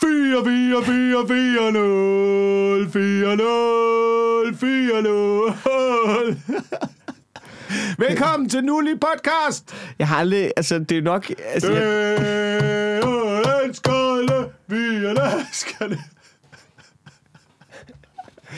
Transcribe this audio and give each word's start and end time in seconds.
4, 0.00 0.44
4, 0.44 0.84
4, 0.84 1.26
4, 1.28 1.72
0, 1.72 2.90
4, 2.90 3.36
0, 3.36 4.56
4, 4.56 5.02
0. 5.02 6.36
Velkommen 7.98 8.48
til 8.48 8.64
Nulli 8.64 8.94
Podcast. 8.94 9.74
Jeg 9.98 10.08
har 10.08 10.16
aldrig... 10.16 10.52
Altså, 10.56 10.78
det 10.78 10.98
er 10.98 11.02
nok... 11.02 11.30
Altså, 11.52 11.72
jeg, 11.72 11.82
er 11.82 13.60
elskerne, 13.64 14.48
vi 14.66 14.76
elskerne. 14.76 15.98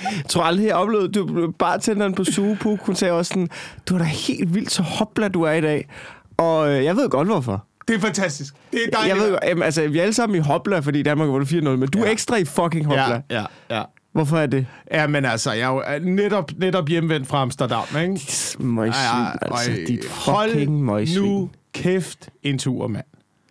jeg 0.02 0.24
tror 0.28 0.42
aldrig, 0.42 0.66
jeg 0.66 0.74
oplevede... 0.74 1.12
Du 1.12 1.50
bare 1.58 1.78
tænderen 1.78 2.14
på 2.14 2.24
Sugepu, 2.24 2.76
hun 2.76 2.94
sagde 2.94 3.14
også 3.14 3.28
sådan, 3.28 3.48
du 3.88 3.94
er 3.94 3.98
da 3.98 4.04
helt 4.04 4.54
vildt 4.54 4.70
så 4.70 4.82
hopla, 4.82 5.28
du 5.28 5.42
er 5.42 5.52
i 5.52 5.60
dag. 5.60 5.88
Og 6.36 6.68
øh, 6.68 6.84
jeg 6.84 6.96
ved 6.96 7.08
godt, 7.08 7.28
hvorfor. 7.28 7.69
Det 7.90 7.96
er 7.96 8.00
fantastisk. 8.00 8.54
Det 8.72 8.80
er 8.86 8.90
dejligt. 8.98 9.16
Jeg 9.16 9.24
ved 9.30 9.38
jamen, 9.46 9.62
altså, 9.62 9.88
vi 9.88 9.98
er 9.98 10.02
alle 10.02 10.14
sammen 10.14 10.36
i 10.36 10.38
hopla, 10.38 10.78
fordi 10.78 11.02
Danmark 11.02 11.28
var 11.28 11.38
4-0, 11.44 11.54
men 11.76 11.88
du 11.88 11.98
er 11.98 12.06
Ja. 12.06 12.12
ekstra 12.12 12.36
i 12.36 12.44
fucking 12.44 12.86
hopla. 12.86 13.22
Ja, 13.30 13.44
ja, 13.70 13.76
ja. 13.76 13.82
Hvorfor 14.12 14.38
er 14.38 14.46
det? 14.46 14.66
Ja, 14.92 15.06
men 15.06 15.24
altså, 15.24 15.52
jeg 15.52 15.62
er 15.84 15.94
jo 15.94 16.00
netop, 16.10 16.50
netop 16.58 16.88
hjemvendt 16.88 17.28
fra 17.28 17.42
Amsterdam, 17.42 17.82
ikke? 18.00 18.20
Møgsvin, 18.58 18.92
Ja, 18.94 19.18
ja, 19.22 19.26
altså, 19.42 19.70
dit 19.88 20.04
fucking 20.04 20.84
møgsvin. 20.84 21.22
nu 21.22 21.50
kæft 21.74 22.28
en 22.42 22.58
tur, 22.58 22.86
mand. 22.86 23.04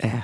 Ja. 0.04 0.22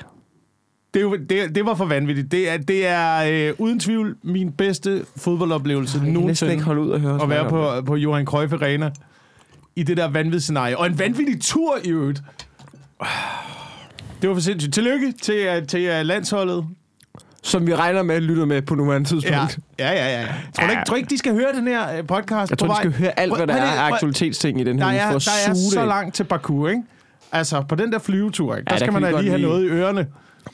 Det, 0.94 1.02
er 1.04 1.10
det, 1.30 1.56
det 1.56 1.66
var 1.66 1.76
for 1.76 1.86
vanvittigt. 1.86 2.32
Det 2.32 2.50
er, 2.50 2.58
det 2.58 2.88
er 2.88 3.24
øh, 3.50 3.54
uden 3.58 3.80
tvivl 3.80 4.16
min 4.24 4.52
bedste 4.52 5.06
fodboldoplevelse 5.18 5.98
Jeg 5.98 6.06
kan 6.06 6.14
nogensinde 6.14 6.52
ikke 6.54 6.66
holde 6.66 6.82
ud 6.82 6.92
at 6.92 7.02
høre 7.02 7.22
at 7.24 7.30
være 7.30 7.50
på, 7.50 7.82
på 7.86 7.96
Johan 7.96 8.26
Cruyff 8.26 8.54
Arena 8.54 8.92
i 9.76 9.84
det 9.84 9.98
der 9.98 10.08
vanvidsscenarie. 10.08 10.78
Og 10.78 10.86
en 10.88 11.00
vanvittig 11.00 11.42
tur 11.42 11.78
i 11.84 11.90
øvrigt. 11.90 12.22
Det 14.26 14.30
var 14.30 14.36
for 14.36 14.42
sindssygt. 14.42 14.74
Tillykke 14.74 15.14
til, 15.22 15.58
uh, 15.62 15.68
til 15.68 15.90
uh, 16.00 16.06
landsholdet. 16.06 16.66
Som 17.44 17.68
vi 17.68 17.76
regner 17.76 18.04
med, 18.04 18.22
lytter 18.22 18.46
med 18.46 18.62
på 18.62 18.76
nuværende 18.76 19.10
tidspunkt. 19.10 19.60
Ja, 19.80 19.92
ja, 19.92 19.94
ja. 19.94 20.22
ja. 20.22 20.28
Tror, 20.56 20.66
du 20.66 20.72
ikke, 20.72 20.84
tror 20.88 20.96
ikke, 20.96 21.10
de 21.10 21.18
skal 21.18 21.34
høre 21.34 21.54
den 21.54 21.68
her 21.68 22.00
uh, 22.00 22.08
podcast 22.08 22.50
Jeg 22.50 22.58
tror, 22.58 22.68
de 22.68 22.76
skal 22.78 22.94
høre 22.94 23.20
alt, 23.20 23.36
hvad 23.38 23.48
der 23.48 23.54
er 23.54 23.62
af 23.82 23.92
aktualitetsting 23.92 24.62
i 24.62 24.64
den 24.64 24.78
Der 24.80 24.86
her 24.86 24.92
uge, 24.92 25.00
er, 25.02 25.08
at 25.08 25.12
der 25.46 25.52
er 25.52 25.54
så 25.56 25.80
det. 25.80 25.88
langt 25.88 26.16
til 26.16 26.24
Baku, 26.24 26.68
ikke? 26.68 26.84
Altså, 27.32 27.62
på 27.62 27.76
den 27.76 27.92
der 27.92 28.00
flyvetur, 28.00 28.56
ikke? 28.56 28.66
der 28.66 28.74
Ja, 28.74 28.80
der 28.80 28.86
skal 28.86 28.94
man 28.94 29.14
da 29.14 29.20
lige 29.22 29.30
have 29.30 29.42
noget 29.42 29.64
i 29.64 29.68
ørerne. 29.68 30.08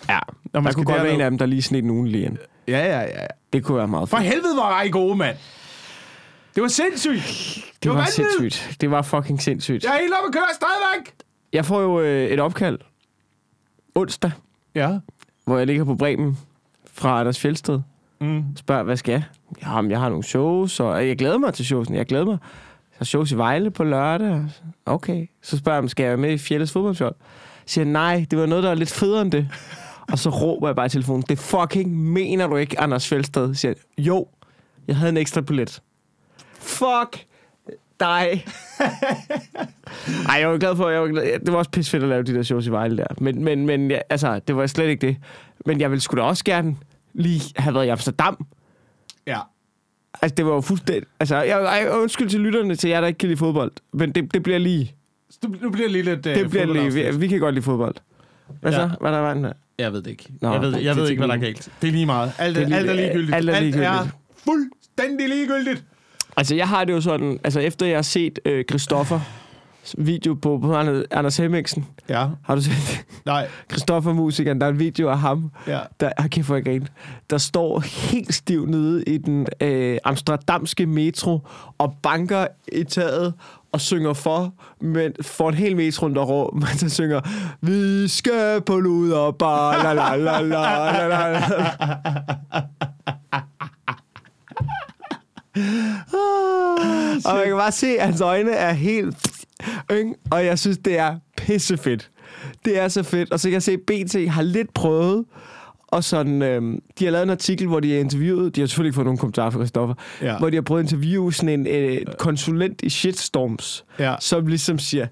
Ja, 0.10 0.20
Når 0.54 0.62
man 0.62 0.70
der 0.70 0.76
kunne 0.76 0.86
godt 0.86 1.04
være 1.04 1.14
en 1.14 1.22
af 1.22 1.30
dem, 1.32 1.38
der 1.38 1.46
lige 1.46 1.62
sned 1.62 1.82
nogen 1.82 2.08
lige 2.08 2.26
ind. 2.26 2.38
Ja, 2.68 2.86
ja, 2.86 3.00
ja. 3.02 3.26
Det 3.54 3.64
kunne 3.64 3.78
være 3.78 3.88
meget 3.88 4.10
For 4.10 4.18
helvede 4.18 4.56
var 4.58 4.82
I 4.82 4.90
gode, 4.90 5.16
mand. 5.18 5.36
Det 6.56 6.64
var 6.64 6.70
sindssygt. 6.70 7.22
Det 7.84 7.90
var 7.92 7.96
vanvittigt. 7.96 8.16
sindssygt. 8.40 8.82
Det 8.82 8.92
var 8.92 9.02
fucking 9.02 9.42
sindssygt. 9.42 9.84
Jeg 9.84 9.92
er 9.96 10.00
helt 10.00 10.14
oppe 10.14 10.28
at 10.28 10.34
køre 10.34 10.44
stadigvæk. 10.54 11.14
Jeg 11.54 11.66
får 11.66 11.82
jo 11.82 12.02
øh, 12.02 12.28
et 12.30 12.40
opkald 12.40 12.80
onsdag, 13.96 14.32
Ja. 14.76 14.98
hvor 15.46 15.58
jeg 15.58 15.68
ligger 15.68 15.84
på 15.86 15.96
Bremen 15.96 16.38
fra 16.94 17.20
Anders 17.20 17.40
Fjeldsted. 17.40 17.80
Mm. 18.22 18.44
Spørger, 18.56 18.84
hvad 18.84 18.98
skal 18.98 19.12
jeg? 19.12 19.24
Jamen, 19.66 19.92
jeg 19.92 20.00
har 20.00 20.10
nogle 20.10 20.24
shows, 20.24 20.80
og 20.80 21.08
jeg 21.08 21.18
glæder 21.18 21.38
mig 21.38 21.54
til 21.54 21.66
showsen. 21.66 21.96
Jeg 21.96 22.06
glæder 22.06 22.26
mig. 22.26 22.38
Jeg 22.42 22.98
har 22.98 23.06
shows 23.06 23.32
i 23.32 23.38
Vejle 23.38 23.72
på 23.72 23.84
lørdag. 23.84 24.46
Okay. 24.86 25.28
Så 25.42 25.58
spørger 25.58 25.76
jeg, 25.78 25.84
om 25.84 25.88
skal 25.88 26.04
jeg 26.04 26.10
være 26.10 26.18
med 26.18 26.32
i 26.34 26.38
Fjelles 26.38 26.72
fodboldfjold? 26.72 27.16
Siger 27.66 27.86
nej, 27.86 28.26
det 28.32 28.40
var 28.40 28.46
noget, 28.46 28.64
der 28.64 28.70
var 28.70 28.76
lidt 28.76 28.92
federe 28.92 29.22
end 29.22 29.32
det. 29.32 29.48
og 30.12 30.20
så 30.20 30.30
råber 30.30 30.68
jeg 30.68 30.76
bare 30.76 30.86
i 30.86 30.90
telefonen, 30.90 31.24
det 31.30 31.40
fucking 31.40 31.98
mener 31.98 32.48
du 32.48 32.56
ikke, 32.56 32.80
Anders 32.80 33.08
Fjeldsted? 33.08 33.54
Siger 33.56 33.74
jo, 33.98 34.28
jeg 34.88 34.96
havde 34.96 35.10
en 35.10 35.18
ekstra 35.18 35.42
billet. 35.42 35.82
Fuck 36.60 37.26
dig. 38.02 38.46
Ej, 40.30 40.36
jeg 40.40 40.50
var 40.50 40.58
glad 40.58 40.76
for, 40.76 40.90
jeg 40.90 41.02
var 41.02 41.08
glad. 41.08 41.40
Det 41.40 41.52
var 41.52 41.58
også 41.58 41.72
pisse 41.72 41.92
fedt 41.92 42.04
at 42.04 42.10
lave 42.10 42.24
de 42.24 42.34
der 42.34 42.44
shows 42.44 42.68
i 42.68 42.72
Vejle 42.72 42.98
der. 42.98 43.06
Men, 43.22 43.44
men, 43.44 43.66
men 43.66 43.92
ja, 43.92 44.00
altså, 44.10 44.40
det 44.48 44.56
var 44.56 44.68
slet 44.68 44.88
ikke 44.90 45.08
det. 45.08 45.18
Men 45.66 45.82
jeg 45.82 45.92
ville 45.92 46.02
sgu 46.02 46.18
da 46.18 46.22
også 46.22 46.44
gerne 46.44 46.76
lige 47.14 47.42
have 47.56 47.76
været 47.76 47.86
i 47.86 47.90
Amsterdam. 47.90 48.46
Ja. 49.28 49.40
Altså, 50.22 50.36
det 50.36 50.46
var 50.46 50.52
jo 50.54 50.62
fuldstændig... 50.62 51.04
Altså, 51.20 51.36
jeg, 51.36 51.62
jeg 51.82 51.92
undskyld 52.02 52.30
til 52.30 52.40
lytterne 52.40 52.76
til 52.76 52.90
jer, 52.90 53.02
der 53.02 53.08
ikke 53.08 53.18
kan 53.18 53.30
lide 53.30 53.38
fodbold. 53.38 53.72
Men 53.94 54.12
det, 54.12 54.34
det 54.34 54.44
bliver 54.44 54.60
lige... 54.60 54.96
Nu 55.62 55.70
bliver 55.70 55.90
lige 55.90 56.04
lidt... 56.04 56.26
Uh, 56.28 56.34
Det 56.34 56.50
bliver 56.50 56.66
lige... 56.66 56.94
Vi, 56.94 57.18
vi 57.18 57.28
kan 57.28 57.40
godt 57.40 57.56
lide 57.56 57.64
fodbold. 57.66 57.96
Hvad 58.62 58.72
Ja. 58.72 58.78
så? 58.78 58.90
Hvad 59.02 59.12
der 59.12 59.18
var 59.20 59.34
den 59.34 59.44
der? 59.44 59.54
Jeg 59.80 59.94
ved 59.94 60.02
det 60.02 60.12
ikke. 60.12 60.26
Nå, 60.42 60.52
jeg 60.54 60.62
ved, 60.62 60.78
jeg 60.78 60.96
det 60.96 61.02
ved 61.04 61.10
ikke, 61.10 61.20
hvad 61.20 61.28
der 61.28 61.34
er 61.34 61.40
galt. 61.40 61.70
Det 61.82 61.88
er 61.88 61.92
lige 61.92 62.06
meget. 62.06 62.32
Alt, 62.38 62.56
Det 62.56 62.62
er 62.62 62.66
er, 62.66 62.70
lige- 62.70 62.78
alt 62.80 62.90
er 62.90 62.94
ligegyldigt. 62.94 63.36
alt 63.36 63.50
er 63.50 63.60
ligegyldigt. 63.60 63.88
Alt 63.90 64.08
er 64.08 64.08
fuldstændig 64.46 65.30
ligegyldigt. 65.30 65.84
Altså, 66.42 66.56
jeg 66.56 66.68
har 66.68 66.84
det 66.84 66.94
jo 66.94 67.02
sådan... 67.02 67.40
Altså, 67.44 67.60
efter 67.60 67.86
jeg 67.86 67.98
har 67.98 68.02
set 68.02 68.40
øh, 68.46 68.66
Christoffer 68.70 69.20
video 69.98 70.34
på, 70.34 70.60
på 70.62 70.74
Anders- 71.14 71.38
Hemmingsen. 71.42 71.86
Ja. 72.10 72.28
Har 72.44 72.56
du 72.56 72.62
set 72.62 73.06
Nej. 73.26 73.48
Christoffer 73.72 74.14
musikeren? 74.14 74.62
Der 74.62 74.68
er 74.68 74.72
en 74.72 74.80
video 74.80 75.10
af 75.10 75.20
ham, 75.20 75.52
Ja. 75.68 75.80
der, 76.00 76.12
ah, 76.18 76.30
kæft, 76.30 76.50
jeg 76.50 76.64
griner, 76.64 76.86
der 77.30 77.38
står 77.38 77.80
helt 77.80 78.34
stiv 78.34 78.66
nede 78.66 79.04
i 79.04 79.18
den 79.18 79.48
øh, 79.62 79.98
amsterdamske 80.04 80.86
metro 80.86 81.40
og 81.78 81.96
banker 82.04 82.48
i 82.74 82.84
taget 82.84 83.34
og 83.72 83.82
synger 83.82 84.14
for, 84.14 84.54
men 84.82 85.12
for 85.22 85.50
en 85.50 85.56
hel 85.56 85.76
metro, 85.76 86.08
der 86.10 86.22
rå, 86.24 86.52
men 86.60 86.68
så 86.78 86.90
synger, 86.90 87.22
vi 87.62 88.08
skal 88.08 88.62
på 88.62 88.80
luderbar, 88.80 89.84
la 89.84 89.94
la 89.94 90.16
la 90.16 90.42
la 90.42 91.08
la 91.08 91.28
la 91.32 91.42
la. 95.56 95.62
og 97.26 97.36
man 97.36 97.46
kan 97.46 97.56
bare 97.56 97.72
se, 97.72 97.88
at 98.00 98.06
hans 98.06 98.22
øjne 98.22 98.52
er 98.52 98.74
helt... 98.74 99.18
Ikke? 99.92 100.14
Og 100.32 100.46
jeg 100.46 100.60
synes, 100.60 100.78
det 100.78 100.98
er 100.98 101.16
pissefedt. 101.38 102.10
Det 102.66 102.80
er 102.80 102.88
så 102.88 103.04
fedt. 103.04 103.32
Og 103.32 103.40
så 103.40 103.48
kan 103.48 103.54
jeg 103.54 103.64
se, 103.64 103.72
at 103.72 103.80
BT 103.88 104.30
har 104.30 104.42
lidt 104.42 104.74
prøvet, 104.74 105.26
og 105.88 106.04
sådan, 106.04 106.42
øhm, 106.42 106.80
de 107.00 107.06
har 107.06 107.12
lavet 107.12 107.24
en 107.24 107.30
artikel, 107.30 107.68
hvor 107.68 107.80
de 107.80 107.92
har 107.92 108.00
interviewet, 108.00 108.56
de 108.56 108.62
har 108.62 108.68
selvfølgelig 108.68 108.88
ikke 108.90 108.96
fået 108.96 109.06
nogen 109.06 109.18
kommentarer 109.18 109.50
fra 109.50 109.60
Christoffer, 109.60 109.96
Ja. 110.22 110.38
hvor 110.38 110.50
de 110.50 110.56
har 110.58 110.62
prøvet 110.62 110.84
at 110.84 110.92
interviewe 110.92 111.34
sådan 111.34 111.50
en 111.60 111.68
øh, 111.68 112.02
konsulent 112.20 112.82
i 112.84 112.90
shitstorms, 112.90 113.86
Ja. 114.00 114.16
som 114.20 114.48
ligesom 114.48 114.80
siger, 114.80 115.08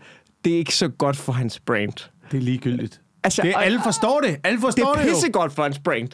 det 0.45 0.53
er 0.53 0.57
ikke 0.57 0.75
så 0.75 0.87
godt 0.87 1.17
for 1.17 1.31
hans 1.31 1.59
brand. 1.59 1.93
Det 2.31 2.37
er 2.37 2.41
ligegyldigt. 2.41 3.01
Altså, 3.23 3.41
Det, 3.41 3.53
alle 3.57 3.79
forstår 3.83 4.19
det. 4.21 4.37
Alle 4.43 4.55
det 4.57 4.61
forstår 4.61 4.95
er 4.95 4.99
det, 5.01 5.07
jo. 5.09 5.13
pissegodt 5.13 5.53
for 5.53 5.63
hans 5.63 5.79
brand. 5.79 6.09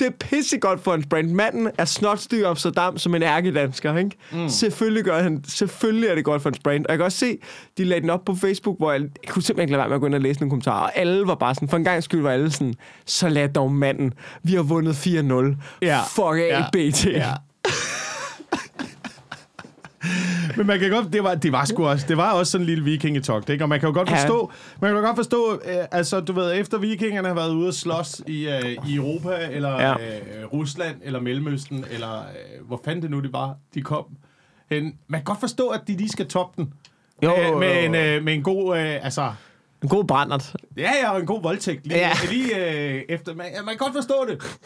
Det 0.00 0.06
er 0.06 0.10
pissegodt 0.10 0.80
for 0.80 0.90
hans 0.90 1.06
brand. 1.10 1.30
Manden 1.30 1.70
er 1.78 1.84
snotstyr 1.84 2.48
Amsterdam 2.48 2.98
som 2.98 3.14
en 3.14 3.22
ærkedansker, 3.22 3.96
ikke? 3.96 4.10
Mm. 4.32 4.48
Selvfølgelig, 4.48 5.04
gør 5.04 5.22
han, 5.22 5.44
selvfølgelig 5.48 6.08
er 6.08 6.14
det 6.14 6.24
godt 6.24 6.42
for 6.42 6.48
hans 6.50 6.58
brand. 6.64 6.86
Og 6.86 6.90
jeg 6.90 6.98
kan 6.98 7.04
også 7.04 7.18
se, 7.18 7.38
de 7.78 7.84
lagde 7.84 8.00
den 8.00 8.10
op 8.10 8.24
på 8.24 8.34
Facebook, 8.34 8.78
hvor 8.78 8.92
jeg, 8.92 9.00
jeg 9.00 9.10
kunne 9.28 9.42
simpelthen 9.42 9.62
ikke 9.68 9.72
lade 9.72 9.78
være 9.80 9.88
med 9.88 9.94
at 9.96 10.00
gå 10.00 10.06
ind 10.06 10.14
og 10.14 10.20
læse 10.20 10.40
nogle 10.40 10.50
kommentarer. 10.50 10.80
Og 10.80 10.98
alle 10.98 11.26
var 11.26 11.34
bare 11.34 11.54
sådan, 11.54 11.68
for 11.68 11.76
en 11.76 11.84
gang 11.84 12.02
skyld 12.02 12.22
var 12.22 12.30
alle 12.30 12.50
sådan, 12.50 12.74
så 13.06 13.28
lad 13.28 13.48
dog 13.48 13.72
manden. 13.72 14.12
Vi 14.42 14.54
har 14.54 14.62
vundet 14.62 14.94
4-0. 14.94 15.56
Ja. 15.82 16.00
Fuck 16.00 16.38
af, 16.38 16.48
Ja. 16.48 16.90
BT. 16.90 17.06
Ja. 17.06 17.32
Men 20.56 20.66
man 20.66 20.78
kan 20.80 20.90
godt, 20.90 21.12
det 21.12 21.24
var, 21.24 21.34
det 21.34 21.52
var 21.52 21.64
sgu 21.64 21.86
også, 21.86 22.04
det 22.08 22.16
var 22.16 22.32
også 22.32 22.52
sådan 22.52 22.62
en 22.62 22.66
lille 22.66 22.84
vikingetog, 22.84 23.50
ikke? 23.50 23.64
Og 23.64 23.68
man 23.68 23.80
kan 23.80 23.88
jo 23.88 23.94
godt 23.94 24.10
Ja. 24.10 24.16
forstå, 24.22 24.52
man 24.80 24.90
kan 24.90 24.96
jo 25.00 25.06
godt 25.06 25.16
forstå, 25.16 25.54
øh, 25.64 25.84
altså 25.92 26.20
du 26.20 26.32
ved, 26.32 26.54
efter 26.60 26.78
vikingerne 26.78 27.28
har 27.28 27.34
været 27.34 27.50
ude 27.54 27.68
at 27.68 27.74
slås 27.74 28.22
i, 28.26 28.48
øh, 28.48 28.76
i 28.88 28.94
Europa, 28.96 29.48
eller 29.50 29.70
Ja. 29.80 29.92
øh, 29.92 30.46
Rusland, 30.52 30.96
eller 31.02 31.20
Mellemøsten, 31.20 31.84
eller 31.90 32.18
øh, 32.18 32.66
hvor 32.66 32.80
fanden 32.84 33.02
det 33.02 33.10
nu 33.10 33.20
det 33.20 33.32
var, 33.32 33.54
de 33.74 33.82
kom 33.82 34.04
hen. 34.70 34.84
Man 35.08 35.20
kan 35.20 35.24
godt 35.24 35.40
forstå, 35.40 35.68
at 35.68 35.80
de 35.88 35.96
lige 35.96 36.08
skal 36.08 36.26
toppe 36.26 36.62
den. 36.62 36.72
Jo, 37.22 37.30
jo, 37.40 37.58
med, 37.58 37.74
jo. 37.74 37.80
en, 37.86 37.94
øh, 37.94 38.24
med 38.24 38.34
en 38.34 38.42
god, 38.42 38.78
øh, 38.78 39.04
altså, 39.04 39.32
En 39.82 39.88
god 39.88 40.04
brændert. 40.04 40.54
ja, 40.76 40.90
ja, 41.02 41.10
og 41.12 41.20
en 41.20 41.26
god 41.26 41.42
voldtægt. 41.42 41.86
Lige, 41.86 41.98
Ja. 41.98 42.08
ja. 42.24 42.30
lige 42.30 42.70
øh, 42.96 43.02
efter, 43.08 43.34
man, 43.34 43.46
man 43.64 43.68
kan 43.68 43.76
godt 43.78 43.94
forstå 43.94 44.26
det. 44.28 44.58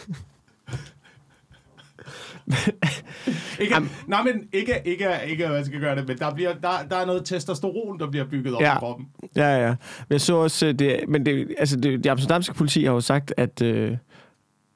ikke, 3.61 3.75
nej, 4.07 4.23
men 4.23 4.49
ikke, 4.53 4.73
ikke, 4.85 5.09
ikke, 5.27 5.47
hvad 5.47 5.57
jeg 5.57 5.67
skal 5.67 5.81
gøre 5.81 5.97
det, 5.97 6.09
men 6.09 6.19
der, 6.19 6.35
bliver, 6.35 6.53
der, 6.55 6.69
der 6.91 6.97
er 6.97 7.07
noget 7.07 7.25
testosteron, 7.25 7.99
der 8.01 8.11
bliver 8.11 8.25
bygget 8.25 8.55
op 8.55 8.61
Ja. 8.61 8.77
i 8.77 8.79
kroppen. 8.79 9.09
Ja, 9.37 9.57
ja. 9.67 9.69
Men 9.69 9.77
jeg 10.11 10.21
så 10.21 10.35
også, 10.37 10.67
øh, 10.67 10.75
det, 10.75 11.01
men 11.09 11.27
det, 11.27 11.55
altså 11.59 11.77
det, 11.77 12.05
det 12.05 12.11
amsterdamske 12.11 12.55
politi 12.55 12.85
har 12.85 12.93
jo 12.93 13.01
sagt, 13.01 13.35
at... 13.37 13.63
Øh, 13.63 13.97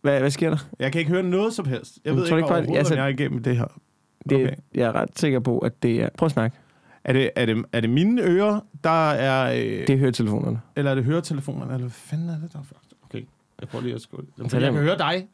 hvad, 0.03 0.21
hvad 0.21 0.31
sker 0.31 0.51
der? 0.51 0.57
Jeg 0.79 0.93
kan 0.93 0.99
ikke 0.99 1.11
høre 1.11 1.23
noget 1.23 1.53
som 1.53 1.67
helst. 1.69 1.99
Jeg 2.05 2.13
Men 2.13 2.21
ved 2.21 2.29
tror 2.29 2.37
ikke, 2.37 2.45
ikke 2.47 2.55
overhovedet, 2.55 2.79
altså- 2.79 2.95
om 2.95 2.99
jeg 2.99 3.05
er 3.05 3.09
igennem 3.09 3.43
det 3.43 3.57
her. 3.57 3.65
Det, 4.29 4.37
Okay. 4.37 4.47
okay. 4.47 4.57
Jeg 4.75 4.83
er 4.89 4.93
ret 4.93 5.09
sikker 5.19 5.41
på, 5.41 5.59
at 5.59 5.83
det 5.83 6.03
er... 6.03 6.09
Prøv 6.19 6.27
at 6.27 6.33
snakke. 6.33 6.57
Er 7.05 7.13
det, 7.13 7.31
er, 7.37 7.47
det, 7.47 7.65
er 7.73 7.81
det 7.81 7.91
mine 7.91 8.23
ører, 8.23 8.61
der 8.85 9.11
er... 9.11 9.53
Øh, 9.53 9.59
Det 9.87 9.91
er 9.91 9.97
høretelefonerne. 9.97 10.61
Eller 10.77 10.91
er 10.91 10.95
det 10.95 11.05
høretelefonerne? 11.05 11.65
Eller 11.73 11.79
hvad 11.79 11.91
fanden 11.91 12.29
er 12.29 12.39
det 12.39 12.53
der? 12.53 12.59
Okay, 13.05 13.23
jeg 13.61 13.69
prøver 13.69 13.83
lige 13.83 13.95
at 13.95 14.01
skåle. 14.01 14.27
Tag 14.49 14.53
jeg 14.53 14.61
dem. 14.61 14.75
kan 14.75 14.83
høre 14.83 14.99
dig 14.99 15.27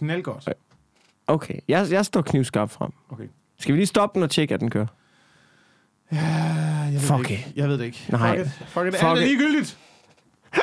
Nå. 0.00 0.06
knaldgodt. 0.06 0.48
Okay, 1.26 1.54
jeg, 1.68 1.86
jeg 1.90 2.06
står 2.06 2.22
knivskarpt 2.22 2.72
frem. 2.72 2.90
Okay. 3.10 3.24
Skal 3.58 3.74
vi 3.74 3.78
lige 3.78 3.86
stoppe 3.86 4.14
den 4.14 4.22
og 4.22 4.30
tjekke, 4.30 4.54
at 4.54 4.60
den 4.60 4.70
kører? 4.70 4.86
Ja, 6.12 6.18
jeg 6.18 6.92
ved 6.92 7.00
Fuck 7.00 7.18
det 7.18 7.30
ikke. 7.30 7.52
Jeg 7.56 7.68
ved 7.68 7.78
det 7.78 7.84
ikke. 7.84 8.06
Nej. 8.08 8.38
Fuck 8.38 8.46
it. 8.46 8.52
Fuck 8.68 8.86
it. 8.86 8.94
Fuck 8.94 9.02
Alt 9.04 9.18
er 9.18 9.22
it. 9.22 9.28
ligegyldigt. 9.28 9.78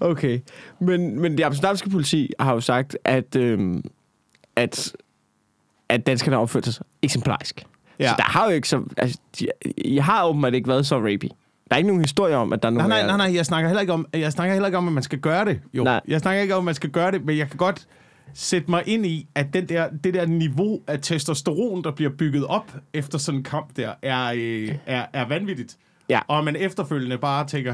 Okay. 0.00 0.40
Men, 0.80 1.20
men 1.20 1.38
det 1.38 1.44
amsterdamske 1.44 1.90
politi 1.90 2.30
har 2.40 2.52
jo 2.52 2.60
sagt, 2.60 2.96
at, 3.04 3.36
øhm, 3.36 3.82
at, 4.56 4.92
at 5.88 6.06
danskerne 6.06 6.36
har 6.36 6.42
opført 6.42 6.66
sig 6.66 6.84
eksemplarisk. 7.02 7.66
Ja. 7.98 8.04
Ja. 8.04 8.08
Så 8.10 8.14
der 8.16 8.22
har 8.22 8.44
jo 8.44 8.50
ikke 8.50 8.68
så... 8.68 8.82
Altså, 8.96 9.18
de, 9.38 9.46
I 9.76 9.96
har 9.96 10.24
åbenbart 10.26 10.54
ikke 10.54 10.68
været 10.68 10.86
så 10.86 10.96
rapey. 10.98 11.28
Der 11.68 11.74
er 11.74 11.76
ikke 11.76 11.86
nogen 11.86 12.02
historie 12.02 12.36
om, 12.36 12.52
at 12.52 12.62
der 12.62 12.68
er 12.68 12.72
Nej, 12.72 12.88
nogen... 12.88 13.06
nej, 13.06 13.16
nej, 13.16 13.26
nej, 13.26 13.36
jeg 13.36 13.46
snakker 13.46 13.68
heller 13.68 13.80
ikke 13.80 13.92
om, 13.92 14.06
jeg 14.14 14.32
snakker 14.32 14.52
heller 14.54 14.66
ikke 14.66 14.78
om, 14.78 14.86
at 14.86 14.92
man 14.92 15.02
skal 15.02 15.18
gøre 15.18 15.44
det. 15.44 15.60
Jo, 15.74 15.84
Nej. 15.84 16.00
jeg 16.08 16.20
snakker 16.20 16.42
ikke 16.42 16.54
om, 16.54 16.58
at 16.58 16.64
man 16.64 16.74
skal 16.74 16.90
gøre 16.90 17.10
det, 17.10 17.24
men 17.24 17.38
jeg 17.38 17.48
kan 17.48 17.56
godt 17.56 17.86
sætte 18.34 18.70
mig 18.70 18.82
ind 18.86 19.06
i, 19.06 19.28
at 19.34 19.46
den 19.52 19.68
der, 19.68 19.88
det 20.04 20.14
der 20.14 20.26
niveau 20.26 20.80
af 20.86 21.00
testosteron, 21.00 21.84
der 21.84 21.90
bliver 21.90 22.10
bygget 22.18 22.46
op 22.46 22.72
efter 22.92 23.18
sådan 23.18 23.38
en 23.40 23.44
kamp 23.44 23.76
der, 23.76 23.92
er, 24.02 24.32
øh, 24.36 24.74
er, 24.86 25.06
er 25.12 25.28
vanvittigt. 25.28 25.76
Ja. 26.08 26.20
Og 26.28 26.44
man 26.44 26.56
efterfølgende 26.56 27.18
bare 27.18 27.46
tænker... 27.46 27.72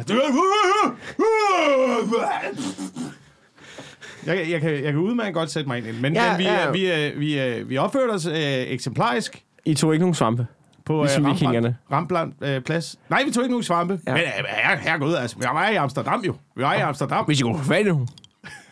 Jeg, 4.26 4.50
jeg, 4.50 4.60
kan, 4.60 4.70
jeg 4.72 4.92
kan 4.92 4.96
udmærket 4.96 5.34
godt 5.34 5.50
sætte 5.50 5.68
mig 5.68 5.78
ind 5.78 5.86
i 5.86 6.00
men, 6.00 6.12
Ja, 6.12 6.30
men 6.30 6.38
vi, 6.38 6.44
ja. 6.44 6.64
ja. 6.64 7.10
vi, 7.10 7.18
vi, 7.18 7.40
øh, 7.40 7.70
vi 7.70 7.78
opførte 7.78 8.10
os 8.10 8.26
øh, 8.26 8.34
eksemplarisk 8.36 9.42
I 9.64 9.74
tog 9.74 9.92
ikke 9.92 10.02
nogen 10.02 10.14
svampe. 10.14 10.46
på 10.84 11.02
Ligesom 11.02 11.26
øh, 11.26 11.32
vikingerne. 11.32 11.76
Rambland 11.92 12.32
øh, 12.40 12.60
plads. 12.60 12.98
Nej, 13.10 13.22
vi 13.26 13.30
tog 13.30 13.44
ikke 13.44 13.52
nogen 13.52 13.62
svampe. 13.64 14.00
Ja. 14.06 14.12
Men 14.12 14.22
øh, 14.22 14.28
her, 14.48 14.76
herregud, 14.76 15.14
altså, 15.14 15.36
vi 15.36 15.44
var 15.44 15.68
i 15.68 15.74
Amsterdam 15.74 16.20
jo. 16.26 16.34
Vi 16.56 16.62
var 16.62 16.74
i 16.74 16.80
Amsterdam. 16.80 17.24
Hvis 17.24 17.40
I 17.40 17.42
kunne 17.42 17.58
få 17.58 17.64
fat 17.64 17.86
i. 17.86 17.90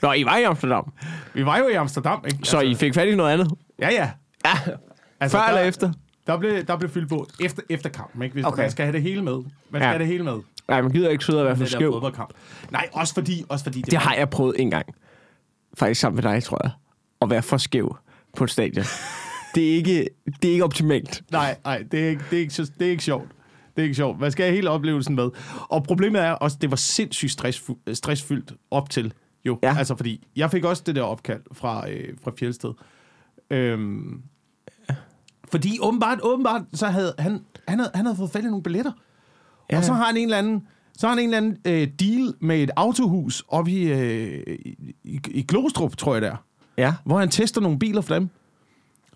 Nå, 0.02 0.12
I 0.12 0.25
var 0.25 0.37
i 0.37 0.43
Amsterdam. 0.43 0.93
Vi 1.35 1.47
var 1.47 1.58
jo 1.58 1.69
i 1.69 1.73
Amsterdam, 1.73 2.25
ikke? 2.26 2.38
Så 2.43 2.61
I 2.61 2.75
fik 2.75 2.94
fat 2.94 3.08
i 3.08 3.14
noget 3.14 3.32
andet? 3.32 3.50
Ja, 3.79 3.88
ja. 3.91 4.11
Ja. 4.44 4.50
Altså, 5.20 5.38
Før 5.38 5.43
der, 5.43 5.49
eller 5.49 5.69
efter? 5.69 5.93
Der 6.26 6.37
blev, 6.38 6.64
der 6.67 6.76
blev 6.76 6.91
fyldt 6.91 7.08
på 7.08 7.26
efter, 7.41 7.62
efter 7.70 7.88
kampen, 7.91 8.23
ikke? 8.23 8.32
Hvis 8.32 8.44
Okay. 8.44 8.62
Man 8.62 8.70
skal 8.70 8.85
have 8.85 8.93
det 8.93 9.02
hele 9.02 9.23
med. 9.23 9.32
Man 9.35 9.44
skal 9.70 9.81
Ja. 9.81 9.87
have 9.87 9.99
det 9.99 10.06
hele 10.06 10.25
med. 10.25 10.38
Nej, 10.69 10.82
man 10.82 10.91
gider 10.93 11.08
ikke 11.11 11.25
sidde 11.25 11.38
og 11.41 11.47
være 11.47 11.56
for 11.56 11.64
skæv. 11.64 12.12
Nej, 12.70 12.88
også 12.93 13.14
fordi... 13.14 13.44
Også 13.49 13.64
fordi 13.64 13.81
det, 13.82 13.91
Det 13.91 13.99
har 13.99 14.14
jeg 14.14 14.31
prøvet 14.31 14.55
en 14.58 14.70
gang. 14.70 14.87
Faktisk 15.79 16.00
sammen 16.00 16.25
med 16.25 16.32
dig, 16.32 16.43
tror 16.43 16.61
jeg. 16.64 16.70
At 17.23 17.31
være 17.31 17.43
for 17.43 17.56
skæv 17.56 17.97
på 18.37 18.44
et 18.44 18.50
stadion. 18.50 18.85
det, 19.55 19.70
er 19.70 19.75
ikke, 19.75 20.08
det 20.43 20.49
er 20.49 20.52
ikke 20.52 20.64
optimalt. 20.64 21.23
Nej, 21.31 21.56
nej, 21.64 21.85
det 21.93 22.05
er, 22.05 22.08
ikke, 22.08 22.23
det, 22.31 22.37
er 22.37 22.41
ikke, 22.41 22.55
det 22.79 22.87
er 22.87 22.91
ikke 22.91 23.02
sjovt. 23.05 23.29
Det 23.76 23.82
er 23.82 23.82
ikke 23.82 23.94
sjovt. 23.94 24.20
Man 24.20 24.32
skal 24.32 24.44
have 24.44 24.55
hele 24.55 24.70
oplevelsen 24.70 25.14
med. 25.14 25.31
Og 25.69 25.85
problemet 25.85 26.20
er 26.23 26.31
også, 26.31 26.56
det 26.61 26.70
var 26.70 26.76
sindssygt 26.76 27.41
stressfu- 27.41 27.94
stressfyldt 27.94 28.52
op 28.70 28.91
til. 28.91 29.12
Jo, 29.44 29.58
Ja. 29.62 29.69
ja. 29.72 29.78
altså 29.78 29.96
fordi, 29.96 30.26
jeg 30.37 30.50
fik 30.50 30.64
også 30.64 30.82
det 30.87 30.94
der 30.96 31.02
opkald 31.02 31.40
fra, 31.52 31.90
øh, 31.90 32.14
fra 32.25 32.32
Fjeldsted. 32.38 32.72
Øhm, 33.50 34.22
fordi 35.50 35.78
åbenbart, 35.81 36.19
åbenbart, 36.22 36.62
så 36.72 36.87
havde 36.87 37.14
han, 37.19 37.44
han, 37.69 37.78
havde, 37.78 37.90
han 37.94 38.04
havde 38.06 38.16
fået 38.16 38.31
fat 38.31 38.42
i 38.44 38.46
nogle 38.46 38.62
billetter. 38.62 38.92
Ja. 39.72 39.76
Og 39.78 39.84
så 39.84 39.92
har 39.92 40.04
han 40.04 40.16
en 40.16 40.25
eller 40.25 40.38
anden, 40.38 40.66
så 40.98 41.06
har 41.06 41.14
han 41.14 41.19
en 41.25 41.34
eller 41.34 41.37
anden 41.37 41.56
øh, 41.64 41.88
deal 42.00 42.34
med 42.40 42.62
et 42.62 42.70
autohus 42.76 43.44
oppe 43.48 43.70
i, 43.70 43.82
øh, 43.92 44.56
i, 44.64 44.94
i, 45.04 45.20
i 45.31 45.42
Glostrup, 45.42 45.96
tror 45.96 46.14
jeg 46.14 46.22
det 46.22 46.28
er 46.31 46.37
Ja. 46.78 46.94
hvor 47.04 47.19
han 47.19 47.28
tester 47.28 47.60
nogle 47.60 47.78
biler 47.78 48.00
for 48.00 48.14
dem. 48.14 48.28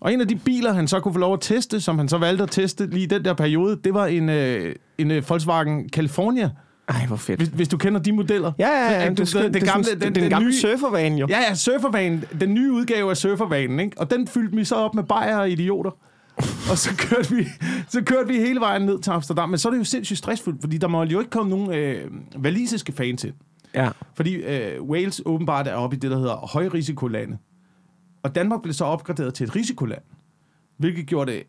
Og 0.01 0.13
en 0.13 0.21
af 0.21 0.27
de 0.27 0.35
biler, 0.35 0.73
han 0.73 0.87
så 0.87 0.99
kunne 0.99 1.13
få 1.13 1.19
lov 1.19 1.33
at 1.33 1.41
teste, 1.41 1.81
som 1.81 1.97
han 1.97 2.09
så 2.09 2.17
valgte 2.17 2.43
at 2.43 2.51
teste 2.51 2.87
lige 2.87 3.03
i 3.03 3.05
den 3.05 3.25
der 3.25 3.33
periode, 3.33 3.75
det 3.83 3.93
var 3.93 4.05
en, 4.05 4.29
øh, 4.29 4.75
en 4.97 5.11
øh, 5.11 5.29
Volkswagen 5.29 5.89
California. 5.89 6.49
Ej, 6.87 7.05
hvor 7.05 7.15
fedt. 7.15 7.39
Hvis, 7.39 7.47
hvis 7.49 7.67
du 7.67 7.77
kender 7.77 7.99
de 8.01 8.11
modeller. 8.11 8.51
Ja, 8.59 8.67
ja, 8.69 9.01
ja. 9.03 9.09
Du- 9.09 9.15
Det, 9.15 9.33
det, 9.33 9.43
den 9.43 9.53
det, 9.53 9.63
gamle- 9.69 9.91
den, 9.91 10.01
den- 10.01 10.15
den, 10.15 10.21
den 10.23 10.29
gamle 10.29 10.47
nye- 10.47 10.53
surfervan 10.59 11.17
jo. 11.17 11.27
Ja, 11.29 11.39
ja, 11.39 11.55
surfervanen. 11.55 12.23
Den 12.39 12.53
nye 12.53 12.71
udgave 12.71 13.09
af 13.09 13.17
surfervanen, 13.17 13.79
ikke? 13.79 13.99
Og 13.99 14.11
den 14.11 14.27
fyldte 14.27 14.55
vi 14.55 14.63
så 14.63 14.75
op 14.75 14.95
med 14.95 15.03
bajer 15.03 15.37
og 15.37 15.49
idioter. 15.49 15.91
og 16.71 16.77
så 16.77 16.89
kørte, 16.97 17.35
vi, 17.35 17.47
så 17.89 18.03
kørte 18.03 18.27
vi 18.27 18.33
hele 18.39 18.59
vejen 18.59 18.81
ned 18.81 18.99
til 18.99 19.11
Amsterdam. 19.11 19.49
Men 19.49 19.57
så 19.59 19.67
er 19.67 19.71
det 19.71 19.79
jo 19.79 19.83
sindssygt 19.83 20.17
stressfuldt, 20.17 20.61
fordi 20.61 20.77
der 20.77 20.87
må 20.87 21.03
jo 21.03 21.19
ikke 21.19 21.31
komme 21.31 21.49
nogen 21.49 21.73
øh, 21.73 22.11
walisiske 22.37 22.91
fans 22.91 23.23
ind. 23.23 23.33
ja. 23.73 23.89
Fordi 24.15 24.33
øh, 24.35 24.81
Wales 24.83 25.21
åbenbart 25.25 25.67
er 25.67 25.73
oppe 25.73 25.95
i 25.95 25.99
det, 25.99 26.11
der 26.11 26.17
hedder 26.17 26.35
højrisikolande. 26.35 27.37
Og 28.23 28.35
Danmark 28.35 28.61
blev 28.61 28.73
så 28.73 28.85
opgraderet 28.85 29.33
til 29.33 29.43
et 29.43 29.55
risikoland. 29.55 30.01
Hvilket 30.77 31.05
gjorde 31.07 31.31
det 31.31 31.43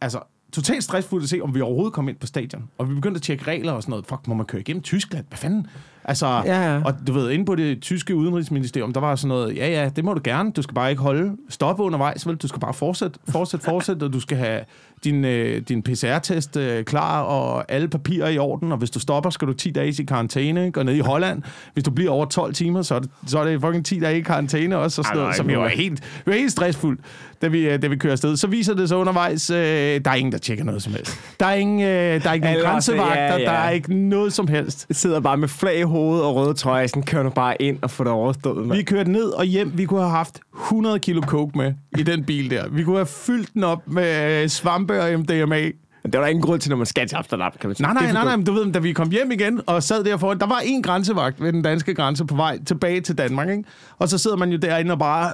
altså, 0.00 0.18
totalt 0.52 0.84
stressfuldt 0.84 1.22
at 1.22 1.30
se, 1.30 1.40
om 1.40 1.54
vi 1.54 1.60
overhovedet 1.60 1.92
kom 1.92 2.08
ind 2.08 2.16
på 2.16 2.26
stadion. 2.26 2.70
Og 2.78 2.90
vi 2.90 2.94
begyndte 2.94 3.18
at 3.18 3.22
tjekke 3.22 3.44
regler 3.44 3.72
og 3.72 3.82
sådan 3.82 3.90
noget. 3.90 4.06
Fuck, 4.06 4.26
må 4.26 4.34
man 4.34 4.46
køre 4.46 4.60
igennem 4.60 4.82
Tyskland? 4.82 5.24
Hvad 5.28 5.38
fanden? 5.38 5.66
Altså, 6.08 6.26
Ja, 6.26 6.74
ja. 6.74 6.80
og 6.84 6.94
du 7.06 7.12
ved, 7.12 7.30
inde 7.30 7.44
på 7.44 7.54
det 7.54 7.80
tyske 7.82 8.14
udenrigsministerium, 8.16 8.92
der 8.92 9.00
var 9.00 9.16
sådan 9.16 9.28
noget, 9.28 9.56
ja, 9.56 9.68
ja, 9.68 9.88
det 9.96 10.04
må 10.04 10.14
du 10.14 10.20
gerne. 10.24 10.52
Du 10.52 10.62
skal 10.62 10.74
bare 10.74 10.90
ikke 10.90 11.02
holde, 11.02 11.36
stoppe 11.48 11.82
undervejs, 11.82 12.26
vel? 12.26 12.36
Du 12.36 12.48
skal 12.48 12.60
bare 12.60 12.74
fortsætte, 12.74 13.18
fortsætte, 13.28 13.64
fortsætte, 13.64 14.04
og 14.04 14.12
du 14.12 14.20
skal 14.20 14.36
have 14.36 14.60
din, 15.04 15.24
øh, 15.24 15.62
din 15.68 15.82
PCR-test 15.82 16.56
øh, 16.56 16.84
klar, 16.84 17.22
og 17.22 17.72
alle 17.72 17.88
papirer 17.88 18.28
i 18.28 18.38
orden, 18.38 18.72
og 18.72 18.78
hvis 18.78 18.90
du 18.90 19.00
stopper, 19.00 19.30
skal 19.30 19.48
du 19.48 19.52
10 19.52 19.70
dage 19.70 20.02
i 20.02 20.04
karantæne, 20.04 20.72
og 20.76 20.84
nede 20.84 20.96
i 20.96 21.00
Holland, 21.00 21.42
hvis 21.72 21.84
du 21.84 21.90
bliver 21.90 22.10
over 22.10 22.26
12 22.26 22.54
timer, 22.54 22.82
så 22.82 22.94
er 22.94 22.98
det, 22.98 23.10
så 23.26 23.38
er 23.38 23.44
det 23.44 23.60
fucking 23.60 23.84
10 23.86 24.00
dage 24.00 24.18
i 24.18 24.20
karantæne 24.20 24.76
også, 24.78 25.00
og 25.00 25.04
sådan 25.04 25.16
Ej, 25.16 25.22
noget, 25.22 25.28
nej, 25.28 25.36
som 25.36 25.50
jo 25.50 25.62
er 25.62 25.68
helt, 25.68 26.02
vi 26.26 26.32
var 26.32 26.38
helt 26.38 26.52
stressfuldt, 26.52 27.00
da 27.42 27.48
vi, 27.48 27.68
øh, 27.68 27.82
da 27.82 27.86
vi 27.86 27.96
kører 27.96 28.12
afsted. 28.12 28.36
Så 28.36 28.46
viser 28.46 28.74
det 28.74 28.88
sig 28.88 28.96
undervejs, 28.96 29.50
øh, 29.50 29.56
der 29.56 30.00
er 30.10 30.14
ingen, 30.14 30.32
der 30.32 30.38
tjekker 30.38 30.64
noget 30.64 30.82
som 30.82 30.92
helst. 30.92 31.20
Der 31.40 31.46
er 31.46 31.54
ingen, 31.54 31.80
øh, 31.80 32.22
der 32.22 32.28
er 32.30 32.32
ikke 32.32 32.46
nogen 32.46 32.62
grænsevagter, 32.64 33.24
ja, 33.24 33.36
ja. 33.38 33.44
der 33.44 33.50
er 33.50 33.70
ikke 33.70 33.94
noget 33.94 34.32
som 34.32 34.48
helst. 34.48 34.86
Jeg 34.88 34.96
sidder 34.96 35.20
bare 35.20 35.36
med 35.36 35.48
flag 35.48 35.78
i 35.78 35.82
hovedet 35.98 36.24
og 36.24 36.34
røde 36.34 36.54
trøje. 36.54 36.88
Sådan 36.88 37.02
kører 37.02 37.22
du 37.22 37.30
bare 37.30 37.62
ind 37.62 37.78
og 37.82 37.90
får 37.90 38.04
det 38.04 38.12
overstået. 38.12 38.62
Vi 38.64 38.68
mand. 38.68 38.84
kørte 38.84 39.10
ned 39.10 39.24
og 39.24 39.44
hjem. 39.44 39.72
Vi 39.74 39.84
kunne 39.84 40.00
have 40.00 40.10
haft 40.10 40.40
100 40.54 40.98
kilo 40.98 41.22
coke 41.22 41.58
med 41.58 41.74
i 41.98 42.02
den 42.02 42.24
bil 42.24 42.50
der. 42.50 42.68
Vi 42.68 42.84
kunne 42.84 42.96
have 42.96 43.06
fyldt 43.06 43.54
den 43.54 43.64
op 43.64 43.82
med 43.86 44.42
øh, 44.42 44.48
svampe 44.48 45.02
og 45.02 45.20
MDMA. 45.20 45.60
Men 46.02 46.12
det 46.12 46.14
er 46.14 46.20
der 46.20 46.28
ingen 46.28 46.42
grund 46.42 46.60
til, 46.60 46.70
når 46.70 46.76
man 46.76 46.86
skal 46.86 47.08
til 47.08 47.16
Amsterdam, 47.16 47.52
kan 47.60 47.68
man 47.68 47.74
sige. 47.76 47.86
Nej, 47.86 47.94
nej, 48.02 48.12
nej, 48.12 48.24
nej, 48.24 48.36
men 48.36 48.46
du 48.46 48.52
ved, 48.52 48.72
da 48.72 48.78
vi 48.78 48.92
kom 48.92 49.10
hjem 49.10 49.30
igen 49.30 49.60
og 49.66 49.82
sad 49.82 50.04
der 50.04 50.16
foran, 50.16 50.38
der 50.38 50.46
var 50.46 50.58
en 50.64 50.82
grænsevagt 50.82 51.42
ved 51.42 51.52
den 51.52 51.62
danske 51.62 51.94
grænse 51.94 52.24
på 52.24 52.36
vej 52.36 52.58
tilbage 52.66 53.00
til 53.00 53.18
Danmark, 53.18 53.48
ikke? 53.48 53.64
Og 53.98 54.08
så 54.08 54.18
sidder 54.18 54.36
man 54.36 54.50
jo 54.50 54.56
derinde 54.58 54.92
og 54.92 54.98
bare 54.98 55.32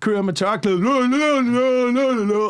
kører 0.00 0.22
med 0.22 0.32
tørklæde, 0.34 0.82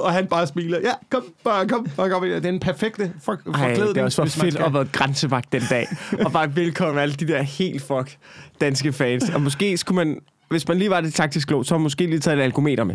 og 0.03 0.13
han 0.13 0.27
bare 0.27 0.47
smiler. 0.47 0.79
Ja, 0.81 0.93
kom, 1.11 1.25
bare 1.45 1.69
kom, 1.69 1.87
bare 1.97 2.11
kom. 2.11 2.25
ind. 2.25 2.33
Det 2.33 2.45
er 2.45 2.49
en 2.49 2.61
perfekte 2.61 3.13
for, 3.23 3.33
Ej, 3.33 3.39
forklædning. 3.45 3.95
det 3.95 4.01
er 4.01 4.05
også 4.05 4.23
for 4.23 4.41
fedt 4.41 4.57
at 4.57 4.75
være 4.75 4.85
grænsevagt 4.93 5.53
den 5.53 5.63
dag. 5.71 5.87
og 6.25 6.33
bare 6.33 6.57
velkommen 6.57 6.99
alle 7.03 7.15
de 7.15 7.29
der 7.29 7.43
helt 7.43 7.83
fuck 7.83 8.17
danske 8.61 8.93
fans. 8.93 9.31
Og 9.31 9.41
måske 9.43 9.77
skulle 9.77 9.97
man, 10.05 10.21
hvis 10.49 10.69
man 10.69 10.79
lige 10.79 10.91
var 10.91 11.01
det 11.01 11.15
taktisk 11.15 11.49
klog, 11.49 11.65
så 11.67 11.75
har 11.75 11.79
man 11.79 11.83
måske 11.83 12.07
lige 12.07 12.19
taget 12.21 12.39
et 12.39 12.43
alkometer 12.43 12.85
med. 12.85 12.95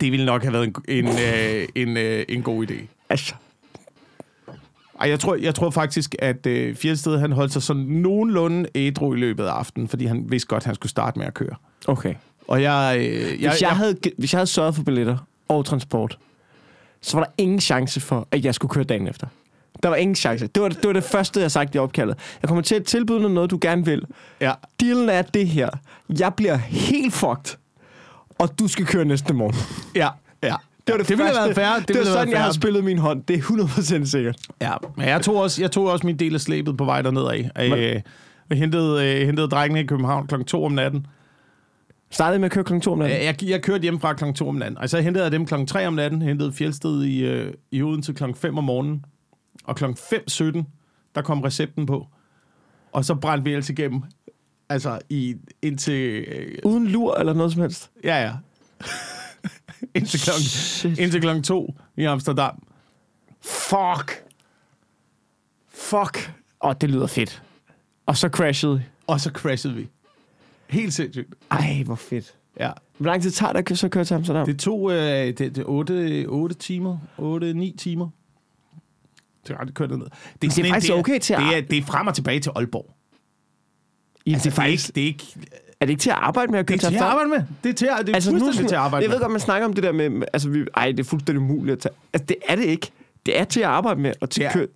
Det 0.00 0.12
ville 0.12 0.26
nok 0.26 0.42
have 0.42 0.52
været 0.52 0.64
en, 0.66 0.74
en, 0.88 1.08
øh, 1.08 1.68
en, 1.74 1.96
øh, 1.96 2.24
en 2.28 2.42
god 2.42 2.66
idé. 2.70 2.74
Altså, 3.08 3.34
Ej, 5.00 5.08
jeg 5.08 5.20
tror, 5.20 5.34
jeg 5.34 5.54
tror 5.54 5.70
faktisk, 5.70 6.14
at 6.18 6.46
øh, 6.46 6.74
Fjeldsted 6.76 7.18
han 7.18 7.32
holdt 7.32 7.52
sig 7.52 7.62
sådan 7.62 7.82
nogenlunde 7.82 8.68
ædru 8.74 9.14
i 9.14 9.18
løbet 9.18 9.44
af 9.44 9.50
aftenen, 9.52 9.88
fordi 9.88 10.04
han 10.06 10.24
vidste 10.28 10.46
godt, 10.48 10.60
at 10.62 10.66
han 10.66 10.74
skulle 10.74 10.90
starte 10.90 11.18
med 11.18 11.26
at 11.26 11.34
køre. 11.34 11.54
okay. 11.88 12.14
Og 12.50 12.62
jeg... 12.62 12.96
Øh, 12.98 13.42
jeg, 13.42 13.50
Hvis 13.50 13.62
jeg, 13.62 13.70
havde, 13.70 13.96
hvis 14.18 14.32
jeg 14.32 14.38
havde 14.38 14.46
sørget 14.46 14.74
for 14.74 14.82
billetter 14.82 15.16
og 15.48 15.64
transport, 15.64 16.18
så 17.00 17.16
var 17.16 17.24
der 17.24 17.30
ingen 17.38 17.60
chance 17.60 18.00
for, 18.00 18.28
at 18.30 18.44
jeg 18.44 18.54
skulle 18.54 18.70
køre 18.70 18.84
dagen 18.84 19.08
efter. 19.08 19.26
Der 19.82 19.88
var 19.88 19.96
ingen 19.96 20.14
chance. 20.14 20.46
Det 20.46 20.62
var 20.62 20.68
det, 20.68 20.84
var 20.84 20.92
det 20.92 21.04
første, 21.04 21.40
jeg 21.40 21.50
sagde 21.50 21.70
i 21.74 21.78
opkaldet. 21.78 22.16
Jeg 22.42 22.48
kommer 22.48 22.62
til 22.62 22.74
at 22.74 22.84
tilbyde 22.84 23.20
dig 23.20 23.30
noget, 23.30 23.50
du 23.50 23.58
gerne 23.60 23.84
vil. 23.84 24.02
ja, 24.40 24.52
Dealen 24.80 25.08
er 25.08 25.22
det 25.22 25.48
her. 25.48 25.68
Jeg 26.18 26.34
bliver 26.34 26.56
helt 26.56 27.14
fucked, 27.14 27.56
og 28.38 28.58
du 28.58 28.68
skal 28.68 28.86
køre 28.86 29.04
næste 29.04 29.34
morgen. 29.34 29.54
ja, 29.94 30.08
ja. 30.42 30.54
Det 30.86 30.92
var 30.92 30.98
det, 30.98 31.08
det 31.08 31.18
ville 31.18 31.32
have 31.38 31.44
været 31.44 31.54
fair. 31.54 31.78
Det, 31.78 31.88
det 31.88 31.98
var 31.98 32.04
sådan, 32.04 32.30
jeg 32.32 32.40
havde 32.40 32.54
spillet 32.54 32.84
min 32.84 32.98
hånd. 32.98 33.22
Det 33.22 33.36
er 33.36 33.42
100% 33.42 34.06
sikkert. 34.06 34.36
Ja, 34.60 34.72
men 34.96 35.08
jeg 35.08 35.22
tog, 35.22 35.36
også, 35.36 35.62
jeg 35.62 35.70
tog 35.70 35.86
også 35.86 36.06
min 36.06 36.16
del 36.16 36.34
af 36.34 36.40
slæbet 36.40 36.76
på 36.76 36.84
vej 36.84 37.02
derned 37.02 37.22
af. 37.26 37.50
Øh, 37.76 38.00
jeg 38.50 38.58
hentede, 38.58 39.06
øh, 39.20 39.26
hentede 39.26 39.48
drengene 39.48 39.80
i 39.80 39.86
København 39.86 40.26
kl. 40.26 40.42
2 40.42 40.64
om 40.64 40.72
natten. 40.72 41.06
Startede 42.10 42.38
med 42.38 42.46
at 42.46 42.52
køre 42.52 42.64
kl. 42.64 42.80
2 42.80 42.92
om 42.92 42.98
natten. 42.98 43.22
Jeg, 43.22 43.44
jeg 43.44 43.62
kørte 43.62 43.82
hjem 43.82 44.00
fra 44.00 44.12
kl. 44.12 44.32
2 44.32 44.48
om 44.48 44.54
natten. 44.54 44.78
Og 44.78 44.90
så 44.90 45.00
hentede 45.00 45.24
jeg 45.24 45.32
dem 45.32 45.46
kl. 45.46 45.54
3 45.66 45.86
om 45.86 45.92
natten. 45.94 46.22
Hentede 46.22 46.52
Fjeldsted 46.52 47.02
i, 47.04 47.24
øh, 47.24 47.54
i 47.70 47.82
Odense 47.82 48.12
kl. 48.12 48.24
5 48.34 48.58
om 48.58 48.64
morgenen. 48.64 49.04
Og 49.64 49.76
kl. 49.76 49.84
5.17, 49.84 50.62
der 51.14 51.22
kom 51.22 51.40
recepten 51.40 51.86
på. 51.86 52.06
Og 52.92 53.04
så 53.04 53.14
brændte 53.14 53.44
vi 53.44 53.50
ellers 53.50 53.70
igennem. 53.70 54.02
Altså 54.68 54.98
i, 55.08 55.34
indtil... 55.62 56.24
Øh, 56.28 56.58
Uden 56.64 56.86
lur 56.86 57.14
eller 57.14 57.32
noget 57.32 57.52
som 57.52 57.62
helst. 57.62 57.90
ja, 58.04 58.22
ja. 58.22 58.32
indtil, 59.94 60.20
klokken, 60.20 60.42
Shit. 60.42 60.98
indtil 60.98 61.20
klokken 61.20 61.42
2 61.44 61.74
i 61.96 62.04
Amsterdam. 62.04 62.62
Fuck. 63.42 64.24
Fuck. 65.68 66.32
Åh, 66.62 66.68
oh, 66.68 66.74
det 66.80 66.90
lyder 66.90 67.06
fedt. 67.06 67.42
Og 68.06 68.16
så 68.16 68.28
crashede. 68.28 68.82
Og 69.06 69.20
så 69.20 69.30
crashede 69.30 69.74
vi. 69.74 69.88
Helt 70.70 70.94
sindssygt. 70.94 71.28
Ej, 71.50 71.82
hvor 71.86 71.94
fedt. 71.94 72.34
Ja. 72.60 72.70
Hvor 72.98 73.06
lang 73.10 73.22
tid 73.22 73.30
tager 73.30 73.52
det 73.52 73.70
at 73.70 73.78
så 73.78 73.88
køre 73.88 74.04
til 74.04 74.14
Amsterdam? 74.14 74.46
Det 74.46 74.58
tog 74.58 74.90
øh, 74.92 74.98
det, 74.98 75.38
det 75.38 75.64
8, 75.66 76.24
8 76.28 76.54
timer, 76.54 76.98
8-9 77.18 77.76
timer. 77.76 78.08
Det 79.46 79.54
er 79.56 79.60
ret 79.60 79.74
kørt 79.74 79.90
ned. 79.90 79.98
Det 79.98 80.12
det 80.42 80.48
er 80.48 80.52
sådan 80.52 80.64
en- 80.66 80.72
faktisk 80.72 80.92
okay 80.92 81.18
til 81.18 81.34
at- 81.34 81.40
det 81.40 81.56
er, 81.56 81.60
det 81.60 81.78
er 81.78 81.82
frem 81.82 82.06
og 82.06 82.14
tilbage 82.14 82.40
til 82.40 82.52
Aalborg. 82.56 82.94
I, 84.24 84.32
Altså, 84.32 84.44
det 84.50 84.52
er 84.52 84.56
faktisk, 84.62 84.94
det 84.94 85.02
er 85.02 85.06
ikke, 85.06 85.24
er 85.80 85.86
det 85.86 85.90
ikke 85.90 86.00
til 86.00 86.10
at 86.10 86.16
arbejde 86.16 86.52
med 86.52 86.58
at 86.58 86.68
det 86.68 86.80
køre 86.80 86.86
er 86.86 86.90
til 86.90 86.96
at 86.98 87.02
arbejde 87.10 87.28
med. 87.30 87.42
Det 87.64 87.70
er, 87.70 87.74
til, 87.74 87.86
at- 87.86 88.06
det 88.06 88.08
er 88.08 88.14
altså, 88.14 88.30
fuldstændig 88.30 88.68
til 88.68 88.74
at 88.74 88.80
arbejde 88.80 89.04
Jeg 89.04 89.12
ved 89.12 89.20
godt, 89.20 89.30
man 89.32 89.40
snakker 89.40 89.68
om 89.68 89.72
det 89.74 89.82
der 89.84 89.92
med, 89.92 90.22
altså, 90.32 90.48
vi, 90.48 90.64
ej, 90.76 90.86
det 90.92 91.00
er 91.00 91.04
fuldstændig 91.04 91.42
umuligt 91.42 91.72
at 91.72 91.78
tage. 91.78 91.94
Altså, 92.12 92.26
det 92.26 92.36
er 92.48 92.56
det 92.56 92.64
ikke. 92.64 92.90
Det 93.26 93.38
er 93.40 93.44
til 93.44 93.60
at 93.60 93.66
arbejde 93.66 94.00
med, 94.00 94.12
og 94.20 94.30
til 94.30 94.40
Det 94.40 94.46
at 94.48 94.52
er- 94.54 94.58
køre. 94.58 94.66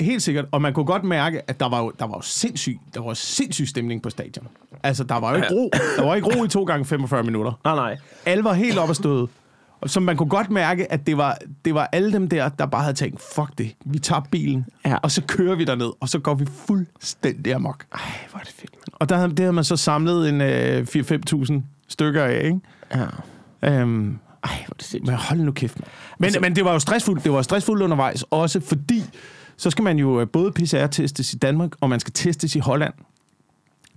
Helt 0.00 0.22
sikkert. 0.22 0.44
Og 0.52 0.62
man 0.62 0.72
kunne 0.74 0.86
godt 0.86 1.04
mærke, 1.04 1.50
at 1.50 1.60
der 1.60 1.68
var 1.68 1.78
jo, 1.80 1.92
der 1.98 2.04
var 2.06 2.14
jo 2.16 2.20
sindssyg, 2.22 2.78
der 2.94 3.00
var 3.00 3.14
sindssyg 3.14 3.68
stemning 3.68 4.02
på 4.02 4.10
stadion. 4.10 4.46
Altså, 4.82 5.04
der 5.04 5.14
var 5.14 5.30
jo 5.30 5.36
ikke 5.36 5.48
ro. 5.54 5.70
Der 5.96 6.04
var 6.04 6.14
ikke 6.14 6.26
ro 6.38 6.44
i 6.44 6.48
to 6.48 6.64
gange 6.64 6.84
45 6.84 7.22
minutter. 7.22 7.52
Nej, 7.64 7.74
nej. 7.74 7.96
Alle 8.26 8.44
var 8.44 8.52
helt 8.52 8.78
op 8.78 8.90
at 8.90 8.96
støde. 8.96 9.28
Og 9.80 9.90
som 9.90 10.02
man 10.02 10.16
kunne 10.16 10.28
godt 10.28 10.50
mærke, 10.50 10.92
at 10.92 11.06
det 11.06 11.16
var, 11.16 11.38
det 11.64 11.74
var 11.74 11.88
alle 11.92 12.12
dem 12.12 12.28
der, 12.28 12.48
der 12.48 12.66
bare 12.66 12.82
havde 12.82 12.96
tænkt, 12.96 13.22
fuck 13.34 13.58
det, 13.58 13.74
vi 13.84 13.98
tager 13.98 14.20
bilen, 14.30 14.66
Ja. 14.86 14.96
og 14.96 15.10
så 15.10 15.22
kører 15.22 15.54
vi 15.54 15.64
derned, 15.64 15.90
og 16.00 16.08
så 16.08 16.18
går 16.18 16.34
vi 16.34 16.46
fuldstændig 16.66 17.54
amok. 17.54 17.84
Ej, 17.92 18.00
hvor 18.30 18.38
er 18.40 18.44
det 18.44 18.52
fedt, 18.52 18.72
mand. 18.74 18.82
Og 19.00 19.08
der, 19.08 19.16
havde- 19.16 19.28
det 19.30 19.38
havde 19.38 19.52
man 19.52 19.64
så 19.64 19.76
samlet 19.76 20.28
en 20.28 20.40
øh, 20.40 20.86
4-5.000 20.86 21.62
stykker 21.88 22.24
af, 22.24 22.44
ikke? 22.44 22.60
Ja. 23.62 23.80
Øhm, 23.80 24.18
Ej, 24.44 24.50
hvor 24.50 24.54
er 24.54 24.76
det 24.78 24.82
sindssygt. 24.84 25.06
men 25.06 25.14
hold 25.14 25.38
nu 25.40 25.52
kæft. 25.52 25.76
Men, 26.18 26.24
altså, 26.24 26.40
men 26.40 26.56
det 26.56 26.64
var 26.64 26.72
jo 26.72 26.78
stressfuldt. 26.78 27.24
Det 27.24 27.32
var 27.32 27.42
stressfuldt 27.42 27.82
undervejs, 27.82 28.24
også 28.30 28.60
fordi, 28.60 29.04
så 29.60 29.70
skal 29.70 29.82
man 29.82 29.98
jo 29.98 30.20
øh, 30.20 30.26
både 30.28 30.52
PCR-testes 30.52 31.34
i 31.34 31.36
Danmark, 31.36 31.70
og 31.80 31.88
man 31.88 32.00
skal 32.00 32.12
testes 32.12 32.56
i 32.56 32.58
Holland, 32.58 32.94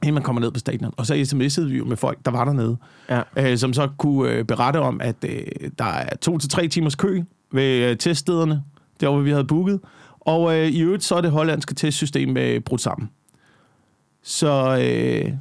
inden 0.03 0.13
man 0.13 0.23
kommer 0.23 0.39
ned 0.39 0.51
på 0.51 0.59
stadion. 0.59 0.93
Og 0.97 1.05
så 1.05 1.13
sms'ede 1.13 1.65
vi 1.69 1.77
jo 1.77 1.85
med 1.85 1.97
folk, 1.97 2.17
der 2.25 2.31
var 2.31 2.45
dernede, 2.45 2.77
Ja. 3.09 3.21
øh, 3.37 3.57
som 3.57 3.73
så 3.73 3.89
kunne 3.97 4.29
øh, 4.31 4.45
berette 4.45 4.77
om, 4.77 5.01
at 5.01 5.15
øh, 5.25 5.41
der 5.79 5.85
er 5.85 6.15
to 6.15 6.37
til 6.37 6.49
tre 6.49 6.67
timers 6.67 6.95
kø 6.95 7.21
ved 7.51 7.89
øh, 7.89 7.97
teststederne, 7.97 8.63
der 9.01 9.09
hvor 9.09 9.19
vi 9.19 9.29
havde 9.31 9.45
booket. 9.45 9.79
Og 10.19 10.57
øh, 10.59 10.67
i 10.67 10.79
øvrigt, 10.81 11.03
så 11.03 11.15
er 11.15 11.21
det 11.21 11.31
hollandske 11.31 11.73
testsystem 11.75 12.37
øh, 12.37 12.59
brudt 12.61 12.81
sammen. 12.81 13.09
Så 14.23 14.77
øh, 14.83 15.31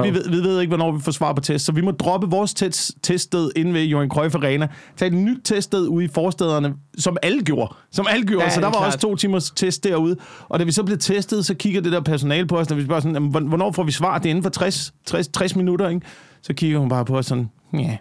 Hvad? 0.00 0.04
vi, 0.12 0.14
ved, 0.18 0.28
vi 0.30 0.36
ved 0.36 0.60
ikke, 0.60 0.70
hvornår 0.70 0.92
vi 0.92 1.00
får 1.00 1.12
svar 1.12 1.32
på 1.32 1.40
test, 1.40 1.64
så 1.64 1.72
vi 1.72 1.80
må 1.80 1.90
droppe 1.90 2.26
vores 2.30 2.54
test, 2.54 2.92
teststed 3.02 3.50
inde 3.56 3.74
ved 3.74 3.82
Johan 3.84 4.08
Cruyff 4.08 4.34
Arena, 4.34 4.68
tage 4.96 5.06
et 5.08 5.14
nyt 5.14 5.38
teststed 5.44 5.86
ude 5.88 6.04
i 6.04 6.08
forstederne, 6.08 6.74
som 6.98 7.16
alle 7.22 7.42
gjorde. 7.42 7.74
Som 7.92 8.06
alle 8.10 8.26
gjorde, 8.26 8.44
Ja, 8.44 8.50
så 8.50 8.60
der 8.60 8.66
var 8.66 8.74
er 8.74 8.78
også 8.78 8.98
klart. 8.98 9.10
to 9.10 9.16
timers 9.16 9.50
test 9.50 9.84
derude. 9.84 10.16
Og 10.48 10.58
da 10.58 10.64
vi 10.64 10.72
så 10.72 10.82
blev 10.84 10.98
testet, 10.98 11.46
så 11.46 11.54
kigger 11.54 11.80
det 11.80 11.92
der 11.92 12.00
personale 12.00 12.46
på 12.46 12.58
os, 12.58 12.70
når 12.70 12.76
vi 12.76 12.84
spørger 12.84 13.00
sådan, 13.00 13.14
"Jamen, 13.14 13.30
hvorn- 13.30 13.48
hvornår 13.48 13.72
får 13.72 13.82
vi 13.82 13.92
svar? 13.92 14.18
Det 14.18 14.26
er 14.26 14.30
inden 14.30 14.42
for 14.42 14.50
60, 14.50 14.92
60, 15.06 15.28
60 15.28 15.56
minutter, 15.56 15.88
ikke? 15.88 16.00
Så 16.42 16.54
kigger 16.54 16.78
hun 16.78 16.88
bare 16.88 17.04
på 17.04 17.18
os 17.18 17.26
sådan, 17.26 17.50
ja, 17.72 17.96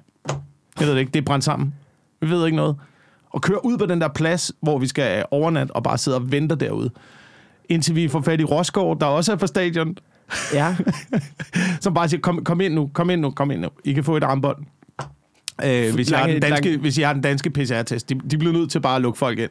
jeg 0.79 0.87
ved 0.87 0.93
det 0.93 0.99
ikke, 0.99 1.11
det 1.11 1.19
er 1.19 1.25
brændt 1.25 1.45
sammen. 1.45 1.73
Vi 2.21 2.29
ved 2.29 2.45
ikke 2.45 2.55
noget. 2.55 2.75
Og 3.29 3.41
kører 3.41 3.65
ud 3.65 3.77
på 3.77 3.85
den 3.85 4.01
der 4.01 4.07
plads, 4.07 4.51
hvor 4.61 4.77
vi 4.79 4.87
skal 4.87 5.25
overnatte 5.31 5.71
og 5.71 5.83
bare 5.83 5.97
sidde 5.97 6.17
og 6.17 6.31
vente 6.31 6.55
derude. 6.55 6.89
Indtil 7.69 7.95
vi 7.95 8.07
får 8.07 8.21
fat 8.21 8.41
i 8.41 8.43
Rosgaard, 8.43 8.99
der 8.99 9.05
også 9.05 9.31
er 9.31 9.35
på 9.35 9.47
stadion, 9.47 9.95
Ja. 10.53 10.75
som 11.81 11.93
bare 11.93 12.09
siger, 12.09 12.21
kom, 12.21 12.43
kom 12.43 12.61
ind 12.61 12.73
nu, 12.73 12.89
kom 12.93 13.09
ind 13.09 13.21
nu, 13.21 13.31
kom 13.31 13.51
ind 13.51 13.61
nu. 13.61 13.69
I 13.83 13.93
kan 13.93 14.03
få 14.03 14.17
et 14.17 14.23
armbånd. 14.23 14.57
Øh, 15.65 15.93
hvis, 15.93 16.09
I 16.09 16.13
har 16.13 16.19
Lange- 16.21 16.33
den 16.33 16.41
danske, 16.41 16.65
lange- 16.69 16.81
hvis 16.81 16.97
I 16.97 17.01
har 17.01 17.13
den 17.13 17.21
danske 17.21 17.49
PCR-test. 17.49 18.09
De, 18.09 18.15
de 18.31 18.37
bliver 18.37 18.53
nødt 18.53 18.71
til 18.71 18.79
bare 18.79 18.95
at 18.95 19.01
lukke 19.01 19.19
folk 19.19 19.39
ind. 19.39 19.49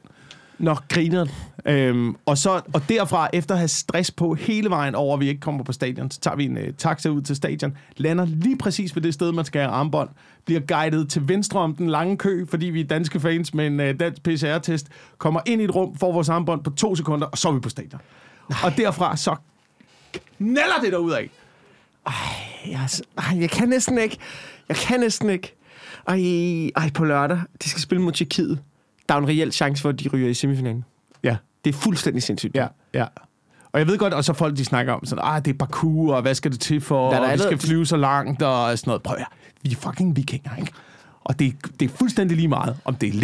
Nå, 0.59 0.75
griner. 0.89 1.27
Øhm, 1.67 2.17
og, 2.27 2.39
så, 2.39 2.61
og 2.75 2.89
derfra, 2.89 3.29
efter 3.33 3.55
at 3.55 3.59
have 3.59 3.69
stress 3.69 4.11
på 4.11 4.35
hele 4.35 4.71
vejen 4.71 4.95
over, 4.95 5.15
at 5.15 5.21
vi 5.21 5.29
ikke 5.29 5.41
kommer 5.41 5.65
på 5.65 5.73
stadion, 5.73 6.11
så 6.11 6.21
tager 6.21 6.37
vi 6.37 6.45
en 6.45 6.57
øh, 6.59 6.73
taxa 6.79 7.09
ud 7.09 7.23
til 7.23 7.37
stadion, 7.37 7.77
lander 7.97 8.25
lige 8.25 8.59
præcis 8.59 8.97
ved 8.97 9.03
det 9.03 9.15
sted, 9.15 9.33
man 9.33 9.45
skal 9.45 9.61
have 9.61 9.71
armbånd, 9.73 10.09
bliver 10.45 10.61
guidet 10.61 11.09
til 11.11 11.29
venstre 11.29 11.61
om 11.61 11.77
den 11.77 11.89
lange 11.91 12.17
kø, 12.17 12.45
fordi 12.49 12.67
vi 12.67 12.81
er 12.81 12.85
danske 12.85 13.21
fans 13.21 13.55
med 13.55 13.67
en 13.67 13.81
øh, 13.81 14.01
dansk 14.01 14.23
PCR-test, 14.23 14.89
kommer 15.19 15.41
ind 15.47 15.61
i 15.61 15.65
et 15.65 15.75
rum, 15.75 15.97
får 15.99 16.13
vores 16.13 16.29
armbånd 16.29 16.65
på 16.65 16.71
to 16.71 16.95
sekunder, 16.97 17.27
og 17.27 17.39
så 17.39 17.49
er 17.49 17.53
vi 17.53 17.61
på 17.61 17.69
stadion. 17.69 18.01
Nej. 18.51 18.59
Og 18.65 18.77
derfra 18.77 19.17
så 19.17 19.37
knalder 20.39 20.81
det 20.83 20.93
derud 20.93 21.13
af. 21.13 21.31
Jeg, 22.67 22.83
er 22.83 22.87
så- 22.87 23.03
ej, 23.19 23.41
jeg 23.41 23.51
kan 23.51 23.69
næsten 23.69 23.99
ikke. 23.99 24.19
Jeg 24.69 24.77
kan 24.77 25.01
næsten 25.01 25.31
ikke. 25.31 25.55
Ej, 26.09 26.15
ej, 26.77 26.91
på 26.95 27.05
lørdag. 27.05 27.39
De 27.65 27.69
skal 27.71 27.83
spille 27.83 28.03
mod 28.03 28.13
Tjekkiet. 28.13 28.61
Der 29.09 29.15
er 29.15 29.19
en 29.19 29.29
reel 29.29 29.53
chance 29.53 29.83
for, 29.83 29.89
at 29.89 30.01
de 30.01 30.09
ryger 30.09 30.29
i 30.29 30.35
semifinalen. 30.35 30.85
Ja, 31.23 31.37
Det 31.65 31.75
er 31.75 31.79
fuldstændig 31.79 32.23
sindssygt. 32.23 32.55
ja, 32.55 32.67
ja. 32.95 33.05
Og 33.73 33.81
jeg 33.81 33.87
ved 33.89 33.99
godt, 33.99 34.15
og 34.15 34.25
så 34.25 34.33
folk, 34.33 34.57
de 34.57 34.65
snakker 34.65 34.93
om 34.93 35.05
sådan, 35.05 35.25
ah, 35.27 35.45
det 35.45 35.51
er 35.51 35.55
Baku, 35.59 36.13
og 36.13 36.23
hvad 36.23 36.35
skal 36.35 36.53
det 36.53 36.61
til 36.61 36.81
for, 36.81 37.11
Der 37.11 37.17
er 37.17 37.21
og 37.21 37.27
der 37.27 37.33
vi 37.37 37.43
skal 37.43 37.59
flyve 37.59 37.87
så 37.87 37.97
langt, 37.97 38.43
og 38.43 38.79
sådan 38.79 38.89
noget. 38.91 39.03
Prøv 39.03 39.17
at 39.17 39.25
vi 39.63 39.71
er 39.71 39.77
fucking 39.77 40.17
vikinger, 40.17 40.57
ikke? 40.57 40.73
Og 41.25 41.39
det, 41.39 41.55
det 41.81 41.91
er 41.91 41.95
fuldstændig 41.97 42.37
lige 42.37 42.49
meget, 42.49 42.77
om 42.85 42.95
det 42.95 43.07
er 43.09 43.13
ikke 43.13 43.19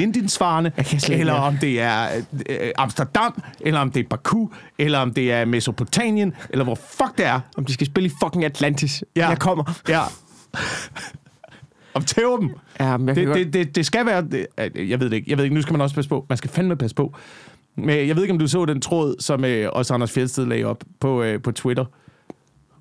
eller 1.20 1.32
om 1.32 1.56
det 1.56 1.80
er 1.80 2.08
øh, 2.48 2.70
Amsterdam, 2.78 3.42
eller 3.60 3.80
om 3.80 3.90
det 3.90 4.04
er 4.04 4.08
Baku, 4.08 4.48
eller 4.78 4.98
om 4.98 5.14
det 5.14 5.32
er 5.32 5.44
Mesopotamien, 5.44 6.32
eller 6.50 6.64
hvor 6.64 6.74
fuck 6.74 7.18
det 7.18 7.26
er. 7.26 7.40
Om 7.56 7.64
de 7.64 7.72
skal 7.72 7.86
spille 7.86 8.06
i 8.06 8.12
fucking 8.24 8.44
Atlantis. 8.44 9.04
Ja. 9.16 9.28
Jeg 9.28 9.38
kommer. 9.38 9.80
Ja. 9.88 10.02
Om 11.94 12.02
tæver 12.04 12.36
dem. 12.36 12.50
Ja, 12.80 12.96
men 12.96 13.16
Det, 13.16 13.26
godt... 13.26 13.38
det, 13.38 13.52
det, 13.52 13.76
det 13.76 13.86
skal 13.86 14.06
være... 14.06 14.22
Det, 14.22 14.46
øh, 14.76 14.90
jeg 14.90 15.00
ved 15.00 15.10
det 15.10 15.16
ikke. 15.16 15.30
Jeg 15.30 15.36
ved 15.38 15.44
ikke, 15.44 15.54
nu 15.56 15.62
skal 15.62 15.72
man 15.72 15.80
også 15.80 15.94
passe 15.94 16.08
på. 16.08 16.26
Man 16.28 16.38
skal 16.38 16.50
fandme 16.50 16.76
passe 16.76 16.96
på. 16.96 17.14
Men 17.76 18.08
jeg 18.08 18.16
ved 18.16 18.22
ikke, 18.22 18.32
om 18.32 18.38
du 18.38 18.46
så 18.46 18.64
den 18.64 18.80
tråd, 18.80 19.14
som 19.18 19.44
øh, 19.44 19.68
også 19.72 19.94
Anders 19.94 20.12
Fjeldsted 20.12 20.46
lagde 20.46 20.64
op 20.64 20.84
på, 21.00 21.22
øh, 21.22 21.42
på 21.42 21.52
Twitter. 21.52 21.84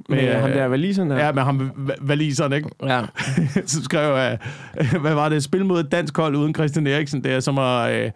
Med 0.10 0.36
øh, 0.36 0.42
ham 0.42 0.52
der 0.52 0.66
valiseren 0.68 1.10
der. 1.10 1.26
Ja, 1.26 1.32
med 1.32 1.44
ham 1.44 1.72
va- 1.90 1.96
valiseren, 2.02 2.54
ikke? 2.54 2.70
ja. 2.84 3.02
Så 3.66 3.84
skrev 3.84 4.16
jeg, 4.16 4.38
øh, 4.80 5.02
hvad 5.02 5.14
var 5.14 5.30
det? 5.30 5.44
Spil 5.44 5.66
mod 5.66 5.80
et 5.80 5.92
dansk 5.92 6.18
hold 6.18 6.36
uden 6.36 6.54
Christian 6.56 6.88
Eriksen, 6.88 7.24
det 7.24 7.32
er 7.34 7.40
som 7.40 7.58
at 7.58 8.04
øh, 8.04 8.12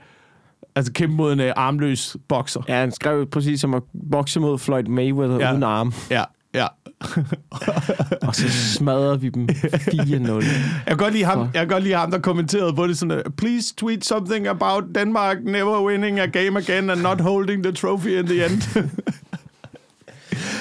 altså 0.76 0.94
kæmpe 0.94 1.16
mod 1.16 1.34
en 1.34 1.40
øh, 1.40 1.54
armløs 1.56 2.18
bokser. 2.30 2.62
Ja, 2.70 2.76
han 2.80 2.92
skrev 2.92 3.26
præcis 3.30 3.60
som 3.62 3.74
at 3.74 3.84
bokse 4.12 4.40
mod 4.40 4.60
Floyd 4.60 4.84
Mayweather 4.84 5.38
Ja. 5.40 5.52
uden 5.52 5.64
arm. 5.64 5.94
Ja, 6.12 6.24
ja. 6.56 6.66
Og 8.28 8.36
så 8.36 8.50
smadrede 8.50 9.22
vi 9.22 9.30
dem 9.30 9.48
4-0. 9.52 9.56
Jeg 10.06 10.44
kan 10.88 10.98
godt 10.98 11.14
lide 11.14 11.24
ham, 11.26 11.40
jeg 11.40 11.50
kan 11.62 11.68
godt 11.68 11.84
lide 11.84 11.96
ham 11.96 12.12
der 12.12 12.20
kommenterede 12.20 12.74
på 12.74 12.88
det 12.88 12.98
sådan, 12.98 13.22
please 13.38 13.74
tweet 13.78 14.06
something 14.06 14.48
about 14.48 14.84
Denmark 14.96 15.38
never 15.44 15.86
winning 15.86 16.20
a 16.20 16.26
game 16.26 16.60
again 16.60 16.90
and 16.90 17.02
not 17.02 17.22
holding 17.22 17.64
the 17.64 17.72
trophy 17.74 18.08
in 18.20 18.26
the 18.26 18.46
end. 18.46 18.90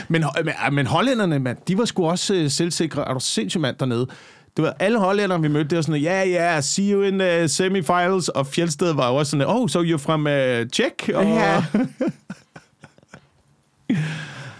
Men, 0.08 0.24
men, 0.44 0.54
men 0.74 0.86
hollænderne, 0.86 1.38
mand, 1.38 1.58
de 1.68 1.78
var 1.78 1.84
sgu 1.84 2.08
også 2.08 2.34
øh, 2.34 2.50
selvsikre. 2.50 3.08
Er 3.08 3.12
du 3.14 3.20
sindssygt 3.20 3.60
mand 3.60 3.76
dernede? 3.76 4.06
Det 4.56 4.64
var 4.64 4.76
alle 4.78 4.98
hollændere, 4.98 5.40
vi 5.40 5.48
mødte, 5.48 5.70
det 5.70 5.76
var 5.76 5.82
sådan, 5.82 6.00
ja, 6.02 6.12
yeah, 6.20 6.30
ja, 6.30 6.52
yeah, 6.52 6.62
see 6.62 6.92
you 6.92 7.02
in 7.02 7.18
the 7.18 7.48
semifinals, 7.48 8.28
og 8.28 8.46
Fjeldsted 8.46 8.94
var 8.94 9.08
jo 9.10 9.14
også 9.16 9.30
sådan, 9.30 9.46
oh, 9.46 9.68
so 9.68 9.82
you're 9.82 9.96
from 9.96 10.26
uh, 10.26 10.32
Czech? 10.76 11.14
Og, 11.14 11.24
Ja. 11.24 11.62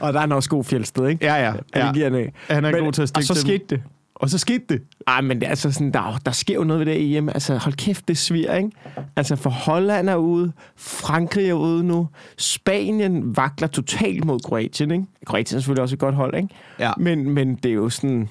Og 0.01 0.13
der 0.13 0.21
er 0.21 0.25
en 0.25 0.33
også 0.33 0.49
god 0.51 0.65
fjeldsted, 0.65 1.09
ikke? 1.09 1.25
ja, 1.27 1.35
ja, 1.35 1.53
Ja. 1.77 1.87
ja. 1.97 2.05
Han 2.05 2.15
af. 2.15 2.33
Han 2.49 2.65
er 2.65 2.71
Men- 2.73 2.85
god 2.85 2.93
til 2.93 3.03
at 3.03 3.09
stikke 3.09 3.31
Og 3.33 3.37
så 3.37 3.41
skete 3.41 3.65
det. 3.71 3.83
Og 4.23 4.31
så 4.31 4.39
skete 4.39 4.65
det. 4.69 4.83
Ej, 5.07 5.21
men 5.21 5.41
det 5.41 5.47
er 5.47 5.51
altså 5.51 5.73
sådan, 5.73 5.93
der, 5.93 6.19
der 6.27 6.33
sker 6.33 6.55
jo 6.55 6.65
noget 6.65 6.87
ved 6.87 6.95
det 6.95 7.17
EM. 7.17 7.29
Altså, 7.29 7.57
hold 7.57 7.75
kæft, 7.75 8.09
det 8.09 8.19
svir, 8.19 8.53
ikke? 8.55 8.71
Altså, 9.17 9.37
for 9.37 9.51
Holland 9.51 10.09
er 10.11 10.17
ude, 10.17 10.53
Frankrig 10.77 11.49
er 11.49 11.55
ude 11.55 11.85
nu, 11.85 12.09
Spanien 12.39 13.37
vakler 13.37 13.69
totalt 13.69 14.25
mod 14.25 14.41
Kroatien, 14.41 14.91
ikke? 14.91 15.05
Kroatien 15.27 15.57
er 15.57 15.61
selvfølgelig 15.61 15.83
også 15.83 15.95
et 15.95 15.99
godt 15.99 16.15
hold, 16.15 16.35
ikke? 16.37 16.49
Ja. 16.79 16.93
Men, 16.97 17.31
men 17.31 17.55
det 17.55 17.69
er 17.71 17.75
jo 17.75 17.89
sådan... 17.89 18.29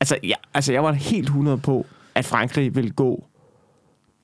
Altså, 0.00 0.18
ja, 0.22 0.34
altså, 0.54 0.72
jeg 0.72 0.84
var 0.84 0.92
helt 0.92 1.24
100 1.26 1.58
på, 1.58 1.86
at 2.14 2.24
Frankrig 2.24 2.74
ville 2.76 2.90
gå... 2.90 3.26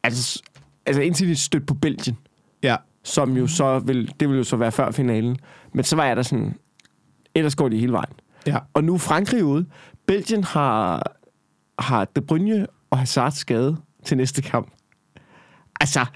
Altså, 0.02 0.42
altså 0.86 1.02
indtil 1.02 1.28
de 1.28 1.36
stødte 1.36 1.66
på 1.66 1.74
Belgien, 1.74 2.16
Ja. 2.62 2.76
som 3.04 3.36
jo 3.36 3.46
så 3.46 3.78
vil... 3.78 4.12
Det 4.20 4.28
vil 4.28 4.36
jo 4.36 4.44
så 4.44 4.56
være 4.56 4.72
før 4.72 4.90
finalen. 4.90 5.36
Men 5.72 5.84
så 5.84 5.96
var 5.96 6.04
jeg 6.04 6.16
der 6.16 6.22
sådan... 6.22 6.54
Ellers 7.34 7.54
går 7.54 7.68
de 7.68 7.78
hele 7.78 7.92
vejen. 7.92 8.12
Ja. 8.46 8.58
Og 8.74 8.84
nu 8.84 8.94
er 8.94 8.98
Frankrig 8.98 9.44
ude. 9.44 9.66
Belgien 10.06 10.44
har, 10.44 11.12
har 11.78 12.04
De 12.04 12.20
Bruyne 12.20 12.66
og 12.90 12.98
Hazard 12.98 13.32
skade 13.32 13.76
til 14.04 14.16
næste 14.16 14.42
kamp. 14.42 14.72
Altså, 15.80 16.06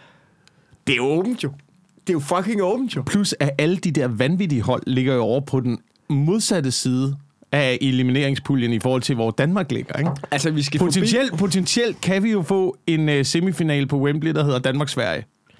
det 0.86 0.96
er 0.96 1.00
åbent 1.00 1.44
jo. 1.44 1.52
Det 2.00 2.08
er 2.08 2.12
jo 2.12 2.20
fucking 2.20 2.62
åbent 2.62 2.96
jo. 2.96 3.02
Plus 3.02 3.34
at 3.40 3.50
alle 3.58 3.76
de 3.76 3.90
der 3.90 4.08
vanvittige 4.08 4.62
hold 4.62 4.82
ligger 4.86 5.14
jo 5.14 5.20
over 5.20 5.40
på 5.40 5.60
den 5.60 5.78
modsatte 6.08 6.70
side 6.70 7.16
af 7.52 7.78
elimineringspuljen 7.80 8.72
i 8.72 8.78
forhold 8.78 9.02
til, 9.02 9.14
hvor 9.14 9.30
Danmark 9.30 9.72
ligger. 9.72 9.98
Ikke? 9.98 10.10
Altså, 10.30 10.50
vi 10.50 10.62
skal 10.62 10.78
Potentielt, 10.78 11.38
potentielt 11.38 12.00
kan 12.00 12.22
vi 12.22 12.30
jo 12.30 12.42
få 12.42 12.76
en 12.86 13.08
uh, 13.08 13.24
semifinal 13.24 13.86
på 13.86 13.98
Wembley, 14.00 14.34
der 14.34 14.44
hedder 14.44 14.58
Danmark-Sverige. 14.58 15.22
forbi. 15.22 15.54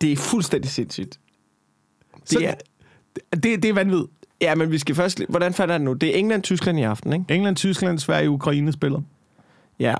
Det 0.00 0.12
er 0.12 0.16
fuldstændig 0.16 0.70
sindssygt. 0.70 1.20
Så 2.24 2.38
Det 2.38 2.48
er, 2.48 2.54
det, 3.36 3.62
det 3.62 3.64
er 3.64 3.72
vanvittigt. 3.72 4.10
Ja, 4.44 4.54
men 4.54 4.70
vi 4.70 4.78
skal 4.78 4.94
først... 4.94 5.22
Hvordan 5.28 5.54
fandt 5.54 5.70
jeg 5.70 5.80
det 5.80 5.84
nu? 5.84 5.92
Det 5.92 6.14
er 6.14 6.18
England-Tyskland 6.18 6.78
i 6.78 6.82
aften, 6.82 7.12
ikke? 7.12 7.24
England, 7.28 7.56
Tyskland, 7.56 7.98
Sverige, 7.98 8.30
Ukraine 8.30 8.72
spiller. 8.72 9.00
Ja. 9.78 9.94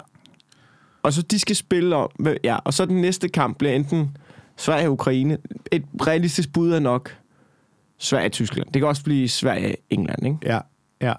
Og 1.03 1.13
så 1.13 1.23
de 1.23 1.39
skal 1.39 1.57
spille 1.57 1.97
om... 1.97 2.11
Ja, 2.45 2.57
og 2.65 2.75
så 2.75 2.85
den 2.85 3.01
næste 3.01 3.29
kamp 3.29 3.59
bliver 3.59 3.75
enten 3.75 4.17
Sverige 4.57 4.87
og 4.87 4.93
Ukraine. 4.93 5.39
Et 5.73 5.85
realistisk 6.07 6.53
bud 6.53 6.73
er 6.73 6.81
nok 6.81 7.17
Sverige-Tyskland. 7.99 8.67
Det 8.67 8.81
kan 8.81 8.89
også 8.89 9.05
blive 9.05 9.29
Sverige-England, 9.29 10.27
ikke? 10.27 10.39
Ja, 10.43 10.59
ja. 11.01 11.13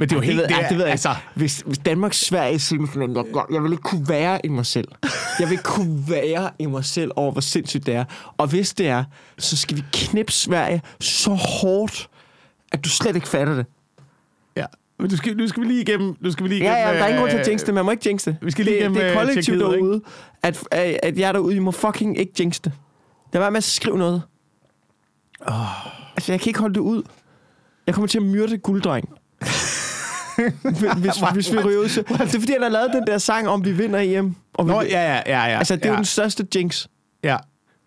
Men 0.00 0.08
det 0.08 0.14
er 0.14 0.16
jo 0.16 0.22
helt... 0.22 0.38
det, 0.38 0.48
ved, 0.48 0.56
er, 0.56 0.60
ej, 0.60 0.68
det 0.68 0.76
ved 0.76 0.84
jeg 0.84 0.90
altså, 0.90 1.08
ikke. 1.08 1.22
Hvis, 1.34 1.62
hvis 1.66 1.78
Danmark 1.78 2.14
Sverige 2.14 2.54
i 2.54 2.58
semifinalen, 2.58 3.16
jeg, 3.16 3.24
jeg, 3.34 3.44
jeg 3.52 3.62
vil 3.62 3.72
ikke 3.72 3.82
kunne 3.82 4.08
være 4.08 4.46
i 4.46 4.48
mig 4.48 4.66
selv. 4.66 4.88
Jeg 5.40 5.50
vil 5.50 5.58
kunne 5.58 6.04
være 6.08 6.50
i 6.58 6.66
mig 6.66 6.84
selv 6.84 7.10
over, 7.16 7.32
hvor 7.32 7.40
sindssygt 7.40 7.86
det 7.86 7.94
er. 7.94 8.04
Og 8.36 8.46
hvis 8.46 8.74
det 8.74 8.88
er, 8.88 9.04
så 9.38 9.56
skal 9.56 9.76
vi 9.76 9.82
knippe 9.92 10.32
Sverige 10.32 10.82
så 11.00 11.30
hårdt, 11.30 12.08
at 12.72 12.84
du 12.84 12.88
slet 12.88 13.16
ikke 13.16 13.28
fatter 13.28 13.54
det. 13.54 13.66
Ja. 14.56 14.66
Men 14.98 15.10
du 15.10 15.16
skal, 15.16 15.36
nu 15.36 15.48
skal 15.48 15.62
vi 15.62 15.68
lige 15.68 15.80
igennem... 15.80 16.16
Nu 16.20 16.30
skal 16.30 16.44
vi 16.44 16.48
lige 16.48 16.64
Ja, 16.64 16.72
igennem, 16.72 16.94
ja, 16.94 16.98
der 16.98 17.04
er 17.04 17.08
ingen 17.08 17.20
grund 17.20 17.30
til 17.30 17.38
at 17.38 17.46
øh, 17.46 17.50
jinx 17.50 17.64
det. 17.66 17.74
Man 17.74 17.84
må 17.84 17.90
ikke 17.90 18.08
jinx 18.08 18.24
det. 18.24 18.36
vi 18.42 18.50
skal 18.50 18.64
lige 18.64 18.74
det, 18.74 18.80
igennem, 18.80 18.94
det 18.94 19.04
er 19.04 19.10
øh, 19.10 19.16
kollektivt 19.16 19.54
ikke? 19.54 19.64
derude, 19.64 20.00
at, 20.42 20.68
at, 21.02 21.18
jeg 21.18 21.34
derude, 21.34 21.56
I 21.56 21.58
må 21.58 21.70
fucking 21.70 22.18
ikke 22.18 22.32
jinx 22.40 22.60
det. 22.60 22.72
Lad 23.32 23.40
være 23.40 23.50
med 23.50 23.58
at 23.58 23.64
skrive 23.64 23.98
noget. 23.98 24.22
Oh. 25.46 25.86
Altså, 26.16 26.32
jeg 26.32 26.40
kan 26.40 26.50
ikke 26.50 26.60
holde 26.60 26.74
det 26.74 26.80
ud. 26.80 27.02
Jeg 27.86 27.94
kommer 27.94 28.08
til 28.08 28.18
at 28.18 28.24
myrde 28.24 28.58
gulddreng. 28.58 29.19
hvis, 31.02 31.12
hvis 31.32 31.52
vi 31.52 31.58
ryger 31.58 31.78
ud. 31.78 31.88
Så, 31.88 32.02
det 32.08 32.20
er 32.20 32.26
fordi, 32.26 32.52
han 32.52 32.62
har 32.62 32.68
lavet 32.68 32.90
den 32.92 33.06
der 33.06 33.18
sang 33.18 33.48
om, 33.48 33.64
vi 33.64 33.72
vinder 33.72 34.00
EM. 34.02 34.34
Og 34.54 34.66
vi, 34.66 34.72
Nå, 34.72 34.80
ja, 34.80 35.14
ja, 35.14 35.22
ja, 35.26 35.44
ja. 35.44 35.58
altså, 35.58 35.76
det 35.76 35.84
er 35.84 35.88
ja, 35.88 35.92
jo 35.92 35.96
den 35.96 36.04
største 36.04 36.46
jinx. 36.54 36.86
ja, 37.24 37.36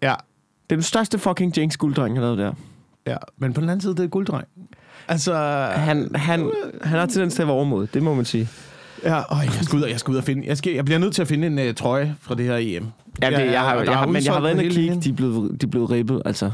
ja, 0.02 0.16
Det 0.70 0.72
er 0.72 0.76
den 0.76 0.84
største 0.84 1.20
fucking 1.20 1.58
jinx, 1.58 1.78
gulddreng 1.78 2.16
har 2.16 2.22
lavet 2.22 2.38
der. 2.38 2.54
ja. 3.08 3.18
Men 3.38 3.54
på 3.54 3.62
den 3.62 3.70
anden 3.70 3.82
side, 3.82 3.96
det 3.96 4.04
er 4.04 4.08
gulddreng. 4.08 4.48
Altså... 5.08 5.36
Han, 5.76 6.16
han, 6.16 6.52
han 6.82 7.00
har 7.00 7.06
tendens 7.06 7.34
til 7.34 7.42
at 7.42 7.48
være 7.48 7.56
overmod, 7.56 7.88
det 7.88 8.04
må 8.04 8.14
man 8.14 8.26
sige. 8.26 8.50
Ja, 9.04 9.16
øj, 9.16 9.40
jeg 9.40 9.64
skal 9.64 9.78
ud 9.80 9.88
jeg 9.88 10.00
skal 10.00 10.12
ud 10.12 10.18
og 10.18 10.24
finde... 10.24 10.48
Jeg, 10.48 10.58
skal, 10.58 10.74
jeg 10.74 10.86
bliver 10.86 11.00
nødt 11.00 11.16
til 11.16 11.22
at 11.22 11.28
finde 11.28 11.48
en 11.48 11.70
uh, 11.70 11.76
trøje 11.76 12.16
fra 12.22 12.36
det 12.36 12.46
her 12.46 12.58
EM. 12.60 12.88
Ja, 13.22 13.30
det, 13.30 13.52
jeg 13.52 13.62
har, 13.62 13.76
jeg, 13.76 13.94
har, 13.94 14.04
er 14.04 14.12
men 14.12 14.26
jeg 14.26 14.34
har 14.34 14.42
været 14.42 14.54
inde 14.54 14.66
og 14.66 14.72
kigge, 14.72 15.02
de 15.02 15.10
er 15.10 15.14
blevet, 15.14 15.62
de 15.62 15.66
er 15.66 15.70
blevet 15.70 15.90
ribbet, 15.92 16.22
altså. 16.26 16.52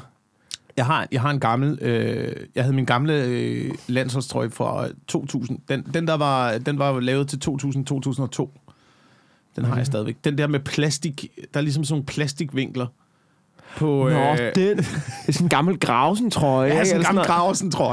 Jeg 0.79 0.85
har, 0.85 1.07
jeg 1.11 1.21
har 1.21 1.29
en 1.29 1.39
gammel... 1.39 1.79
Øh, 1.81 2.35
jeg 2.55 2.63
havde 2.63 2.75
min 2.75 2.85
gamle 2.85 3.23
øh, 3.23 3.71
landsholdstrøje 3.87 4.49
fra 4.49 4.87
2000. 5.07 5.59
Den, 5.69 5.85
den, 5.93 6.07
der 6.07 6.17
var, 6.17 6.57
den 6.57 6.79
var 6.79 6.99
lavet 6.99 7.27
til 7.27 7.37
2000-2002. 7.49 8.49
Den 9.55 9.65
har 9.65 9.77
jeg 9.77 9.85
stadigvæk. 9.85 10.15
Den 10.23 10.37
der 10.37 10.47
med 10.47 10.59
plastik... 10.59 11.25
Der 11.53 11.59
er 11.59 11.61
ligesom 11.61 11.83
sådan 11.83 11.93
nogle 11.93 12.05
plastikvinkler 12.05 12.85
på... 13.77 14.09
Nå, 14.09 14.35
den. 14.55 14.77
Det 14.77 14.79
er 15.27 15.31
sådan 15.31 15.45
en 15.45 15.49
gammel 15.49 15.79
Grausen, 15.79 16.31
tror 16.31 16.63
jeg. 16.63 16.73
Ja, 16.73 16.83
sådan 16.83 17.01
en 17.01 17.05
gammel 17.05 17.25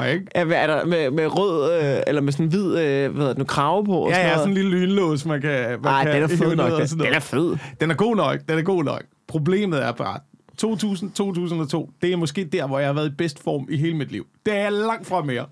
jeg, 0.02 0.12
ikke? 0.12 0.26
Ja, 0.34 0.44
hvad 0.44 0.56
er 0.56 0.66
der 0.66 0.84
med, 0.84 1.10
med 1.10 1.26
rød, 1.38 1.82
øh, 1.82 2.02
eller 2.06 2.22
med 2.22 2.32
sådan 2.32 2.46
en 2.46 2.50
hvid, 2.50 2.66
øh, 2.66 2.74
hvad 2.74 3.10
hedder 3.10 3.28
det 3.28 3.38
nu, 3.38 3.44
krave 3.44 3.84
på? 3.84 3.92
og 3.92 4.10
Ja, 4.10 4.18
ja, 4.18 4.22
noget? 4.22 4.38
sådan 4.38 4.50
en 4.50 4.54
lille 4.54 4.70
lynlås, 4.70 5.26
man 5.26 5.40
kan... 5.40 5.50
man 5.70 5.80
Nej, 5.82 6.04
kan 6.04 6.14
den 6.14 6.22
er 6.22 6.36
fed 6.36 6.56
nok. 6.56 6.78
Den, 6.78 6.88
sådan 6.88 7.06
den 7.06 7.14
er 7.14 7.20
fed. 7.20 7.56
Den 7.80 7.90
er 7.90 7.94
god 7.94 8.16
nok, 8.16 8.38
den 8.48 8.58
er 8.58 8.62
god 8.62 8.84
nok. 8.84 9.02
Problemet 9.28 9.84
er 9.84 9.92
bare, 9.92 10.18
2000-2002, 10.64 11.90
det 12.02 12.12
er 12.12 12.16
måske 12.16 12.44
der, 12.44 12.66
hvor 12.66 12.78
jeg 12.78 12.88
har 12.88 12.92
været 12.92 13.06
i 13.08 13.14
bedst 13.14 13.42
form 13.42 13.66
i 13.70 13.76
hele 13.76 13.96
mit 13.96 14.12
liv. 14.12 14.26
Det 14.46 14.56
er 14.56 14.70
langt 14.70 15.06
fra 15.06 15.22
mere. 15.22 15.46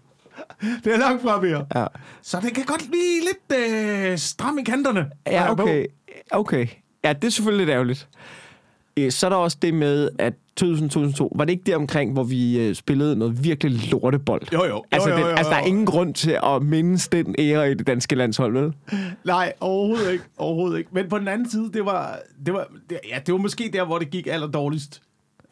Det 0.84 0.94
er 0.94 0.98
langt 0.98 1.22
fra 1.22 1.40
mere. 1.40 1.66
Ja, 1.74 1.86
Så 2.22 2.40
det 2.40 2.54
kan 2.54 2.64
godt 2.64 2.82
blive 2.90 3.20
lidt 3.20 3.70
øh, 4.10 4.18
stram 4.18 4.58
i 4.58 4.62
kanterne. 4.62 5.10
ja 5.26 5.50
okay. 5.52 5.86
okay. 6.30 6.66
Ja, 7.04 7.12
det 7.12 7.24
er 7.24 7.30
selvfølgelig 7.30 7.66
lidt 7.66 7.74
ærgerligt. 7.74 8.08
Øh, 8.96 9.12
Så 9.12 9.26
er 9.26 9.30
der 9.30 9.36
også 9.36 9.56
det 9.62 9.74
med, 9.74 10.08
at 10.18 10.34
2002, 10.56 11.32
var 11.36 11.44
det 11.44 11.52
ikke 11.52 11.62
der 11.66 11.76
omkring, 11.76 12.12
hvor 12.12 12.24
vi 12.24 12.60
øh, 12.60 12.74
spillede 12.74 13.16
noget 13.16 13.44
virkelig 13.44 13.90
lortebold? 13.90 14.42
Jo, 14.52 14.64
jo. 14.64 14.84
Altså, 14.90 15.08
jo, 15.08 15.14
jo, 15.14 15.20
den, 15.20 15.30
jo, 15.30 15.36
altså, 15.36 15.50
der 15.50 15.56
er 15.56 15.60
jo. 15.60 15.66
ingen 15.66 15.86
grund 15.86 16.14
til 16.14 16.38
at 16.44 16.62
mindes 16.62 17.08
den 17.08 17.34
ære 17.38 17.70
i 17.70 17.74
det 17.74 17.86
danske 17.86 18.14
landshold, 18.14 18.52
vel? 18.52 18.72
Nej, 19.24 19.52
overhovedet 19.60 20.12
ikke. 20.12 20.24
Overhovedet 20.36 20.78
ikke. 20.78 20.90
Men 20.92 21.08
på 21.08 21.18
den 21.18 21.28
anden 21.28 21.50
side, 21.50 21.72
det 21.72 21.84
var, 21.84 22.18
det 22.46 22.54
var, 22.54 22.68
det, 22.90 22.98
ja, 23.10 23.18
det 23.26 23.32
var 23.32 23.40
måske 23.40 23.70
der, 23.72 23.84
hvor 23.84 23.98
det 23.98 24.10
gik 24.10 24.26
aller 24.26 24.46
dårligst. 24.46 25.02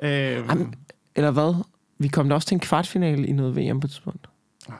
Øh, 0.02 0.11
Jamen, 0.11 0.75
eller 1.16 1.30
hvad? 1.30 1.54
Vi 1.99 2.09
kom 2.09 2.28
da 2.28 2.35
også 2.35 2.49
til 2.49 2.54
en 2.54 2.61
kvartfinale 2.61 3.26
i 3.26 3.32
noget 3.32 3.56
VM 3.56 3.80
på 3.80 3.87
et 3.87 3.90
tidspunkt. 3.90 4.26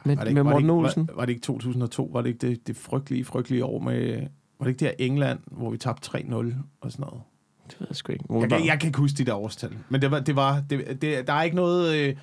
Med, 0.05 0.15
var 0.15 0.23
det 0.23 0.33
med 0.33 0.43
var 0.43 0.57
det 0.57 0.65
Morten 0.65 0.65
ikke, 0.65 0.73
Olsen. 0.73 1.07
Var, 1.07 1.15
var 1.15 1.25
det 1.25 1.33
ikke 1.33 1.43
2002? 1.43 2.09
Var 2.13 2.21
det 2.21 2.29
ikke 2.29 2.47
det, 2.47 2.67
det 2.67 2.77
frygtelige, 2.77 3.25
frygtelige 3.25 3.65
år 3.65 3.79
med... 3.79 4.27
Var 4.59 4.65
det 4.65 4.71
ikke 4.71 4.85
der 4.85 5.05
England, 5.05 5.39
hvor 5.45 5.69
vi 5.69 5.77
tabte 5.77 6.17
3-0 6.17 6.35
og 6.81 6.91
sådan 6.91 7.05
noget? 7.05 7.21
Det 7.67 7.75
ved 7.79 7.87
jeg 7.89 7.95
sgu 7.95 8.11
ikke. 8.11 8.25
Jeg, 8.29 8.49
kan, 8.49 8.65
jeg 8.65 8.79
kan 8.79 8.87
ikke 8.87 8.99
huske 8.99 9.17
de 9.17 9.23
der 9.25 9.33
årstal. 9.35 9.71
Men 9.89 10.01
det 10.01 10.11
var, 10.11 10.19
det 10.19 10.35
var, 10.35 10.63
det, 10.69 11.01
det, 11.01 11.27
der 11.27 11.33
er 11.33 11.43
ikke 11.43 11.55
noget... 11.55 11.95
Øh, 11.95 12.15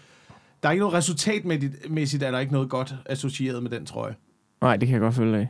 der 0.62 0.68
er 0.68 0.73
ikke 0.73 0.80
noget 0.80 0.94
resultatmæssigt, 0.94 2.23
er 2.23 2.30
der 2.30 2.38
ikke 2.38 2.52
noget 2.52 2.68
godt 2.68 2.94
associeret 3.06 3.62
med 3.62 3.70
den 3.70 3.87
trøje. 3.87 4.14
Nej, 4.61 4.76
det 4.76 4.88
kan 4.88 4.92
jeg 4.92 5.00
godt 5.00 5.14
følge 5.14 5.38
af. 5.38 5.49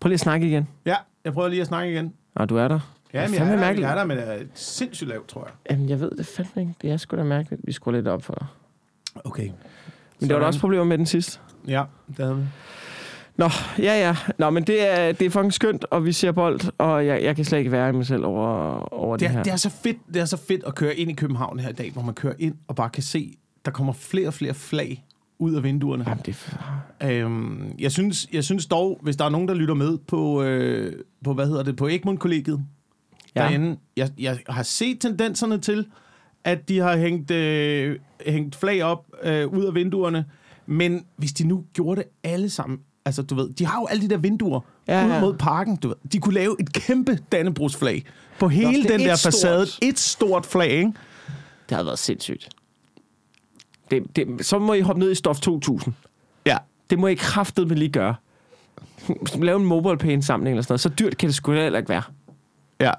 Prøv 0.00 0.08
lige 0.08 0.14
at 0.14 0.20
snakke 0.20 0.46
igen. 0.48 0.68
Ja, 0.86 0.96
jeg 1.24 1.32
prøver 1.32 1.48
lige 1.48 1.60
at 1.60 1.66
snakke 1.66 1.92
igen. 1.92 2.12
Nå, 2.36 2.44
du 2.44 2.56
er 2.56 2.68
der. 2.68 2.80
Ja, 3.14 3.22
Det 3.22 3.30
men 3.30 3.38
jeg 3.40 3.52
er, 3.52 3.56
der, 3.56 3.80
jeg 3.80 3.90
er 3.90 3.94
der, 3.94 4.04
men 4.04 4.16
det 4.16 4.28
er 4.28 4.38
sindssygt 4.54 5.08
lavt, 5.10 5.28
tror 5.28 5.44
jeg. 5.44 5.52
Jamen, 5.70 5.88
jeg 5.88 6.00
ved 6.00 6.10
det 6.10 6.26
fandme 6.26 6.62
ikke. 6.62 6.74
Det 6.82 6.90
er 6.90 6.96
sgu 6.96 7.16
da 7.16 7.22
mærkeligt. 7.22 7.62
Vi 7.64 7.72
skruer 7.72 7.94
lidt 7.94 8.08
op 8.08 8.22
for 8.22 8.34
dig. 8.34 8.46
Okay. 9.24 9.50
Men 10.20 10.28
der 10.28 10.34
var 10.34 10.40
der 10.40 10.46
også 10.46 10.60
problemer 10.60 10.84
med 10.84 10.98
den 10.98 11.06
sidste. 11.06 11.38
Ja, 11.68 11.84
det 12.08 12.16
havde 12.18 12.36
vi. 12.36 12.42
Nå, 13.38 13.48
ja, 13.78 14.06
ja. 14.06 14.16
Nå, 14.38 14.50
men 14.50 14.62
det 14.64 14.86
er, 14.98 15.12
det 15.12 15.26
er 15.26 15.30
fucking 15.30 15.52
skønt, 15.52 15.84
og 15.90 16.04
vi 16.04 16.12
ser 16.12 16.32
bold, 16.32 16.60
og 16.78 17.06
jeg, 17.06 17.22
jeg 17.22 17.36
kan 17.36 17.44
slet 17.44 17.58
ikke 17.58 17.72
være 17.72 17.88
i 17.88 17.92
mig 17.92 18.06
selv 18.06 18.24
over, 18.24 18.48
over 18.94 19.16
det, 19.16 19.20
Det 19.20 19.30
her. 19.30 19.38
er, 19.38 19.42
det, 19.42 19.52
er 19.52 19.56
så 19.56 19.70
fedt, 19.70 19.96
det 20.14 20.16
er 20.20 20.24
så 20.24 20.36
fedt 20.36 20.64
at 20.64 20.74
køre 20.74 20.94
ind 20.96 21.10
i 21.10 21.14
København 21.14 21.58
her 21.58 21.68
i 21.68 21.72
dag, 21.72 21.90
hvor 21.92 22.02
man 22.02 22.14
kører 22.14 22.34
ind 22.38 22.54
og 22.68 22.76
bare 22.76 22.90
kan 22.90 23.02
se, 23.02 23.34
der 23.64 23.70
kommer 23.70 23.92
flere 23.92 24.26
og 24.28 24.34
flere 24.34 24.54
flag 24.54 25.04
ud 25.38 25.54
af 25.54 25.62
vinduerne. 25.62 26.04
Jamen, 26.08 26.22
det 26.26 26.56
er... 27.00 27.24
Øhm, 27.24 27.74
jeg, 27.78 27.92
synes, 27.92 28.26
jeg 28.32 28.44
synes 28.44 28.66
dog, 28.66 28.98
hvis 29.02 29.16
der 29.16 29.24
er 29.24 29.28
nogen, 29.28 29.48
der 29.48 29.54
lytter 29.54 29.74
med 29.74 29.98
på, 29.98 30.42
øh, 30.42 30.92
på 31.24 31.34
hvad 31.34 31.46
hedder 31.46 31.62
det, 31.62 31.76
på 31.76 31.88
Egmont-kollegiet. 31.88 32.60
Ja. 33.36 33.40
derinde, 33.42 33.76
jeg, 33.96 34.10
jeg 34.18 34.38
har 34.48 34.62
set 34.62 35.00
tendenserne 35.00 35.58
til, 35.58 35.86
at 36.44 36.68
de 36.68 36.78
har 36.78 36.96
hængt, 36.96 37.30
øh, 37.30 37.98
hængt 38.26 38.56
flag 38.56 38.82
op 38.82 39.06
øh, 39.22 39.46
ud 39.48 39.64
af 39.64 39.74
vinduerne, 39.74 40.24
men 40.66 41.04
hvis 41.16 41.32
de 41.32 41.48
nu 41.48 41.64
gjorde 41.72 42.00
det 42.00 42.08
alle 42.24 42.50
sammen, 42.50 42.78
altså 43.06 43.22
du 43.22 43.34
ved, 43.34 43.48
de 43.50 43.66
har 43.66 43.80
jo 43.80 43.86
alle 43.86 44.02
de 44.02 44.08
der 44.10 44.16
vinduer 44.16 44.60
ja, 44.88 45.06
Ja, 45.06 45.16
ud 45.16 45.20
mod 45.20 45.34
parken, 45.34 45.76
du 45.76 45.88
ved, 45.88 45.96
de 46.12 46.18
kunne 46.18 46.34
lave 46.34 46.56
et 46.60 46.72
kæmpe 46.72 47.18
Dannebrogsflag 47.32 48.04
på 48.38 48.48
hele 48.48 48.84
er 48.84 48.92
den 48.92 49.00
et 49.00 49.06
der 49.06 49.14
stort. 49.16 49.32
facade, 49.32 49.66
et 49.82 49.98
stort 49.98 50.46
flag, 50.46 50.70
ikke? 50.70 50.92
Det 51.68 51.76
har 51.76 51.84
været 51.84 51.98
sindssygt. 51.98 52.48
Det, 53.90 54.16
det, 54.16 54.46
så 54.46 54.58
må 54.58 54.72
I 54.72 54.80
hoppe 54.80 55.00
ned 55.00 55.10
i 55.10 55.14
stof 55.14 55.40
2000. 55.40 55.94
Ja. 56.46 56.56
Det 56.90 56.98
må 56.98 57.06
I 57.06 57.14
kraftedeme 57.14 57.74
lige 57.74 57.88
gøre. 57.88 58.14
Lave 59.34 59.60
en 59.60 59.64
mobile 59.66 59.98
pay 59.98 60.08
indsamling 60.10 60.54
eller 60.54 60.62
sådan 60.62 60.72
noget. 60.72 60.80
Så 60.80 60.88
dyrt 60.88 61.16
kan 61.16 61.26
det 61.26 61.34
sgu 61.34 61.52
heller 61.52 61.78
ikke 61.78 61.88
være. 61.88 62.02
Ja. 62.80 62.90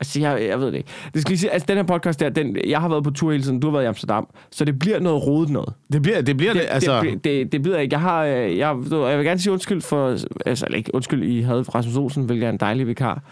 Altså, 0.00 0.20
jeg, 0.20 0.46
jeg 0.48 0.60
ved 0.60 0.66
det 0.66 0.74
ikke. 0.74 0.88
Det 1.14 1.22
skal 1.22 1.30
lige 1.30 1.38
sige, 1.38 1.50
altså, 1.50 1.66
den 1.68 1.76
her 1.76 1.82
podcast 1.82 2.20
der, 2.20 2.28
den, 2.28 2.56
jeg 2.66 2.80
har 2.80 2.88
været 2.88 3.04
på 3.04 3.10
tur 3.10 3.30
hele 3.30 3.42
tiden, 3.44 3.60
du 3.60 3.66
har 3.66 3.72
været 3.72 3.84
i 3.84 3.86
Amsterdam, 3.86 4.28
så 4.50 4.64
det 4.64 4.78
bliver 4.78 5.00
noget 5.00 5.26
rodet 5.26 5.50
noget. 5.50 5.74
Det 5.92 6.02
bliver 6.02 6.20
det, 6.20 6.36
bliver 6.36 6.52
det, 6.52 6.62
Det, 6.62 6.68
altså... 6.70 7.00
det, 7.02 7.24
det, 7.24 7.52
det 7.52 7.62
bliver 7.62 7.78
ikke. 7.78 7.94
Jeg 7.94 8.00
har, 8.00 8.24
øh, 8.24 8.58
jeg, 8.58 8.76
jeg 8.90 9.18
vil 9.18 9.26
gerne 9.26 9.40
sige 9.40 9.52
undskyld 9.52 9.80
for, 9.80 10.16
altså 10.46 10.66
ikke 10.74 10.94
undskyld, 10.94 11.22
I 11.22 11.40
havde 11.40 11.62
Rasmus 11.62 11.96
Olsen, 11.96 12.24
hvilket 12.24 12.46
er 12.46 12.50
en 12.50 12.56
dejlig 12.56 12.86
vikar. 12.86 13.22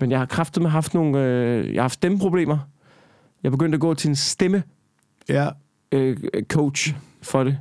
Men 0.00 0.10
jeg 0.10 0.18
har 0.18 0.26
kraftet 0.26 0.62
med 0.62 0.70
haft 0.70 0.94
nogle, 0.94 1.24
øh, 1.24 1.66
jeg 1.66 1.74
har 1.74 1.82
haft 1.82 1.94
stemmeproblemer. 1.94 2.58
Jeg 3.42 3.50
begyndte 3.50 3.76
at 3.76 3.80
gå 3.80 3.94
til 3.94 4.08
en 4.08 4.16
stemme 4.16 4.62
ja. 5.28 5.48
øh, 5.92 6.16
coach 6.42 6.94
for 7.22 7.44
det. 7.44 7.58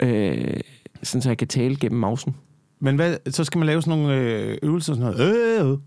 Øh, 0.00 0.60
sådan 1.02 1.22
så 1.22 1.30
jeg 1.30 1.38
kan 1.38 1.48
tale 1.48 1.76
gennem 1.76 2.00
mausen. 2.00 2.36
Men 2.80 2.96
hvad, 2.96 3.16
så 3.30 3.44
skal 3.44 3.58
man 3.58 3.66
lave 3.66 3.82
sådan 3.82 3.98
nogle 3.98 4.14
øh, 4.14 4.58
øvelser 4.62 4.92
og 4.92 4.96
sådan 4.96 5.16
noget. 5.16 5.60
Øh, 5.60 5.70
øh. 5.70 5.78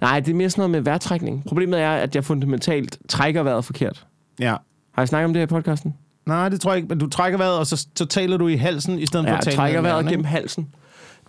Nej, 0.00 0.20
det 0.20 0.30
er 0.30 0.36
mere 0.36 0.50
sådan 0.50 0.60
noget 0.60 0.70
med 0.70 0.80
vejrtrækning. 0.80 1.44
Problemet 1.48 1.80
er, 1.80 1.90
at 1.90 2.14
jeg 2.14 2.24
fundamentalt 2.24 2.98
trækker 3.08 3.42
vejret 3.42 3.64
forkert. 3.64 4.06
Ja. 4.38 4.56
Har 4.92 5.02
jeg 5.02 5.08
snakket 5.08 5.24
om 5.24 5.32
det 5.32 5.40
her 5.40 5.46
i 5.46 5.46
podcasten? 5.46 5.94
Nej, 6.26 6.48
det 6.48 6.60
tror 6.60 6.70
jeg 6.70 6.76
ikke. 6.76 6.88
Men 6.88 6.98
du 6.98 7.08
trækker 7.08 7.38
vejret, 7.38 7.58
og 7.58 7.66
så, 7.66 7.86
så 7.96 8.06
taler 8.06 8.36
du 8.36 8.48
i 8.48 8.56
halsen, 8.56 8.98
i 8.98 9.06
stedet 9.06 9.24
for 9.26 9.30
Ja, 9.30 9.38
at 9.38 9.46
jeg 9.46 9.52
tale 9.52 9.56
trækker 9.56 9.80
med 9.80 9.90
vejret 9.90 10.06
gennem 10.06 10.24
halsen. 10.24 10.68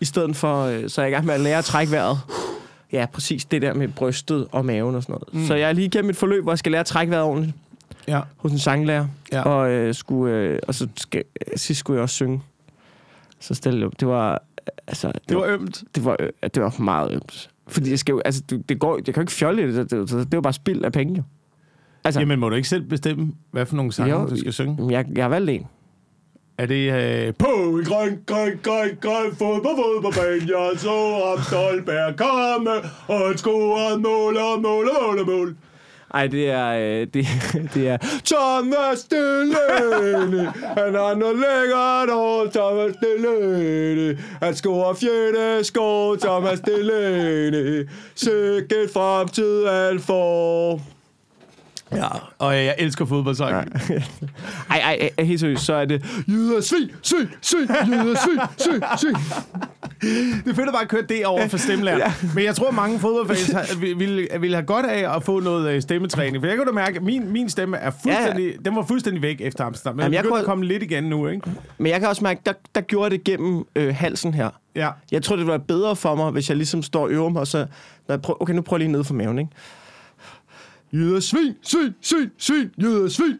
I 0.01 0.05
stedet 0.05 0.35
for, 0.35 0.63
øh, 0.63 0.89
så 0.89 1.01
er 1.01 1.05
jeg 1.05 1.11
i 1.11 1.13
gang 1.13 1.25
med 1.25 1.33
at 1.33 1.39
lære 1.39 1.57
at 1.57 1.65
trække 1.65 1.91
vejret. 1.91 2.19
Ja, 2.91 3.05
præcis 3.13 3.45
det 3.45 3.61
der 3.61 3.73
med 3.73 3.87
brystet 3.87 4.47
og 4.51 4.65
maven 4.65 4.95
og 4.95 5.03
sådan 5.03 5.13
noget. 5.13 5.33
Mm. 5.33 5.47
Så 5.47 5.55
jeg 5.55 5.69
er 5.69 5.73
lige 5.73 5.85
igennem 5.85 6.09
et 6.09 6.15
forløb, 6.15 6.43
hvor 6.43 6.51
jeg 6.51 6.59
skal 6.59 6.71
lære 6.71 6.79
at 6.79 6.85
trække 6.85 7.11
vejret 7.11 7.25
ordentligt? 7.25 7.55
Ja. 8.07 8.21
hos 8.37 8.51
en 8.51 8.59
sanglærer. 8.59 9.07
Ja. 9.31 9.41
Og, 9.41 9.69
øh, 9.69 9.95
skulle, 9.95 10.35
øh, 10.35 10.59
og 10.67 10.75
så 10.75 10.87
skal, 10.97 11.23
sidst 11.55 11.79
skulle 11.79 11.97
jeg 11.97 12.03
også 12.03 12.15
synge. 12.15 12.41
Så 13.39 13.53
stille 13.53 13.89
det 13.99 14.07
var... 14.07 14.41
Altså, 14.87 15.07
det, 15.07 15.29
Det 15.29 15.37
var 15.37 15.45
ømt. 15.45 15.83
det 15.95 16.05
var, 16.05 16.15
øh, 16.19 16.29
det 16.53 16.63
var 16.63 16.75
meget 16.79 17.11
ømt. 17.13 17.49
Fordi 17.67 17.89
jeg 17.89 17.99
skal 17.99 18.13
jo, 18.13 18.19
altså, 18.25 18.43
det, 18.69 18.79
går, 18.79 18.95
jeg 18.95 19.05
kan 19.05 19.15
jo 19.15 19.21
ikke 19.21 19.31
fjolle 19.31 19.63
i 19.63 19.65
det, 19.67 19.75
det, 19.75 19.91
det, 19.91 20.09
det 20.09 20.19
er 20.33 20.37
jo 20.37 20.41
bare 20.41 20.53
spild 20.53 20.83
af 20.83 20.91
penge. 20.91 21.23
Altså, 22.03 22.19
Jamen, 22.19 22.39
må 22.39 22.49
du 22.49 22.55
ikke 22.55 22.69
selv 22.69 22.81
bestemme, 22.83 23.31
hvad 23.51 23.65
for 23.65 23.75
nogle 23.75 23.91
sange, 23.91 24.13
Jo, 24.19 24.27
du 24.29 24.37
skal 24.37 24.53
synge? 24.53 24.87
jeg, 24.91 25.05
jeg 25.15 25.23
har 25.23 25.29
valgt 25.29 25.49
en. 25.49 25.67
Er 26.57 26.65
det 26.65 26.93
øh, 27.27 27.33
på 27.39 27.45
en 27.45 27.85
grøn, 27.85 28.19
grøn, 28.25 28.59
grøn, 28.63 28.89
grøn 29.01 29.31
fodbold, 29.37 29.75
fodboldbane, 29.75 30.59
jeg 30.59 30.71
så 30.79 31.21
ham 31.35 31.43
Stolberg 31.43 32.15
komme, 32.17 32.71
og 33.07 33.27
han 33.27 33.37
scorede 33.37 33.99
mål 34.01 34.37
og 34.37 34.61
mål 34.61 34.89
og 34.89 35.01
mål 35.07 35.19
og 35.19 35.25
mål. 35.27 35.55
Ej, 36.13 36.27
det 36.27 36.49
er, 36.49 36.69
øh, 36.69 37.07
det, 37.13 37.25
det 37.73 37.87
er 37.87 37.97
Thomas 38.25 39.03
Delaney. 39.03 40.45
Han 40.77 40.95
har 40.95 41.15
noget 41.15 41.35
lækkert 41.35 42.09
hår, 42.15 42.47
Thomas 42.53 42.95
Delaney. 43.01 44.17
Han 44.41 44.55
scorer 44.55 44.93
fjerde 44.93 45.63
skår, 45.63 46.15
Thomas 46.15 46.59
Delaney. 46.59 47.89
Sikkert 48.15 48.89
fremtid 48.93 49.67
han 49.67 49.99
får. 49.99 50.98
Ja, 51.91 52.07
og 52.39 52.55
jeg 52.55 52.75
elsker 52.77 53.05
fodboldsange. 53.05 53.55
Ej, 54.69 54.77
ej, 54.77 55.09
ej, 55.17 55.23
helt 55.23 55.39
seriøst, 55.39 55.65
så 55.65 55.73
er 55.73 55.85
det 55.85 56.05
Jyder, 56.27 56.61
svin, 56.61 56.91
svin, 57.01 57.29
svin, 57.41 57.61
jyder, 57.87 58.15
svin, 58.15 58.39
svin, 58.57 58.81
svin. 58.97 59.15
Det 60.45 60.49
er 60.51 60.55
fedt 60.55 60.67
at 60.67 60.73
bare 60.73 60.85
køre 60.85 61.01
det 61.01 61.25
over 61.25 61.47
for 61.47 61.57
stemmelærer. 61.57 61.97
ja. 61.97 62.13
Men 62.35 62.43
jeg 62.43 62.55
tror, 62.55 62.71
mange 62.71 62.99
fodboldfans 62.99 63.81
ville, 63.81 64.27
ville 64.39 64.55
have 64.55 64.65
godt 64.65 64.85
af 64.85 65.15
at 65.15 65.23
få 65.23 65.39
noget 65.39 65.69
øh, 65.75 65.81
stemmetræning. 65.81 66.41
For 66.41 66.47
jeg 66.47 66.57
kan 66.57 66.65
da 66.65 66.71
mærke, 66.71 66.95
at 66.95 67.03
min, 67.03 67.31
min 67.31 67.49
stemme 67.49 67.77
er 67.77 67.91
fuldstændig, 68.03 68.45
ja. 68.51 68.57
Den 68.65 68.75
var 68.75 68.83
fuldstændig 68.85 69.21
væk 69.21 69.41
efter 69.41 69.63
Amsterdam. 69.65 69.95
Men 69.95 70.01
Jamen, 70.03 70.13
jeg 70.13 70.23
kunne- 70.23 70.39
at 70.39 70.45
komme 70.45 70.65
lidt 70.65 70.83
igen 70.83 71.03
nu, 71.03 71.27
ikke? 71.27 71.49
Men 71.77 71.91
jeg 71.91 71.99
kan 71.99 72.09
også 72.09 72.23
mærke, 72.23 72.41
der, 72.45 72.53
der 72.75 72.81
gjorde 72.81 73.09
det 73.09 73.23
gennem 73.23 73.63
øh, 73.75 73.95
halsen 73.95 74.33
her. 74.33 74.49
Ja. 74.75 74.89
Jeg 75.11 75.23
tror, 75.23 75.35
det 75.35 75.47
var 75.47 75.57
bedre 75.57 75.95
for 75.95 76.15
mig, 76.15 76.31
hvis 76.31 76.49
jeg 76.49 76.57
ligesom 76.57 76.83
står 76.83 77.01
og 77.03 77.09
øver 77.09 77.29
mig, 77.29 77.39
og 77.39 77.47
så... 77.47 77.57
Når 78.07 78.13
jeg 78.15 78.21
prøver, 78.21 78.41
okay, 78.41 78.53
nu 78.53 78.61
prøver 78.61 78.77
jeg 78.79 78.87
lige 78.87 78.97
ned 78.97 79.03
for 79.03 79.13
maven, 79.13 79.39
ikke? 79.39 79.51
Jyder, 80.93 81.19
svin, 81.19 81.53
svin, 81.61 81.93
svin, 82.01 82.29
svin, 82.37 82.71
jyder, 82.81 83.07
svin. 83.09 83.37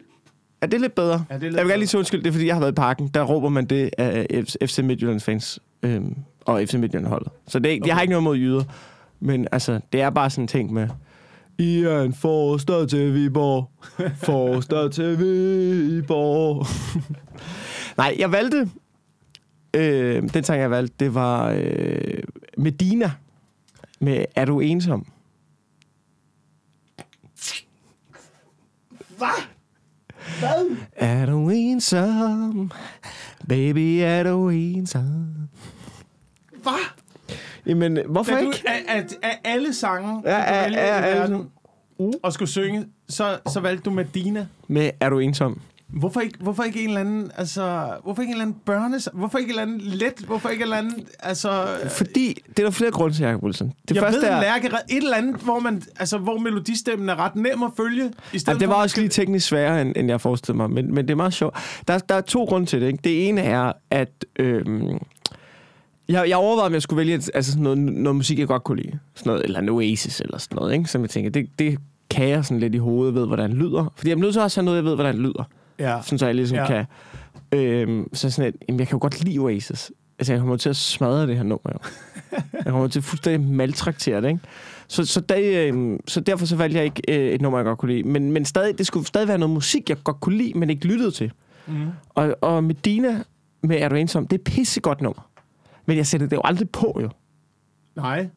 Er 0.60 0.66
det 0.66 0.80
lidt 0.80 0.94
bedre? 0.94 1.24
Ja, 1.30 1.34
det 1.34 1.42
er 1.42 1.46
lidt 1.48 1.56
jeg 1.56 1.64
vil 1.64 1.70
gerne 1.70 1.78
lige 1.78 1.88
sige 1.88 1.98
undskyld, 1.98 2.22
det 2.22 2.28
er 2.28 2.32
fordi, 2.32 2.46
jeg 2.46 2.54
har 2.54 2.60
været 2.60 2.72
i 2.72 2.74
parken. 2.74 3.08
Der 3.08 3.22
råber 3.22 3.48
man 3.48 3.64
det 3.66 3.90
af 3.98 4.26
F- 4.32 4.66
FC 4.66 4.78
Midtjyllands 4.78 5.24
fans. 5.24 5.60
Øhm, 5.82 6.16
og 6.40 6.62
FC 6.66 6.74
Midtjylland-holdet. 6.74 7.32
Så 7.46 7.58
det, 7.58 7.72
er 7.72 7.76
okay. 7.80 7.86
jeg 7.86 7.94
har 7.94 8.02
ikke 8.02 8.10
noget 8.10 8.24
mod 8.24 8.36
jyder. 8.36 8.64
Men 9.20 9.46
altså, 9.52 9.80
det 9.92 10.00
er 10.00 10.10
bare 10.10 10.30
sådan 10.30 10.44
en 10.44 10.48
ting 10.48 10.72
med, 10.72 10.88
I 11.58 11.80
er 11.82 12.02
en 12.02 12.14
forstad 12.14 12.86
til 12.86 13.14
Viborg. 13.14 13.70
Forstad 14.26 14.90
til 14.90 15.18
Viborg. 15.18 16.66
Nej, 17.96 18.16
jeg 18.18 18.32
valgte... 18.32 18.70
Øh, 19.76 20.22
den 20.34 20.44
sang, 20.44 20.60
jeg 20.60 20.70
valgte, 20.70 20.94
det 21.00 21.14
var 21.14 21.50
øh, 21.56 22.22
Medina 22.58 23.10
med 24.00 24.24
Er 24.36 24.44
du 24.44 24.60
ensom? 24.60 25.06
Hvad? 29.20 29.42
Hvad? 30.38 30.76
Er 30.96 31.26
du 31.26 31.48
ensom? 31.50 32.70
Baby, 33.48 33.98
er 34.02 34.22
du 34.22 34.48
ensom? 34.48 35.26
Hvad? 36.62 36.72
Jamen, 37.66 37.98
hvorfor 38.08 38.32
Da 38.32 38.40
du, 38.40 38.50
ikke? 38.50 38.64
af, 38.68 38.96
af, 38.96 39.04
af 39.22 39.38
alle 39.44 39.74
sange, 39.74 40.22
Ja, 40.24 40.36
du 40.58 40.64
vælger 40.64 40.80
ja, 40.86 41.04
i 41.04 41.08
ja, 41.08 41.18
verden, 41.18 41.50
og 42.22 42.32
skulle 42.32 42.48
synge, 42.48 42.86
så, 43.08 43.38
så 43.48 43.60
valgte 43.60 43.82
du 43.82 43.90
Medina. 43.90 44.46
Med 44.68 44.90
Er 45.00 45.08
du 45.10 45.18
ensom? 45.18 45.60
Hvorfor 45.92 46.20
ikke, 46.20 46.38
hvorfor 46.40 46.62
ikke 46.62 46.80
en 46.82 46.88
eller 46.88 47.00
anden, 47.00 47.30
altså, 47.36 47.92
hvorfor 48.04 48.22
ikke 48.22 48.30
en 48.30 48.34
eller 48.34 48.44
anden 48.44 48.60
børnes, 48.66 49.08
hvorfor 49.14 49.38
ikke 49.38 49.52
en 49.52 49.58
eller 49.58 49.62
anden 49.74 49.80
let, 49.80 50.18
hvorfor 50.26 50.48
ikke 50.48 50.60
en 50.60 50.62
eller 50.62 50.76
anden, 50.76 51.06
altså... 51.20 51.66
Fordi, 51.88 52.42
det 52.48 52.58
er 52.58 52.62
der 52.62 52.70
flere 52.70 52.90
grunde 52.90 53.16
til, 53.16 53.24
Jacob 53.24 53.42
Wilson. 53.42 53.72
Det 53.88 53.94
jeg 53.94 54.02
første 54.02 54.20
ved, 54.20 54.28
er... 54.28 54.40
Lærke, 54.40 54.66
et 54.66 54.96
eller 54.96 55.16
andet, 55.16 55.36
hvor, 55.36 55.58
man, 55.58 55.82
altså, 55.98 56.18
hvor 56.18 56.38
melodistemmen 56.38 57.08
er 57.08 57.16
ret 57.16 57.36
nem 57.36 57.62
at 57.62 57.70
følge. 57.76 58.10
I 58.32 58.38
stedet 58.38 58.54
Ja, 58.56 58.58
det 58.58 58.66
for, 58.66 58.72
var 58.72 58.76
man 58.76 58.82
også 58.82 59.00
lige 59.00 59.08
teknisk 59.10 59.46
sværere, 59.48 59.82
end, 59.82 59.92
end 59.96 60.08
jeg 60.08 60.20
forestillede 60.20 60.56
mig, 60.56 60.70
men, 60.70 60.94
men 60.94 61.04
det 61.04 61.10
er 61.12 61.16
meget 61.16 61.34
sjovt. 61.34 61.56
Der, 61.88 61.98
der 61.98 62.14
er 62.14 62.20
to 62.20 62.44
grunde 62.44 62.66
til 62.66 62.80
det. 62.80 62.86
Ikke? 62.86 62.98
Det 63.04 63.28
ene 63.28 63.40
er, 63.40 63.72
at 63.90 64.24
øhm, 64.38 64.98
jeg, 66.08 66.28
jeg 66.28 66.36
overvejede, 66.36 66.66
om 66.66 66.72
jeg 66.72 66.82
skulle 66.82 66.98
vælge 66.98 67.14
et- 67.14 67.30
altså 67.34 67.50
sådan 67.50 67.62
noget, 67.62 67.78
noget 67.78 68.16
musik, 68.16 68.38
jeg 68.38 68.46
godt 68.46 68.64
kunne 68.64 68.82
lide. 68.82 68.98
Sådan 69.14 69.30
noget, 69.30 69.44
eller 69.44 69.60
en 69.60 69.68
Oasis 69.68 70.20
eller 70.20 70.38
sådan 70.38 70.56
noget, 70.56 70.72
ikke? 70.72 70.88
som 70.90 71.02
jeg 71.02 71.10
tænker, 71.10 71.30
det, 71.30 71.48
det 71.58 71.78
kan 72.10 72.28
jeg 72.28 72.44
sådan 72.44 72.60
lidt 72.60 72.74
i 72.74 72.78
hovedet, 72.78 73.14
ved, 73.14 73.26
hvordan 73.26 73.50
det 73.50 73.58
lyder. 73.58 73.92
Fordi 73.96 74.10
jeg 74.10 74.16
er 74.16 74.20
nødt 74.20 74.32
til 74.32 74.42
også 74.42 74.60
at 74.60 74.64
have 74.64 74.64
noget, 74.64 74.76
jeg 74.76 74.84
ved, 74.84 74.94
hvordan 74.94 75.14
det 75.14 75.22
lyder. 75.22 75.44
Ja. 75.80 75.98
Sådan 76.02 76.18
så 76.18 76.26
jeg 76.26 76.34
ligesom 76.34 76.56
Ja. 76.56 76.66
kan... 76.66 76.84
Øhm, 77.52 78.14
så 78.14 78.30
sådan 78.30 78.48
et, 78.48 78.56
jamen, 78.68 78.78
jeg 78.80 78.88
kan 78.88 78.96
jo 78.96 79.02
godt 79.02 79.24
lide 79.24 79.38
Oasis. 79.38 79.92
Altså, 80.18 80.32
jeg 80.32 80.40
kommer 80.40 80.56
til 80.56 80.68
at 80.68 80.76
smadre 80.76 81.26
det 81.26 81.36
her 81.36 81.42
nummer, 81.42 81.72
jo. 81.72 81.78
Jeg 82.64 82.72
kommer 82.72 82.88
til 82.88 82.98
at 83.00 83.04
fuldstændig 83.04 83.50
maltraktere 83.50 84.22
det, 84.22 84.28
ikke? 84.28 84.40
Så, 84.88 85.04
så, 85.04 85.20
der, 85.20 85.36
øh, 85.72 85.98
så 86.08 86.20
derfor 86.20 86.46
så 86.46 86.56
valgte 86.56 86.76
jeg 86.78 86.84
ikke 86.84 87.02
øh, 87.08 87.34
et 87.34 87.40
nummer, 87.40 87.58
jeg 87.58 87.64
godt 87.64 87.78
kunne 87.78 87.92
lide. 87.92 88.08
Men, 88.08 88.32
men 88.32 88.44
stadig, 88.44 88.78
det 88.78 88.86
skulle 88.86 89.06
stadig 89.06 89.28
være 89.28 89.38
noget 89.38 89.54
musik, 89.54 89.88
jeg 89.88 89.96
godt 90.04 90.20
kunne 90.20 90.36
lide, 90.38 90.58
men 90.58 90.70
ikke 90.70 90.86
lyttede 90.86 91.10
til. 91.10 91.32
Mm. 91.66 91.86
Og, 92.08 92.36
og 92.40 92.64
Medina 92.64 93.22
med 93.62 93.76
Er 93.80 93.88
du 93.88 93.94
ensom, 93.94 94.26
det 94.26 94.36
er 94.36 94.40
et 94.40 94.44
pissegodt 94.44 95.00
nummer. 95.00 95.30
Men 95.86 95.96
jeg 95.96 96.06
sætter 96.06 96.26
det 96.26 96.36
jo 96.36 96.40
aldrig 96.44 96.70
på, 96.70 96.98
jo. 97.02 97.08
Nej. 97.96 98.28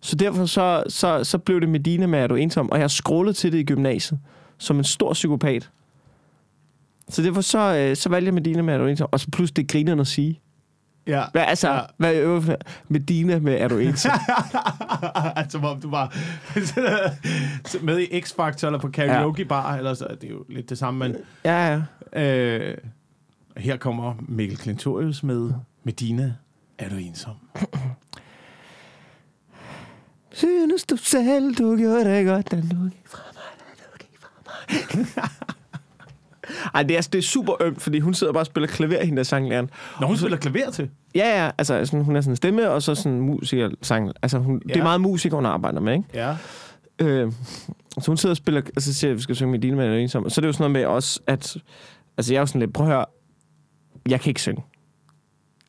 Så 0.00 0.16
derfor 0.16 0.46
så, 0.46 0.84
så, 0.88 1.24
så 1.24 1.38
blev 1.38 1.60
det 1.60 1.68
Medina 1.68 2.06
med 2.06 2.18
Er 2.18 2.26
du 2.26 2.34
ensom, 2.34 2.70
og 2.70 2.80
jeg 2.80 2.90
scrollede 2.90 3.36
til 3.36 3.52
det 3.52 3.58
i 3.58 3.64
gymnasiet 3.64 4.20
som 4.58 4.78
en 4.78 4.84
stor 4.84 5.12
psykopat. 5.12 5.70
Så 7.10 7.22
derfor 7.22 7.40
så, 7.40 7.58
øh, 7.76 7.96
så 7.96 8.08
valgte 8.08 8.26
jeg 8.26 8.34
Medina 8.34 8.62
med 8.62 8.74
Er 8.74 8.78
du 8.78 8.86
ensom, 8.86 9.08
og 9.12 9.20
så 9.20 9.28
plus 9.32 9.50
det 9.50 9.68
griner 9.68 10.00
at 10.00 10.06
sige. 10.06 10.40
Ja. 11.06 11.24
Hvad, 11.32 11.42
altså, 11.42 11.68
Ja. 11.68 11.74
ja. 11.74 11.80
hvad 11.96 12.14
er 12.14 12.22
øvrigt 12.22 12.44
for- 12.46 12.56
Medina 12.88 13.38
med 13.38 13.60
Er 13.60 13.68
du 13.68 13.78
ensom? 13.78 14.10
Som 15.48 15.64
om 15.64 15.80
du 15.80 15.90
var 15.90 16.14
med 17.84 17.98
i 18.00 18.20
X-Factor 18.20 18.66
eller 18.66 18.78
på 18.78 18.88
karaoke 18.90 19.44
bar, 19.44 19.76
eller 19.76 19.94
så 19.94 20.06
det 20.20 20.24
er 20.24 20.30
jo 20.30 20.44
lidt 20.48 20.70
det 20.70 20.78
samme, 20.78 20.98
men 21.08 21.16
ja, 21.44 21.80
ja. 22.14 22.22
øh, 22.22 22.76
her 23.56 23.76
kommer 23.76 24.14
Mikkel 24.28 24.58
Klintorius 24.58 25.22
med 25.22 25.50
Medina. 25.84 26.34
Er 26.78 26.88
du 26.88 26.94
ensom? 26.96 27.34
Synes 30.32 30.84
du 30.84 30.96
selv, 30.96 31.54
du 31.54 31.76
gjorde 31.76 32.04
det 32.04 32.26
godt, 32.26 32.50
da 32.50 32.56
du 32.56 32.62
gik 32.88 33.08
fra 33.08 33.22
mig, 33.34 33.42
da 33.78 33.84
du 33.92 33.98
gik 33.98 34.18
fra 34.20 35.30
mig. 35.46 35.54
Ej, 36.74 36.82
det 36.82 36.96
er, 36.96 37.00
det 37.00 37.18
er 37.18 37.22
super 37.22 37.62
ømt, 37.62 37.82
fordi 37.82 37.98
hun 37.98 38.14
sidder 38.14 38.32
bare 38.32 38.42
og 38.42 38.46
spiller 38.46 38.66
klaver, 38.66 39.04
hende 39.04 39.16
der 39.16 39.22
sanglæreren. 39.22 39.70
Når 40.00 40.06
hun 40.06 40.16
spiller 40.16 40.38
klaver 40.38 40.70
til. 40.70 40.90
Ja, 41.14 41.44
ja, 41.44 41.50
altså 41.58 41.86
sådan, 41.86 42.04
hun 42.04 42.16
er 42.16 42.20
sådan 42.20 42.32
en 42.32 42.36
stemme, 42.36 42.70
og 42.70 42.82
så 42.82 42.94
sådan 42.94 43.20
musiker 43.20 43.70
sang. 43.82 44.12
Altså, 44.22 44.38
hun, 44.38 44.62
ja. 44.68 44.74
det 44.74 44.80
er 44.80 44.84
meget 44.84 45.00
musik, 45.00 45.32
hun 45.32 45.46
arbejder 45.46 45.80
med, 45.80 45.92
ikke? 45.92 46.04
Ja. 46.14 46.36
Øh, 46.98 47.32
så 48.00 48.06
hun 48.06 48.16
sidder 48.16 48.32
og 48.32 48.36
spiller, 48.36 48.62
og 48.76 48.82
så 48.82 48.94
siger 48.94 49.08
jeg, 49.08 49.16
vi 49.16 49.22
skal 49.22 49.36
synge 49.36 49.50
med 49.50 49.58
dine 49.58 49.76
med 49.76 50.00
ensom. 50.02 50.30
Så 50.30 50.40
er 50.40 50.42
det 50.42 50.48
jo 50.48 50.52
sådan 50.52 50.62
noget 50.62 50.72
med 50.72 50.94
også, 50.94 51.20
at... 51.26 51.56
Altså, 52.16 52.32
jeg 52.32 52.38
er 52.38 52.42
jo 52.42 52.46
sådan 52.46 52.60
lidt, 52.60 52.72
prøv 52.72 52.86
at 52.86 52.92
høre, 52.92 53.04
jeg 54.08 54.20
kan 54.20 54.30
ikke 54.30 54.40
synge. 54.40 54.64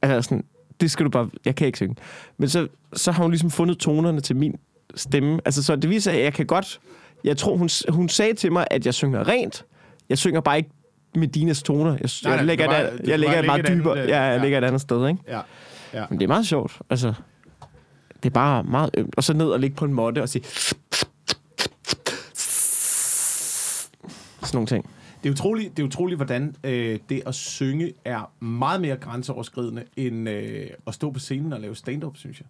Altså, 0.02 0.22
sådan, 0.22 0.44
det 0.82 0.92
skal 0.92 1.06
du 1.06 1.10
bare... 1.10 1.30
Jeg 1.46 1.56
kan 1.56 1.68
ikke 1.68 1.78
synge. 1.78 1.96
Men 2.38 2.50
så, 2.50 2.68
så 2.94 3.12
har 3.12 3.24
hun 3.24 3.32
ligesom 3.32 3.50
fundet 3.50 3.78
tonerne 3.78 4.22
til 4.22 4.36
min 4.36 4.56
stemme. 4.96 5.40
Altså, 5.46 5.64
så 5.64 5.76
det 5.76 5.90
viser, 5.90 6.12
at 6.12 6.24
jeg 6.24 6.34
kan 6.34 6.46
godt... 6.46 6.80
Jeg 7.24 7.38
tror, 7.38 7.58
hun, 7.58 7.70
hun 7.90 8.10
sagde 8.10 8.34
til 8.34 8.52
mig, 8.52 8.68
at 8.72 8.86
jeg 8.86 8.94
synger 8.94 9.28
rent. 9.28 9.66
Jeg 10.12 10.18
synger 10.18 10.42
bare 10.42 10.58
ikke 10.58 10.70
med 11.16 11.28
dines 11.28 11.64
toner. 11.64 11.92
Jeg, 11.92 12.00
Nej, 12.24 12.32
jeg 12.32 12.36
nej, 12.36 12.46
lægger, 12.46 12.66
kan 12.72 12.86
et, 12.86 12.92
bare- 12.92 13.10
jeg 13.10 13.20
lægger 13.20 13.36
bare 13.36 13.40
et 13.40 13.46
meget 13.46 13.68
dybere... 13.68 13.98
andet, 14.00 14.10
Ja, 14.12 14.22
jeg 14.22 14.36
ja. 14.38 14.42
lægger 14.44 14.58
et 14.58 14.64
andet 14.64 14.82
sted, 14.82 15.08
ikke? 15.08 15.20
Ja. 15.28 15.42
Ja. 15.94 16.06
Men 16.10 16.20
det 16.20 16.24
er 16.24 16.28
meget 16.28 16.48
sjovt. 16.48 16.82
Altså, 16.90 17.14
det 18.24 18.30
er 18.30 18.34
bare 18.34 18.64
meget 18.64 18.90
ømt. 18.98 19.16
Og 19.18 19.24
så 19.24 19.34
ned 19.34 19.46
og 19.48 19.60
ligge 19.60 19.76
på 19.76 19.86
en 19.86 19.94
måtte 19.94 20.22
og 20.22 20.30
sige... 20.30 20.44
Sådan 24.42 24.54
nogle 24.54 24.68
ting. 24.68 24.90
Det 25.24 25.30
er 25.30 25.34
utroligt, 25.34 25.78
det 25.78 25.84
er 25.84 25.88
utroligt 25.88 26.18
hvordan 26.18 26.56
øh, 26.64 27.00
det 27.10 27.22
at 27.26 27.36
synge 27.36 27.94
er 28.06 28.32
meget 28.44 28.82
mere 28.82 28.96
grænseoverskridende, 28.96 29.84
end 29.98 30.30
øh, 30.30 30.68
at 30.88 30.94
stå 30.94 31.12
på 31.12 31.20
scenen 31.20 31.54
og 31.54 31.60
lave 31.60 31.76
stand-up, 31.76 32.18
synes 32.18 32.40
jeg. 32.40 32.48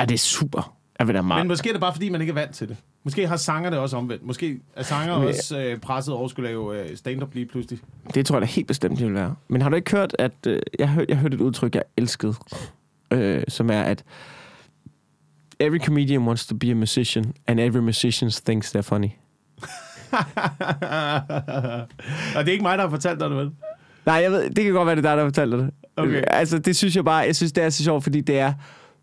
Ja, 0.00 0.04
det 0.04 0.14
er 0.14 0.18
super. 0.18 0.76
Jeg 0.98 1.08
da 1.14 1.22
meget. 1.22 1.40
Men 1.40 1.48
måske 1.48 1.68
er 1.68 1.72
det 1.72 1.80
bare, 1.80 1.92
fordi 1.92 2.08
man 2.08 2.20
ikke 2.20 2.30
er 2.30 2.34
vant 2.34 2.54
til 2.54 2.68
det. 2.68 2.76
Måske 3.04 3.28
har 3.28 3.36
sanger 3.36 3.70
det 3.70 3.78
også 3.78 3.96
omvendt. 3.96 4.22
Måske 4.22 4.60
er 4.76 4.82
sanger 4.82 5.18
Men- 5.18 5.28
også 5.28 5.58
øh, 5.60 5.78
presset 5.78 6.14
over 6.14 6.24
at 6.24 6.30
skulle 6.30 6.48
lave 6.48 6.90
øh, 6.90 6.96
stand-up 6.96 7.34
lige 7.34 7.46
pludselig. 7.46 7.78
Det 8.14 8.26
tror 8.26 8.36
jeg 8.36 8.40
da 8.40 8.46
helt 8.46 8.66
bestemt, 8.66 8.98
det 8.98 9.06
vil 9.06 9.14
være. 9.14 9.34
Men 9.48 9.62
har 9.62 9.68
du 9.68 9.76
ikke 9.76 9.90
hørt, 9.90 10.16
at... 10.18 10.32
Øh, 10.46 10.60
jeg, 10.78 10.88
hør, 10.88 11.04
jeg 11.08 11.16
hørte 11.16 11.34
et 11.34 11.40
udtryk, 11.40 11.74
jeg 11.74 11.82
elskede, 11.96 12.34
øh, 13.10 13.42
som 13.48 13.70
er, 13.70 13.82
at 13.82 14.04
every 15.60 15.78
comedian 15.78 16.22
wants 16.22 16.46
to 16.46 16.54
be 16.56 16.70
a 16.70 16.74
musician, 16.74 17.32
and 17.46 17.60
every 17.60 17.78
musician 17.80 18.30
thinks 18.30 18.76
they're 18.76 18.80
funny. 18.80 19.08
Og 22.36 22.44
det 22.44 22.48
er 22.48 22.52
ikke 22.52 22.62
mig, 22.62 22.78
der 22.78 22.84
har 22.84 22.90
fortalt 22.90 23.20
dig 23.20 23.30
det, 23.30 23.36
vel? 23.38 23.50
Nej, 24.06 24.14
jeg 24.14 24.30
ved, 24.30 24.50
det 24.50 24.64
kan 24.64 24.72
godt 24.72 24.86
være, 24.86 24.96
det 24.96 25.04
er 25.04 25.10
dig, 25.10 25.16
der 25.16 25.24
fortæller 25.24 25.56
det. 25.56 25.70
Okay. 25.96 26.22
Altså, 26.26 26.58
det 26.58 26.76
synes 26.76 26.96
jeg 26.96 27.04
bare, 27.04 27.16
jeg 27.16 27.36
synes, 27.36 27.52
det 27.52 27.64
er 27.64 27.70
så 27.70 27.84
sjovt, 27.84 28.02
fordi 28.02 28.20
det 28.20 28.38
er 28.38 28.52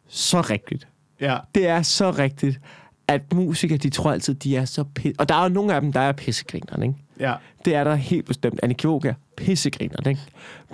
så 0.08 0.42
rigtigt. 0.42 0.88
Ja. 1.22 1.38
Det 1.56 1.68
er 1.68 1.82
så 1.82 2.12
rigtigt, 2.12 2.60
at 3.08 3.34
musikere, 3.34 3.78
de 3.78 3.90
tror 3.90 4.12
altid, 4.12 4.34
de 4.34 4.56
er 4.56 4.66
så 4.66 4.84
pisse... 4.84 5.20
Og 5.20 5.30
der 5.30 5.36
er 5.36 5.44
jo 5.44 5.50
nogle 5.50 5.74
af 5.74 5.82
dem, 5.82 5.94
der 5.94 6.00
er 6.00 6.12
pissegrinerne, 6.12 6.86
ikke? 6.86 7.00
Ja. 7.20 7.36
Det 7.66 7.76
er 7.76 7.84
der 7.84 7.96
helt 7.96 8.26
bestemt. 8.26 8.60
Annie 8.64 8.76
Kjog 8.76 9.06
er 9.06 9.14
pissegrinerne, 9.38 10.10
ikke? 10.10 10.22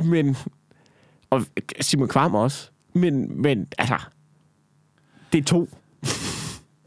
Men... 0.10 0.38
Og 1.30 1.45
Simon 1.82 2.08
Kvam 2.08 2.36
også. 2.36 2.69
Men, 2.93 3.41
men 3.41 3.67
altså... 3.77 3.97
Det 5.34 5.39
er 5.39 5.43
to. 5.43 5.69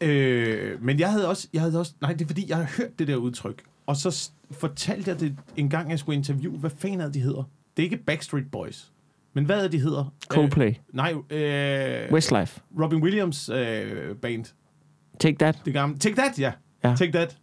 Øh, 0.01 0.83
men 0.83 1.01
jeg 1.01 1.11
havde 1.11 1.29
også, 1.29 1.49
jeg 1.53 1.63
havde 1.63 1.79
også, 1.79 1.93
nej, 2.01 2.13
det 2.13 2.21
er 2.21 2.27
fordi, 2.27 2.49
jeg 2.49 2.57
har 2.57 2.71
hørt 2.77 2.99
det 2.99 3.09
der 3.09 3.17
udtryk, 3.17 3.63
og 3.87 3.97
så 3.97 4.31
fortalte 4.51 5.11
jeg 5.11 5.21
det 5.21 5.37
en 5.57 5.71
gang, 5.71 5.91
jeg 5.91 5.99
skulle 5.99 6.17
interviewe, 6.17 6.59
hvad 6.59 6.71
fanden 6.71 7.15
de 7.15 7.21
hedder? 7.21 7.43
Det 7.77 7.83
er 7.83 7.85
ikke 7.85 7.97
Backstreet 7.97 8.51
Boys, 8.51 8.93
men 9.35 9.45
hvad 9.45 9.65
er 9.65 9.69
de 9.69 9.81
hedder? 9.81 10.13
Coldplay. 10.29 10.69
Øh, 10.69 10.75
nej, 10.93 11.15
øh, 11.31 12.13
Westlife. 12.13 12.61
Robin 12.83 13.03
Williams 13.03 13.49
øh, 13.49 14.17
band. 14.17 14.45
Take 15.21 15.37
that. 15.39 15.59
Det 15.65 15.73
gamle. 15.73 15.99
Take 15.99 16.17
That, 16.17 16.39
ja. 16.39 16.53
Ja. 16.85 16.95
Take 16.99 17.13
That. 17.13 17.37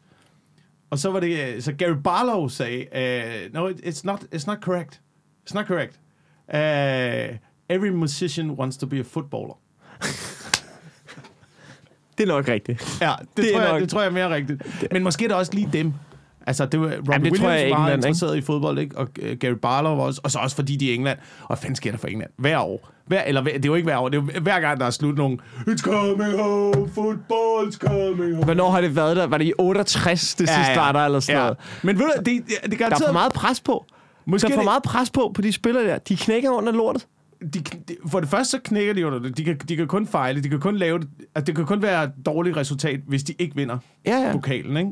Og 0.89 0.99
så 0.99 1.11
var 1.11 1.19
det, 1.19 1.53
øh, 1.55 1.61
så 1.61 1.73
Gary 1.73 1.95
Barlow 2.03 2.47
sagde, 2.47 2.85
uh, 2.95 3.53
no, 3.53 3.69
it- 3.69 3.85
it's 3.87 4.01
not, 4.03 4.23
it's 4.35 4.43
not 4.47 4.57
correct. 4.61 5.01
It's 5.49 5.53
not 5.53 5.65
correct. 5.65 5.99
Uh, 6.53 7.37
every 7.69 7.89
musician 7.89 8.51
wants 8.51 8.77
to 8.77 8.87
be 8.87 8.99
a 8.99 9.03
footballer. 9.03 9.59
Det 12.17 12.23
er 12.23 12.27
nok 12.27 12.47
rigtigt. 12.47 12.97
Ja, 13.01 13.13
det, 13.19 13.27
Det 13.37 13.51
tror, 13.53 13.61
jeg, 13.61 13.71
nok- 13.71 13.81
det 13.81 13.89
tror 13.89 14.01
jeg 14.01 14.07
er 14.07 14.11
mere 14.13 14.29
rigtigt. 14.35 14.63
Men 14.91 15.03
måske 15.03 15.23
er 15.23 15.27
det 15.27 15.37
også 15.37 15.53
lige 15.53 15.69
dem. 15.73 15.93
Altså, 16.47 16.65
det 16.65 16.79
var 16.79 16.85
Robin 16.85 16.95
Jamen, 16.95 17.05
det 17.07 17.31
Williams 17.31 17.39
tror 17.39 17.49
jeg 17.49 17.63
er 17.65 17.69
var 17.69 17.77
England, 17.77 17.99
ikke? 17.99 18.07
interesseret 18.07 18.37
i 18.37 18.41
fodbold, 18.41 18.79
ikke? 18.79 18.97
Og 18.97 19.07
uh, 19.21 19.37
Gary 19.39 19.51
Barlow 19.53 19.95
var 19.95 20.03
også, 20.03 20.21
og 20.23 20.31
så 20.31 20.39
også 20.39 20.55
fordi 20.55 20.75
de 20.75 20.89
er 20.91 20.95
England. 20.95 21.17
Og 21.41 21.47
hvad 21.47 21.57
fanden 21.57 21.75
sker 21.75 21.91
der 21.91 21.97
for 21.97 22.07
England? 22.07 22.29
Hver 22.37 22.59
år. 22.59 22.89
Hver, 23.07 23.21
eller 23.23 23.41
det 23.43 23.55
er 23.55 23.59
jo 23.65 23.75
ikke 23.75 23.85
hver 23.85 23.97
år, 23.97 24.09
det 24.09 24.17
er 24.17 24.21
jo 24.35 24.39
hver 24.41 24.59
gang, 24.59 24.79
der 24.79 24.85
er 24.85 24.89
slut 24.89 25.17
nogen. 25.17 25.39
It's 25.67 25.77
coming 25.81 26.39
home, 26.39 26.73
football's 26.73 27.77
coming 27.77 28.33
home. 28.35 28.43
Hvornår 28.45 28.69
har 28.71 28.81
det 28.81 28.95
været 28.95 29.15
der? 29.17 29.27
Var 29.27 29.37
det 29.37 29.45
i 29.45 29.53
68, 29.57 30.35
det 30.35 30.49
sidste 30.49 30.75
var 30.75 30.91
der, 30.91 30.99
eller 30.99 31.19
sådan 31.19 31.41
noget? 31.41 31.57
Men 31.83 31.99
ved 31.99 32.05
du, 32.05 32.11
det, 32.17 32.25
det, 32.25 32.43
det 32.63 32.71
Der 32.71 32.77
garanteret... 32.77 33.01
er 33.01 33.05
for 33.07 33.13
meget 33.13 33.33
pres 33.33 33.61
på. 33.61 33.85
Måske 34.25 34.47
der 34.47 34.53
er 34.53 34.55
for 34.57 34.61
det- 34.61 34.65
meget 34.65 34.83
pres 34.83 35.09
på, 35.09 35.31
på 35.35 35.41
de 35.41 35.51
spillere 35.51 35.83
der. 35.87 35.97
De 35.97 36.15
knækker 36.15 36.49
under 36.49 36.71
lortet. 36.71 37.07
de, 37.53 37.59
de, 37.59 37.95
for 38.07 38.19
det 38.19 38.29
første 38.29 38.51
så 38.51 38.59
knækker 38.63 38.93
de 38.93 39.07
under 39.07 39.19
det. 39.19 39.37
De 39.37 39.43
kan, 39.43 39.57
de 39.69 39.75
kan 39.75 39.87
kun 39.87 40.07
fejle. 40.07 40.43
De 40.43 40.49
kan 40.49 40.59
kun 40.59 40.77
lave 40.77 40.99
det. 40.99 41.07
Altså, 41.35 41.45
det 41.45 41.55
kan 41.55 41.65
kun 41.65 41.81
være 41.81 42.03
et 42.03 42.11
dårligt 42.25 42.57
resultat, 42.57 42.99
hvis 43.07 43.23
de 43.23 43.33
ikke 43.39 43.55
vinder 43.55 43.77
Ja, 44.05 44.17
ja. 44.17 44.31
pokalen, 44.31 44.77
ikke? 44.77 44.91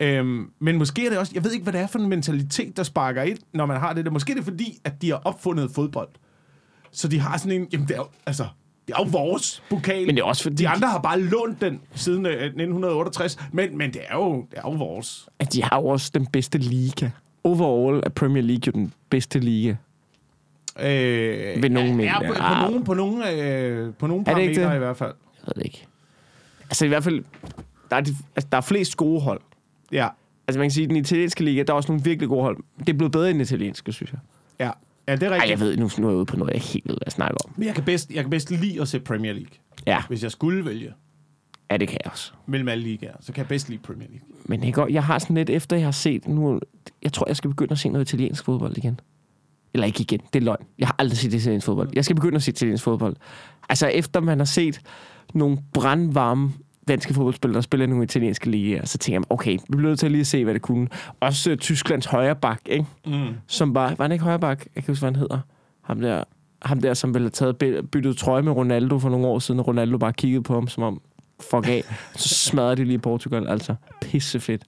Øhm, 0.00 0.50
men 0.58 0.78
måske 0.78 1.06
er 1.06 1.10
det 1.10 1.18
også... 1.18 1.32
Jeg 1.34 1.44
ved 1.44 1.52
ikke, 1.52 1.62
hvad 1.62 1.72
det 1.72 1.80
er 1.80 1.86
for 1.86 1.98
en 1.98 2.08
mentalitet, 2.08 2.76
der 2.76 2.82
sparker 2.82 3.22
ind, 3.22 3.38
når 3.52 3.66
man 3.66 3.80
har 3.80 3.92
det 3.92 4.04
der. 4.04 4.10
Måske 4.10 4.32
er 4.32 4.36
det 4.36 4.44
fordi, 4.44 4.78
at 4.84 5.02
de 5.02 5.10
har 5.10 5.20
opfundet 5.24 5.70
fodbold. 5.70 6.08
Så 6.90 7.08
de 7.08 7.20
har 7.20 7.38
sådan 7.38 7.60
en... 7.60 7.68
Jamen, 7.72 7.88
det 7.88 7.94
er 7.94 7.98
jo, 7.98 8.06
altså... 8.26 8.46
Det 8.86 8.94
er 8.94 9.04
jo 9.04 9.10
vores 9.10 9.62
pokal. 9.70 10.06
Men 10.06 10.16
det 10.16 10.22
er 10.22 10.26
også 10.26 10.42
fordi, 10.42 10.56
De 10.56 10.68
andre 10.68 10.88
har 10.88 10.98
bare 10.98 11.20
lånt 11.20 11.60
den 11.60 11.80
siden 11.94 12.26
øh, 12.26 12.32
1968, 12.32 13.38
men, 13.52 13.78
men 13.78 13.92
det, 13.92 14.02
er 14.08 14.16
jo, 14.16 14.46
det 14.50 14.58
er 14.58 14.62
jo 14.64 14.70
vores. 14.70 15.28
at 15.38 15.52
de 15.52 15.62
har 15.62 15.80
jo 15.80 15.86
også 15.86 16.10
den 16.14 16.26
bedste 16.26 16.58
liga. 16.58 17.10
Overall 17.44 18.02
er 18.06 18.08
Premier 18.08 18.42
League 18.42 18.62
jo 18.66 18.72
den 18.72 18.92
bedste 19.10 19.38
liga. 19.38 19.74
Øh, 20.80 21.62
Vil 21.62 21.72
nogen 21.72 21.88
ja, 21.88 21.94
mene 21.94 22.02
ja, 22.02 22.18
det? 22.18 22.28
på, 22.28 22.34
på, 22.34 22.54
nogen, 22.60 22.84
på 22.84 22.94
nogle, 22.94 23.30
øh, 23.30 23.94
på 23.94 24.06
ikke 24.06 24.24
parametre 24.24 24.76
i 24.76 24.78
hvert 24.78 24.96
fald. 24.96 25.14
Jeg 25.36 25.46
ved 25.46 25.54
det 25.54 25.64
ikke. 25.64 25.86
Altså 26.64 26.84
i 26.84 26.88
hvert 26.88 27.04
fald, 27.04 27.24
der 27.90 27.96
er, 27.96 28.00
de, 28.00 28.16
altså, 28.36 28.48
der 28.52 28.58
er 28.58 28.62
flest 28.62 28.96
gode 28.96 29.20
hold. 29.20 29.40
Ja, 29.92 30.08
Altså 30.48 30.58
man 30.58 30.64
kan 30.64 30.70
sige, 30.70 30.84
at 30.84 30.88
den 30.90 30.96
italienske 30.96 31.44
liga, 31.44 31.62
der 31.62 31.72
er 31.72 31.76
også 31.76 31.92
nogle 31.92 32.04
virkelig 32.04 32.28
gode 32.28 32.42
hold. 32.42 32.56
Det 32.78 32.88
er 32.88 32.92
blevet 32.92 33.12
bedre 33.12 33.30
end 33.30 33.34
den 33.38 33.42
italienske, 33.42 33.92
synes 33.92 34.12
jeg. 34.12 34.20
ja. 34.60 34.70
ja 35.08 35.16
det 35.16 35.22
er 35.22 35.28
Ej, 35.30 35.34
rigtigt. 35.34 35.50
jeg 35.50 35.60
ved, 35.60 35.76
nu, 35.76 35.90
nu 35.98 36.06
er 36.06 36.10
jeg 36.10 36.16
ude 36.16 36.26
på 36.26 36.36
noget, 36.36 36.52
jeg 36.54 36.60
helt 36.62 36.88
ved 36.88 36.96
at 37.00 37.12
snakke 37.12 37.34
om. 37.44 37.52
Men 37.56 37.66
jeg 37.66 37.74
kan, 37.74 37.84
bedst, 37.84 38.10
jeg 38.10 38.22
kan 38.24 38.30
bedst 38.30 38.50
lide 38.50 38.80
at 38.80 38.88
se 38.88 39.00
Premier 39.00 39.32
League. 39.32 39.50
Ja, 39.86 40.02
Hvis 40.08 40.22
jeg 40.22 40.30
skulle 40.30 40.64
vælge 40.64 40.92
ja 41.70 41.76
det 41.76 41.88
kan 41.88 41.98
jeg 42.04 42.12
også. 42.12 42.32
mellem 42.46 42.68
alle 42.68 42.84
ligaer, 42.84 43.16
så 43.20 43.32
kan 43.32 43.38
jeg 43.42 43.48
bedst 43.48 43.68
lide 43.68 43.80
Premier 43.82 44.08
League. 44.08 44.26
Men 44.44 44.64
jeg, 44.64 44.74
går, 44.74 44.86
jeg 44.86 45.04
har 45.04 45.18
sådan 45.18 45.36
lidt, 45.36 45.50
efter 45.50 45.76
jeg 45.76 45.86
har 45.86 45.92
set 45.92 46.28
nu, 46.28 46.60
jeg 47.02 47.12
tror, 47.12 47.26
jeg 47.28 47.36
skal 47.36 47.50
begynde 47.50 47.72
at 47.72 47.78
se 47.78 47.88
noget 47.88 48.08
italiensk 48.12 48.44
fodbold 48.44 48.76
igen. 48.76 49.00
Eller 49.74 49.86
ikke 49.86 50.00
igen, 50.00 50.20
det 50.32 50.40
er 50.40 50.44
løgn. 50.44 50.64
Jeg 50.78 50.88
har 50.88 50.94
aldrig 50.98 51.18
set 51.18 51.34
italiensk 51.34 51.66
fodbold. 51.66 51.90
Jeg 51.94 52.04
skal 52.04 52.16
begynde 52.16 52.36
at 52.36 52.42
se 52.42 52.50
italiensk 52.50 52.84
fodbold. 52.84 53.16
Altså 53.68 53.86
efter 53.86 54.20
man 54.20 54.38
har 54.38 54.44
set 54.44 54.80
nogle 55.34 55.58
brandvarme 55.72 56.52
danske 56.88 57.14
fodboldspillere, 57.14 57.54
der 57.54 57.60
spiller 57.60 57.86
i 57.86 57.88
nogle 57.88 58.04
italienske 58.04 58.50
ligaer, 58.50 58.86
så 58.86 58.98
tænker 58.98 59.20
jeg, 59.20 59.32
okay, 59.32 59.52
vi 59.52 59.76
bliver 59.76 59.82
nødt 59.88 59.98
til 59.98 60.06
at 60.06 60.12
lige 60.12 60.24
se, 60.24 60.44
hvad 60.44 60.54
det 60.54 60.62
kunne. 60.62 60.88
Også 61.20 61.50
uh, 61.50 61.56
Tysklands 61.56 62.06
højre 62.06 62.36
bak, 62.36 62.60
ikke? 62.66 62.86
Mm. 63.06 63.34
Som 63.46 63.72
bare, 63.72 63.98
var 63.98 64.04
han 64.04 64.12
ikke 64.12 64.24
højre 64.24 64.38
bak? 64.38 64.64
Jeg 64.74 64.84
kan 64.84 64.92
huske, 64.92 65.02
hvad 65.02 65.10
han 65.10 65.16
hedder. 65.20 65.38
Ham 65.82 66.00
der, 66.00 66.24
ham 66.62 66.80
der 66.80 66.94
som 66.94 67.14
ville 67.14 67.30
have 67.38 67.54
taget, 67.54 67.90
byttet 67.90 68.16
trøje 68.16 68.42
med 68.42 68.52
Ronaldo 68.52 68.98
for 68.98 69.08
nogle 69.08 69.26
år 69.26 69.38
siden, 69.38 69.60
og 69.60 69.68
Ronaldo 69.68 69.98
bare 69.98 70.12
kiggede 70.12 70.42
på 70.42 70.54
ham, 70.54 70.68
som 70.68 70.82
om, 70.82 71.00
fuck 71.40 71.68
af. 71.68 71.82
Så 72.16 72.28
smadrede 72.28 72.76
de 72.76 72.84
lige 72.84 72.98
Portugal, 72.98 73.48
altså. 73.48 73.74
Pissefedt. 74.00 74.62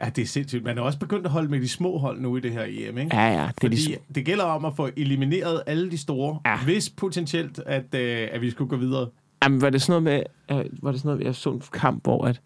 Ja, 0.00 0.08
det 0.16 0.22
er 0.22 0.26
sindssygt. 0.26 0.64
Man 0.64 0.78
er 0.78 0.82
også 0.82 0.98
begyndt 0.98 1.26
at 1.26 1.32
holde 1.32 1.48
med 1.48 1.60
de 1.60 1.68
små 1.68 1.98
hold 1.98 2.20
nu 2.20 2.36
i 2.36 2.40
det 2.40 2.52
her 2.52 2.62
EM, 2.68 2.98
ikke? 2.98 3.16
Ja, 3.16 3.26
ja, 3.26 3.32
det 3.32 3.46
er 3.48 3.52
Fordi 3.60 3.76
de 3.76 3.96
det 4.14 4.24
gælder 4.24 4.44
om 4.44 4.64
at 4.64 4.72
få 4.76 4.88
elimineret 4.96 5.62
alle 5.66 5.90
de 5.90 5.98
store, 5.98 6.38
Ja. 6.46 6.58
hvis 6.64 6.90
potentielt, 6.90 7.60
at, 7.66 7.94
øh, 7.94 8.28
at 8.32 8.40
vi 8.40 8.50
skulle 8.50 8.68
gå 8.68 8.76
videre. 8.76 9.08
Jamen, 9.46 9.60
var 9.60 9.70
det 9.70 9.82
sådan 9.82 10.02
noget 10.02 10.26
med, 10.48 10.56
øh, 10.58 10.64
var 10.82 10.90
det 10.92 11.00
sådan 11.00 11.08
noget, 11.16 11.24
jeg 11.26 11.34
så 11.34 11.50
en 11.50 11.62
kamp, 11.72 12.02
hvor 12.04 12.24
at, 12.24 12.40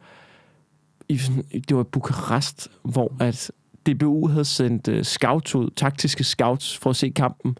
i, 1.08 1.18
sådan- 1.18 1.44
det 1.68 1.76
var 1.76 1.82
Bukarest, 1.82 2.68
hvor 2.82 3.12
at 3.20 3.50
DBU 3.86 4.28
havde 4.28 4.44
sendt 4.44 4.88
uh, 4.88 5.02
scouts 5.02 5.54
ud, 5.54 5.70
taktiske 5.76 6.24
scouts, 6.24 6.78
for 6.78 6.90
at 6.90 6.96
se 6.96 7.08
kampen. 7.10 7.58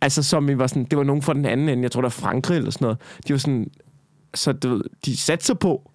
Altså, 0.00 0.22
som 0.22 0.48
I 0.48 0.58
var 0.58 0.66
sådan, 0.66 0.84
det 0.84 0.98
var 0.98 1.04
nogen 1.04 1.22
fra 1.22 1.34
den 1.34 1.44
anden 1.44 1.68
ende, 1.68 1.82
jeg 1.82 1.90
tror, 1.92 2.00
der 2.00 2.06
var 2.06 2.10
Frankrig 2.10 2.56
eller 2.56 2.70
sådan 2.70 2.84
noget. 2.84 2.98
De 3.28 3.32
var 3.32 3.38
sådan, 3.38 3.70
så 4.34 4.52
du 4.52 4.68
ved, 4.68 4.82
de 5.04 5.16
satte 5.16 5.44
sig 5.44 5.58
på, 5.58 5.90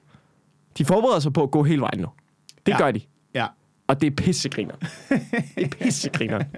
de 0.77 0.85
forbereder 0.85 1.19
sig 1.19 1.33
på 1.33 1.43
at 1.43 1.51
gå 1.51 1.63
hele 1.63 1.81
vejen 1.81 1.99
nu. 1.99 2.07
Det 2.65 2.71
ja. 2.71 2.77
gør 2.77 2.91
de. 2.91 3.01
Ja. 3.33 3.47
Og 3.87 4.01
det 4.01 4.07
er 4.07 4.15
pissegriner. 4.15 4.75
det 5.55 5.63
er 5.63 5.67
pissegriner. 5.67 6.39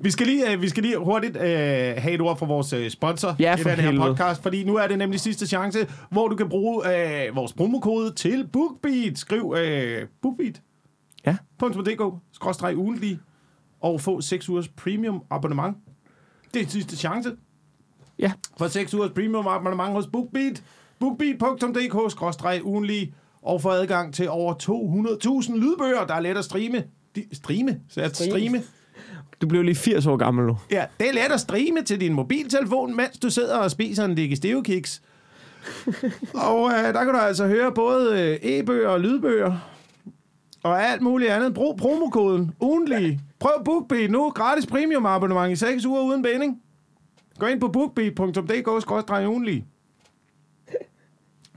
Vi 0.00 0.10
skal 0.10 0.26
lige, 0.26 0.52
øh, 0.52 0.62
vi 0.62 0.68
skal 0.68 0.82
lige 0.82 0.96
hurtigt 0.98 1.36
øh, 1.36 1.42
have 1.42 2.10
et 2.12 2.20
ord 2.20 2.38
fra 2.38 2.46
vores 2.46 2.72
øh, 2.72 2.90
sponsor 2.90 3.36
Ja, 3.38 3.56
i 3.56 3.62
for 3.62 3.68
den 3.70 3.78
her 3.78 3.90
helvede. 3.90 4.06
podcast, 4.08 4.42
fordi 4.42 4.64
nu 4.64 4.76
er 4.76 4.86
det 4.86 4.98
nemlig 4.98 5.20
sidste 5.20 5.46
chance, 5.46 5.78
hvor 6.10 6.28
du 6.28 6.36
kan 6.36 6.48
bruge 6.48 6.82
øh, 7.26 7.36
vores 7.36 7.52
promokode 7.52 8.12
til 8.14 8.46
BookBeat. 8.52 9.18
Skriv 9.18 9.54
øh, 9.58 10.06
BookBeat. 10.22 10.62
Ja. 11.26 11.36
.dk, 11.62 12.02
skråstreg 12.32 12.76
ugentlig, 12.76 13.18
og 13.80 14.00
få 14.00 14.20
6 14.20 14.48
ugers 14.48 14.68
premium 14.68 15.22
abonnement. 15.30 15.76
Det 16.54 16.62
er 16.62 16.66
sidste 16.66 16.96
chance. 16.96 17.30
Ja. 18.18 18.32
For 18.58 18.68
6 18.68 18.94
ugers 18.94 19.10
premium 19.10 19.46
abonnement 19.46 19.90
hos 19.92 20.06
BookBeat. 20.06 20.62
BookBeat.dk, 21.00 22.10
skråstreg 22.12 22.60
ugentlig, 22.64 23.14
og 23.42 23.62
få 23.62 23.68
adgang 23.68 24.14
til 24.14 24.28
over 24.30 24.54
200.000 24.54 25.56
lydbøger, 25.56 26.06
der 26.06 26.14
er 26.14 26.20
let 26.20 26.36
at 26.36 26.44
streame. 26.44 26.84
De, 27.16 27.24
streame? 27.32 27.80
Så 27.88 28.00
jeg 28.00 28.10
Streame. 28.10 28.30
streame. 28.30 28.62
Du 29.40 29.46
blev 29.46 29.62
lige 29.62 29.74
80 29.74 30.06
år 30.06 30.16
gammel 30.16 30.46
nu. 30.46 30.56
Ja, 30.70 30.84
det 31.00 31.08
er 31.08 31.12
let 31.12 31.32
at 31.34 31.40
streame 31.40 31.82
til 31.82 32.00
din 32.00 32.12
mobiltelefon, 32.12 32.96
mens 32.96 33.18
du 33.18 33.30
sidder 33.30 33.56
og 33.58 33.70
spiser 33.70 34.04
en 34.04 34.14
digestive 34.14 34.64
kiks. 34.64 35.02
og 36.34 36.70
øh, 36.70 36.94
der 36.94 37.04
kan 37.04 37.12
du 37.14 37.18
altså 37.18 37.46
høre 37.46 37.72
både 37.74 38.20
øh, 38.20 38.38
e-bøger 38.42 38.88
og 38.88 39.00
lydbøger. 39.00 39.56
Og 40.62 40.82
alt 40.82 41.02
muligt 41.02 41.30
andet. 41.30 41.54
Brug 41.54 41.76
promokoden 41.76 42.50
ugentlig. 42.60 43.20
Prøv 43.40 43.64
BookBeat 43.64 44.10
nu. 44.10 44.30
Gratis 44.30 44.66
premium 44.66 45.06
abonnement 45.06 45.52
i 45.52 45.56
6 45.56 45.84
uger 45.84 46.02
uden 46.02 46.22
binding. 46.22 46.56
Gå 47.38 47.46
ind 47.46 47.60
på 47.60 47.68
bookbeat.dk-ugentlig. 47.68 49.64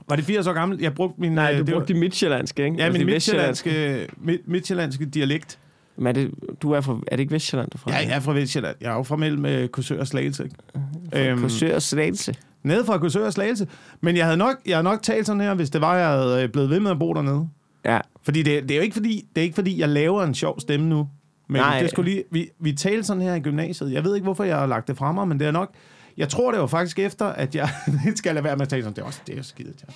Var 0.08 0.16
det 0.16 0.24
80 0.24 0.46
år 0.46 0.52
gammel? 0.52 0.80
Jeg 0.80 0.94
brugte 0.94 1.20
min... 1.20 1.32
Nej, 1.32 1.52
øh, 1.52 1.58
du 1.58 1.64
det 1.64 1.72
var- 1.74 1.78
brugte 1.80 1.94
de 1.94 1.98
midtjyllandske, 1.98 2.64
ikke? 2.64 2.76
Ja, 2.76 2.84
Altså, 2.84 2.98
min 2.98 3.06
midtjyllandske, 3.06 4.06
mid- 4.16 4.42
midtjyllandske 4.46 5.04
dialekt. 5.04 5.58
Men 5.96 6.06
er 6.06 6.12
det, 6.12 6.30
du 6.62 6.72
er, 6.72 6.80
fra, 6.80 6.92
er 7.06 7.16
det 7.16 7.20
ikke 7.20 7.32
Vestjylland, 7.32 7.70
du 7.70 7.76
er 7.76 7.78
fra? 7.78 7.90
Ja, 7.90 7.96
jeg 7.96 8.16
er 8.16 8.20
fra 8.20 8.32
Vestjylland. 8.32 8.76
Jeg 8.80 8.92
er 8.92 8.96
jo 8.96 9.02
fra 9.02 9.16
mellem 9.16 9.46
øh, 9.46 9.68
Korsør 9.68 10.00
og 10.00 10.06
Slagelse. 10.06 10.44
ikke? 10.44 11.30
Øhm, 11.30 11.40
Korsør 11.40 11.74
og 11.74 11.82
Slagelse. 11.82 12.34
Nede 12.62 12.84
fra 12.84 12.98
Korsør 12.98 13.26
og 13.26 13.32
Slagelse. 13.32 13.66
Men 14.00 14.16
jeg 14.16 14.24
havde 14.24 14.36
nok, 14.36 14.56
jeg 14.66 14.76
havde 14.76 14.84
nok 14.84 15.02
talt 15.02 15.26
sådan 15.26 15.40
her, 15.40 15.54
hvis 15.54 15.70
det 15.70 15.80
var, 15.80 15.96
jeg 15.96 16.08
havde 16.08 16.42
øh, 16.42 16.48
blevet 16.48 16.70
ved 16.70 16.80
med 16.80 16.90
at 16.90 16.98
bo 16.98 17.12
dernede. 17.14 17.48
Ja. 17.84 17.98
Fordi 18.22 18.42
det, 18.42 18.62
det, 18.62 18.70
er 18.70 18.76
jo 18.76 18.82
ikke 18.82 18.94
fordi, 18.94 19.24
det 19.34 19.40
er 19.40 19.44
ikke 19.44 19.54
fordi, 19.54 19.80
jeg 19.80 19.88
laver 19.88 20.22
en 20.22 20.34
sjov 20.34 20.60
stemme 20.60 20.88
nu. 20.88 21.08
Men 21.48 21.60
Nej. 21.60 21.80
det 21.80 21.90
skulle 21.90 22.10
lige, 22.10 22.24
vi, 22.30 22.50
vi 22.60 22.72
talte 22.72 23.04
sådan 23.04 23.22
her 23.22 23.34
i 23.34 23.40
gymnasiet. 23.40 23.92
Jeg 23.92 24.04
ved 24.04 24.14
ikke, 24.14 24.24
hvorfor 24.24 24.44
jeg 24.44 24.56
har 24.56 24.66
lagt 24.66 24.88
det 24.88 24.96
fra 24.96 25.12
mig, 25.12 25.28
men 25.28 25.40
det 25.40 25.46
er 25.46 25.50
nok... 25.50 25.70
Jeg 26.16 26.28
tror, 26.28 26.50
det 26.50 26.60
var 26.60 26.66
faktisk 26.66 26.98
efter, 26.98 27.26
at 27.26 27.54
jeg... 27.54 27.68
det 28.04 28.18
skal 28.18 28.28
jeg 28.28 28.34
lade 28.34 28.44
være 28.44 28.56
med 28.56 28.62
at 28.62 28.68
tale 28.68 28.82
sådan. 28.82 28.94
Det 28.94 29.02
er 29.02 29.06
også 29.06 29.20
det 29.26 29.32
er 29.32 29.36
jo 29.36 29.42
skidt. 29.42 29.84
Ja. 29.88 29.92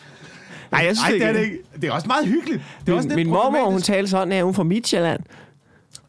Nej, 0.71 0.85
jeg 0.87 0.97
synes 0.97 1.11
Ej, 1.11 1.11
det 1.11 1.23
er 1.23 1.29
ikke. 1.29 1.39
det 1.41 1.45
ikke. 1.45 1.59
Det 1.81 1.85
er 1.85 1.93
også 1.93 2.07
meget 2.07 2.27
hyggeligt. 2.27 2.63
Det 2.87 2.93
er 2.93 2.97
også 2.97 3.09
Min, 3.09 3.17
lidt 3.17 3.27
min 3.27 3.35
mormor, 3.35 3.71
hun 3.71 3.81
talte 3.81 4.11
sådan, 4.11 4.33
at 4.33 4.43
hun 4.43 4.51
er 4.51 4.55
fra 4.55 4.63
Midtjylland. 4.63 5.21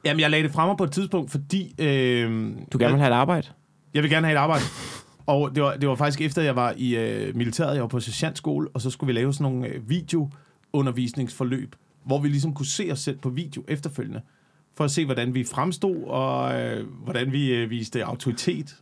Jamen, 0.07 0.19
jeg 0.19 0.29
lagde 0.31 0.43
det 0.43 0.51
fra 0.53 0.65
mig 0.65 0.77
på 0.77 0.83
et 0.83 0.91
tidspunkt, 0.91 1.31
fordi... 1.31 1.75
Øh, 1.79 2.29
Du 2.71 2.77
gerne 2.77 2.93
vil 2.93 3.01
have 3.01 3.11
et 3.13 3.15
arbejde? 3.17 3.47
Jeg 3.93 4.03
vil 4.03 4.11
gerne 4.11 4.27
have 4.27 4.35
et 4.35 4.39
arbejde. 4.41 4.63
Og 5.25 5.55
det 5.55 5.63
var, 5.63 5.73
det 5.75 5.89
var 5.89 5.95
faktisk 5.95 6.21
efter, 6.21 6.41
jeg 6.41 6.55
var 6.55 6.73
i 6.77 6.95
øh, 6.95 7.35
militæret, 7.35 7.73
jeg 7.73 7.81
var 7.81 7.87
på 7.87 7.99
sergeantskole, 7.99 8.67
og 8.73 8.81
så 8.81 8.89
skulle 8.89 9.07
vi 9.13 9.19
lave 9.19 9.33
sådan 9.33 9.51
nogle 9.53 9.67
øh, 9.67 9.89
videoundervisningsforløb, 9.89 11.75
hvor 12.05 12.19
vi 12.19 12.27
ligesom 12.27 12.53
kunne 12.53 12.65
se 12.65 12.89
os 12.91 12.99
selv 12.99 13.17
på 13.17 13.29
video 13.29 13.63
efterfølgende, 13.67 14.21
for 14.77 14.83
at 14.83 14.91
se, 14.91 15.05
hvordan 15.05 15.33
vi 15.33 15.43
fremstod, 15.43 16.03
og 16.07 16.61
øh, 16.61 16.85
hvordan 17.03 17.31
vi 17.31 17.53
øh, 17.53 17.69
viste 17.69 18.05
autoritet. 18.05 18.75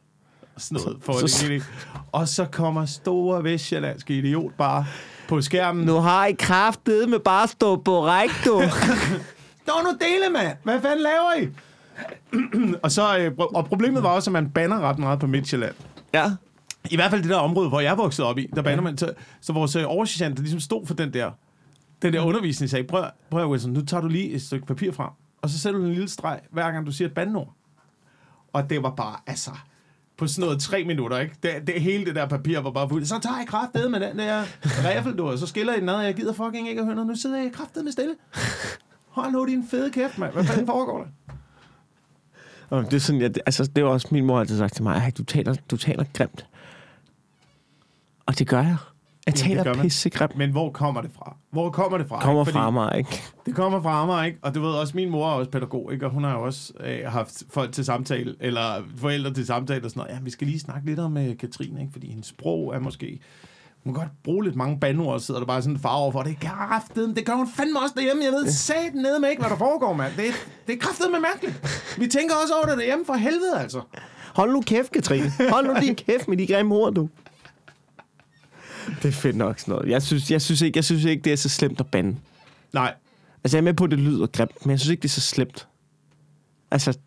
Og 0.56 0.62
sådan 0.62 0.84
noget. 0.86 0.98
For 1.04 1.14
Så- 1.14 1.28
så, 1.28 1.48
det, 1.48 1.64
og 2.12 2.28
så 2.28 2.46
kommer 2.46 2.86
store 2.86 3.44
vestjyllandske 3.44 4.18
idiot 4.18 4.54
bare 4.58 4.86
på 5.28 5.42
skærmen. 5.42 5.86
Nu 5.86 5.94
har 5.96 6.26
I 6.26 6.34
kraftet 6.34 7.10
med 7.10 7.20
bare 7.20 7.48
stå 7.48 7.76
på 7.76 8.06
rigto. 8.08 8.62
Stå 9.66 9.74
nu 9.84 9.90
dele, 9.90 10.30
mand! 10.34 10.58
Hvad 10.64 10.82
fanden 10.82 11.02
laver 11.02 11.42
I? 11.42 11.50
og, 12.84 12.92
så, 12.92 13.18
øh, 13.18 13.32
og 13.38 13.66
problemet 13.66 14.04
var 14.04 14.10
også, 14.10 14.30
at 14.30 14.34
man 14.34 14.50
banner 14.50 14.80
ret 14.80 15.00
meget 15.00 15.20
på 15.20 15.28
Midtjylland. 15.28 15.76
ja. 16.14 16.32
I 16.92 16.96
hvert 16.96 17.12
fald 17.12 17.22
det 17.22 17.30
der 17.30 17.38
område, 17.38 17.70
hvor 17.70 17.80
jeg 17.80 17.98
voksede 17.98 18.28
op 18.28 18.38
i, 18.38 18.48
der 18.56 18.62
bander 18.62 18.84
man. 18.84 18.98
Så, 18.98 19.14
så 19.42 19.54
vores 19.54 19.76
øh, 19.76 19.84
oversergeant, 19.88 20.38
der 20.38 20.42
ligesom 20.42 20.60
stod 20.60 20.86
for 20.86 20.94
den 20.94 21.14
der, 21.14 21.32
den 22.02 22.14
der 22.14 22.22
undervisning, 22.22 22.70
sagde, 22.70 22.88
prøv, 22.88 23.04
prøv 23.30 23.50
Wilson, 23.50 23.72
nu 23.72 23.86
tager 23.86 24.02
du 24.02 24.08
lige 24.08 24.32
et 24.32 24.42
stykke 24.42 24.66
papir 24.66 24.92
frem, 24.92 25.10
og 25.42 25.50
så 25.50 25.60
sætter 25.60 25.80
du 25.80 25.86
en 25.86 25.92
lille 25.92 26.10
streg, 26.10 26.40
hver 26.52 26.72
gang 26.72 26.86
du 26.86 26.92
siger 26.92 27.08
et 27.08 27.14
bandord. 27.14 27.54
Og 28.54 28.70
det 28.70 28.84
var 28.84 28.90
bare, 28.90 29.16
altså, 29.28 29.52
på 30.18 30.28
sådan 30.28 30.46
noget 30.46 30.62
tre 30.62 30.84
minutter, 30.84 31.20
ikke? 31.20 31.36
Det, 31.44 31.52
det, 31.68 31.82
hele 31.82 32.06
det 32.06 32.16
der 32.16 32.28
papir 32.28 32.60
var 32.60 32.72
bare 32.72 32.90
fuldt. 32.90 33.08
Så 33.08 33.20
tager 33.20 33.38
jeg 33.38 33.48
kraftedet 33.48 33.92
med 33.92 34.00
den 34.00 34.20
der 34.20 34.44
og 35.24 35.40
så 35.40 35.48
skiller 35.48 35.74
jeg 35.74 35.82
den 35.82 35.90
ad, 35.90 35.96
og 35.96 36.06
jeg 36.06 36.16
gider 36.16 36.34
fucking 36.34 36.70
ikke 36.70 36.80
at 36.80 36.86
høre 36.86 36.96
noget. 36.96 37.08
Nu 37.08 37.16
sidder 37.16 37.38
jeg 37.42 37.52
kraftedet 37.52 37.84
med 37.84 37.92
stille. 37.92 38.16
Hold 39.16 39.32
nu 39.32 39.46
din 39.46 39.68
fede 39.68 39.92
kæft, 39.92 40.18
mand. 40.18 40.34
Hvad 40.34 40.44
fanden 40.44 40.68
foregår 40.68 40.98
der? 40.98 41.34
Og 42.70 42.86
det 42.86 42.94
er 42.94 43.00
sådan, 43.00 43.22
jeg, 43.22 43.32
altså, 43.46 43.70
det 43.76 43.84
var 43.84 43.90
også 43.90 44.08
min 44.12 44.26
mor 44.26 44.40
altid 44.40 44.58
sagt 44.58 44.74
til 44.74 44.84
mig, 44.84 45.06
at 45.06 45.18
du 45.18 45.24
taler, 45.24 45.56
du 45.72 45.78
taler 45.78 46.04
grimt. 46.14 46.46
Og 48.26 48.40
det 48.40 48.48
gør 48.48 48.62
jeg. 48.62 48.78
Jeg 49.26 49.34
det 49.34 49.42
taler 49.42 49.64
man. 49.64 49.80
pissegrimt. 49.80 50.38
Men 50.38 50.52
hvor 50.52 50.72
kommer 50.72 51.02
det 51.02 51.12
fra? 51.12 51.36
Hvor 51.52 51.70
kommer 51.70 51.98
det 51.98 52.08
fra? 52.08 52.20
Kommer 52.20 52.42
ikke? 52.42 52.52
Fra 52.52 52.70
mig, 52.70 52.98
ikke? 52.98 53.24
Det 53.46 53.56
kommer 53.56 53.82
fra 53.82 54.02
Amager, 54.04 54.24
ikke? 54.24 54.40
Og 54.42 54.56
du 54.56 54.62
ved 54.62 54.70
også, 54.72 54.94
min 54.96 55.10
mor 55.10 55.28
er 55.30 55.34
også 55.34 55.52
pædagog, 55.52 55.94
ikke? 55.94 56.06
Og 56.06 56.12
hun 56.12 56.24
har 56.24 56.34
jo 56.34 56.44
også 56.44 56.74
øh, 56.80 57.00
haft 57.12 57.44
folk 57.50 57.72
til 57.72 57.86
samtale, 57.86 58.36
eller 58.40 58.84
forældre 58.98 59.34
til 59.34 59.46
samtale 59.46 59.86
og 59.86 59.90
sådan 59.90 60.00
noget. 60.00 60.14
Ja, 60.14 60.20
vi 60.24 60.30
skal 60.30 60.48
lige 60.48 60.60
snakke 60.60 60.86
lidt 60.86 61.00
om 61.00 61.18
øh, 61.18 61.38
Katrine, 61.38 61.82
ikke? 61.82 61.94
Fordi 61.94 62.10
hendes 62.10 62.28
sprog 62.28 62.76
er 62.76 62.80
måske... 62.80 63.20
Hun 63.86 63.94
kan 63.94 64.04
godt 64.04 64.24
bruge 64.24 64.44
lidt 64.44 64.56
mange 64.56 64.80
bandord, 64.80 65.14
og 65.14 65.22
sidder 65.22 65.40
der 65.40 65.48
bare 65.48 65.62
sådan 65.62 65.76
en 65.76 65.82
far 65.82 65.96
over 65.96 66.12
for. 66.12 66.24
Det 66.24 66.38
er 66.42 66.48
kraftet, 66.48 67.16
det 67.16 67.26
gør 67.26 67.34
hun 67.34 67.48
fandme 67.48 67.80
også 67.80 67.94
derhjemme. 67.96 68.24
Jeg 68.24 68.32
ved 68.32 68.52
satan 68.52 68.94
nede 68.94 69.20
med 69.20 69.30
ikke, 69.30 69.42
hvad 69.42 69.50
der 69.50 69.58
foregår, 69.58 69.94
mand. 69.94 70.14
Det, 70.18 70.26
det 70.68 70.84
er 70.84 71.12
med 71.12 71.20
mærkeligt. 71.20 71.86
Vi 72.00 72.08
tænker 72.08 72.36
også 72.36 72.54
over 72.54 72.66
det 72.66 72.78
derhjemme 72.78 73.06
for 73.06 73.14
helvede, 73.14 73.60
altså. 73.60 73.82
Hold 74.36 74.52
nu 74.52 74.62
kæft, 74.62 74.92
Katrine. 74.92 75.32
Hold 75.50 75.68
nu 75.68 75.74
din 75.82 75.96
kæft 75.96 76.28
med 76.28 76.38
de 76.38 76.48
grimme 76.48 76.76
ord, 76.76 76.94
du. 76.94 77.10
Det 79.02 79.06
er 79.06 79.12
fedt 79.12 79.36
nok 79.36 79.60
sådan 79.60 79.72
noget. 79.72 79.90
Jeg 79.90 80.02
synes, 80.02 80.32
jeg 80.32 80.42
synes, 80.42 80.62
ikke, 80.62 80.78
jeg 80.78 80.84
synes 80.86 81.04
ikke, 81.04 81.24
det 81.24 81.32
er 81.34 81.38
så 81.38 81.50
slemt 81.50 81.80
at 81.80 81.88
bande. 81.88 82.18
Nej, 82.74 82.94
Altså, 83.46 83.58
jeg 83.58 83.62
er 83.62 83.64
med 83.64 83.74
på, 83.74 83.84
at 83.84 83.92
det 83.92 84.00
lyder 84.00 84.28
grimt, 84.28 84.66
men 84.66 84.72
jeg 84.72 84.80
synes 84.80 84.92
ikke, 84.92 85.02
det 85.02 85.08
er 85.08 85.14
så 85.14 85.22
slemt. 85.22 85.68
Altså, 86.72 86.98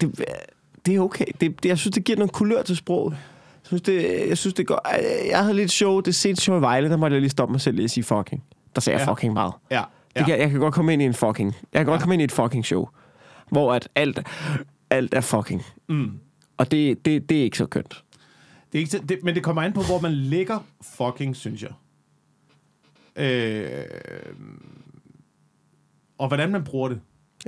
det, 0.00 0.24
det 0.86 0.94
er 0.94 1.00
okay. 1.00 1.24
Det, 1.40 1.62
det, 1.62 1.68
jeg 1.68 1.78
synes, 1.78 1.94
det 1.94 2.04
giver 2.04 2.18
noget 2.18 2.32
kulør 2.32 2.62
til 2.62 2.76
sproget. 2.76 3.16
Synes, 3.78 3.82
det, 3.82 4.28
jeg 4.28 4.38
synes, 4.38 4.54
det 4.54 4.66
går... 4.66 4.88
Jeg 5.30 5.38
havde 5.42 5.54
lidt 5.54 5.70
show, 5.70 6.00
det 6.00 6.14
set 6.14 6.40
show 6.40 6.58
i 6.58 6.60
Vejle, 6.60 6.90
der 6.90 6.96
måtte 6.96 7.14
jeg 7.14 7.20
lige 7.20 7.30
stoppe 7.30 7.52
mig 7.52 7.60
selv 7.60 7.84
at 7.84 7.90
sige 7.90 8.04
fucking. 8.04 8.44
Der 8.74 8.80
sagde 8.80 8.98
jeg 8.98 9.06
Ja. 9.06 9.12
fucking 9.12 9.32
meget. 9.32 9.52
Ja. 9.70 9.82
Det 10.16 10.26
kan, 10.26 10.38
jeg 10.40 10.50
kan 10.50 10.60
godt 10.60 10.74
komme 10.74 10.92
ind 10.92 11.02
i 11.02 11.04
en 11.04 11.14
fucking. 11.14 11.54
Jeg 11.72 11.78
kan 11.78 11.86
godt 11.86 11.98
Ja. 11.98 12.02
komme 12.02 12.14
ind 12.14 12.20
i 12.22 12.24
et 12.24 12.32
fucking 12.32 12.64
show, 12.66 12.88
hvor 13.50 13.72
at 13.72 13.88
alt, 13.94 14.26
alt 14.90 15.14
er 15.14 15.20
fucking. 15.20 15.62
Mm. 15.88 16.10
Og 16.58 16.70
det, 16.70 17.04
det, 17.04 17.28
det 17.28 17.38
er 17.38 17.42
ikke 17.42 17.58
så 17.58 17.66
kønt. 17.66 18.04
Det 18.72 18.78
er 18.78 18.82
ikke, 18.82 18.98
det, 19.08 19.18
men 19.24 19.34
det 19.34 19.42
kommer 19.42 19.62
an 19.62 19.72
på, 19.72 19.80
hvor 19.82 20.00
man 20.00 20.12
lægger 20.12 20.58
fucking, 20.82 21.36
synes 21.36 21.62
jeg. 21.62 21.70
Øh, 23.16 23.84
og 26.18 26.28
hvordan 26.28 26.50
man 26.50 26.64
bruger 26.64 26.88
det. 26.88 27.00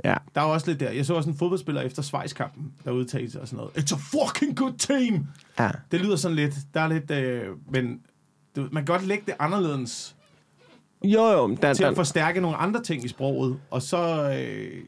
Ja. 0.03 0.15
Der 0.35 0.41
er 0.41 0.45
også 0.45 0.67
lidt 0.67 0.79
der. 0.79 0.91
Jeg 0.91 1.05
så 1.05 1.13
også 1.13 1.29
en 1.29 1.37
fodboldspiller 1.37 1.81
efter 1.81 2.01
Schweiz-kampen, 2.01 2.73
der 2.85 2.91
udtalte 2.91 3.31
sig 3.31 3.41
og 3.41 3.47
sådan 3.47 3.57
noget. 3.57 3.71
It's 3.77 3.95
a 3.95 3.97
fucking 3.97 4.57
good 4.57 4.73
team! 4.77 5.27
ja. 5.59 5.71
Det 5.91 6.01
lyder 6.01 6.15
sådan 6.15 6.35
lidt... 6.35 6.53
Der 6.73 6.81
er 6.81 6.87
lidt... 6.87 7.11
Øh, 7.11 7.47
men 7.69 8.01
du, 8.55 8.61
man 8.71 8.85
kan 8.85 8.95
godt 8.95 9.07
lægge 9.07 9.23
det 9.25 9.35
anderledes 9.39 10.15
Jo, 11.03 11.31
jo. 11.31 11.57
Der, 11.61 11.73
til 11.73 11.83
at 11.83 11.95
forstærke 11.95 12.41
nogle 12.41 12.57
andre 12.57 12.83
ting 12.83 13.05
i 13.05 13.07
sproget, 13.07 13.59
og 13.69 13.81
så... 13.81 14.31
Øh, 14.39 14.83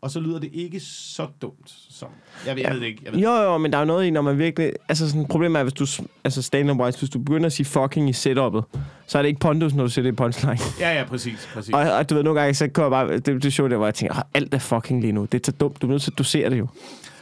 og 0.00 0.10
så 0.10 0.20
lyder 0.20 0.38
det 0.38 0.50
ikke 0.52 0.80
så 0.80 1.26
dumt 1.42 1.74
som... 1.90 2.08
Jeg 2.46 2.56
ved, 2.56 2.62
jeg 2.62 2.72
ved 2.72 2.80
det 2.80 2.86
ikke. 2.86 3.02
Jeg 3.04 3.12
ved. 3.12 3.20
jo, 3.20 3.30
jo, 3.32 3.58
men 3.58 3.72
der 3.72 3.78
er 3.78 3.82
jo 3.82 3.86
noget 3.86 4.06
i, 4.06 4.10
når 4.10 4.22
man 4.22 4.38
virkelig... 4.38 4.72
Altså, 4.88 5.08
sådan, 5.10 5.26
problemet 5.26 5.58
er, 5.58 5.62
hvis 5.62 5.72
du... 5.74 5.86
Altså, 6.24 6.42
stand-up 6.42 6.80
wise, 6.80 6.98
hvis 6.98 7.10
du 7.10 7.18
begynder 7.18 7.46
at 7.46 7.52
sige 7.52 7.66
fucking 7.66 8.08
i 8.08 8.12
setup'et, 8.12 8.62
så 9.06 9.18
er 9.18 9.22
det 9.22 9.28
ikke 9.28 9.40
pondus, 9.40 9.74
når 9.74 9.84
du 9.84 9.90
sætter 9.90 10.10
det 10.10 10.14
i 10.14 10.16
punchline. 10.16 10.58
Ja, 10.80 10.98
ja, 10.98 11.04
præcis. 11.04 11.48
præcis. 11.54 11.74
Og, 11.74 11.80
og, 11.80 12.10
du 12.10 12.14
ved, 12.14 12.22
nogle 12.22 12.40
gange, 12.40 12.54
så 12.54 12.68
kommer 12.68 12.90
bare... 12.90 13.18
Det, 13.18 13.42
det 13.42 13.52
show 13.52 13.68
der, 13.68 13.76
hvor 13.76 13.86
jeg 13.86 13.94
tænker, 13.94 14.14
"Åh, 14.16 14.22
alt 14.34 14.54
er 14.54 14.58
fucking 14.58 15.00
lige 15.00 15.12
nu. 15.12 15.24
Det 15.32 15.40
er 15.40 15.42
så 15.44 15.52
dumt. 15.52 15.82
Du 15.82 15.86
er 15.86 15.90
nødt 15.90 16.02
til 16.02 16.10
at 16.10 16.18
dosere 16.18 16.50
det 16.50 16.58
jo. 16.58 16.66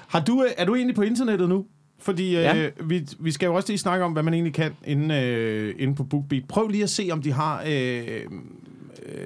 Har 0.08 0.20
du, 0.20 0.42
øh, 0.44 0.50
er 0.58 0.64
du 0.64 0.74
egentlig 0.74 0.96
på 0.96 1.02
internettet 1.02 1.48
nu? 1.48 1.66
Fordi 1.98 2.26
øh, 2.36 2.42
Ja. 2.42 2.68
vi, 2.84 3.06
vi 3.18 3.30
skal 3.32 3.46
jo 3.46 3.54
også 3.54 3.68
lige 3.68 3.78
snakke 3.78 4.04
om, 4.04 4.12
hvad 4.12 4.22
man 4.22 4.34
egentlig 4.34 4.54
kan 4.54 4.72
inde, 4.84 5.14
øh, 5.14 5.74
inde 5.78 5.94
på 5.94 6.04
BookBeat. 6.04 6.42
Prøv 6.48 6.68
lige 6.68 6.82
at 6.82 6.90
se, 6.90 7.08
om 7.12 7.22
de 7.22 7.32
har 7.32 7.62
øh, 7.66 8.20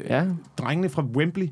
Ja, 0.08 0.24
drengene 0.58 0.88
fra 0.88 1.02
Wembley. 1.16 1.48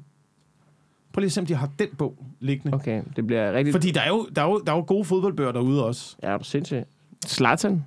Prøv 1.12 1.20
lige 1.20 1.26
at 1.26 1.32
se, 1.32 1.40
om 1.40 1.46
de 1.46 1.54
har 1.54 1.70
den 1.78 1.88
bog 1.98 2.24
liggende. 2.40 2.74
Okay. 2.74 3.02
Det 3.16 3.26
bliver 3.26 3.52
rigtig... 3.52 3.74
Fordi 3.74 3.90
der 3.90 4.00
er, 4.00 4.08
jo, 4.08 4.28
der, 4.36 4.42
er 4.42 4.46
jo, 4.46 4.58
der 4.66 4.72
er 4.72 4.76
jo 4.76 4.84
gode 4.86 5.04
fodboldbøger 5.04 5.52
derude 5.52 5.84
også. 5.86 6.16
Ja, 6.22 6.36
du 6.36 6.44
sindssygt. 6.44 6.84
Zlatan. 7.26 7.84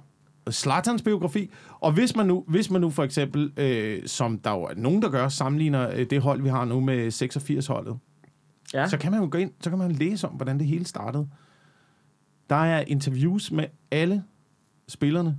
Slatans 0.49 1.01
biografi. 1.01 1.49
Og 1.79 1.91
hvis 1.91 2.15
man 2.15 2.25
nu, 2.27 2.43
hvis 2.47 2.69
man 2.71 2.81
nu 2.81 2.89
for 2.89 3.03
eksempel, 3.03 3.51
øh, 3.57 4.07
som 4.07 4.39
der 4.39 4.51
jo 4.51 4.63
er 4.63 4.73
nogen, 4.75 5.01
der 5.01 5.09
gør, 5.09 5.27
sammenligner 5.27 5.89
øh, 5.95 6.05
det 6.09 6.21
hold, 6.21 6.41
vi 6.41 6.49
har 6.49 6.65
nu 6.65 6.79
med 6.79 7.07
86-holdet, 7.67 7.97
Ja. 8.73 8.87
så 8.87 8.97
kan 8.97 9.11
man 9.11 9.21
jo 9.21 9.27
gå 9.31 9.37
ind, 9.37 9.51
så 9.61 9.69
kan 9.69 9.79
man 9.79 9.91
læse 9.91 10.27
om, 10.27 10.33
hvordan 10.33 10.59
det 10.59 10.67
hele 10.67 10.85
startede. 10.85 11.27
Der 12.49 12.55
er 12.55 12.83
interviews 12.87 13.51
med 13.51 13.65
alle 13.91 14.23
spillerne. 14.87 15.37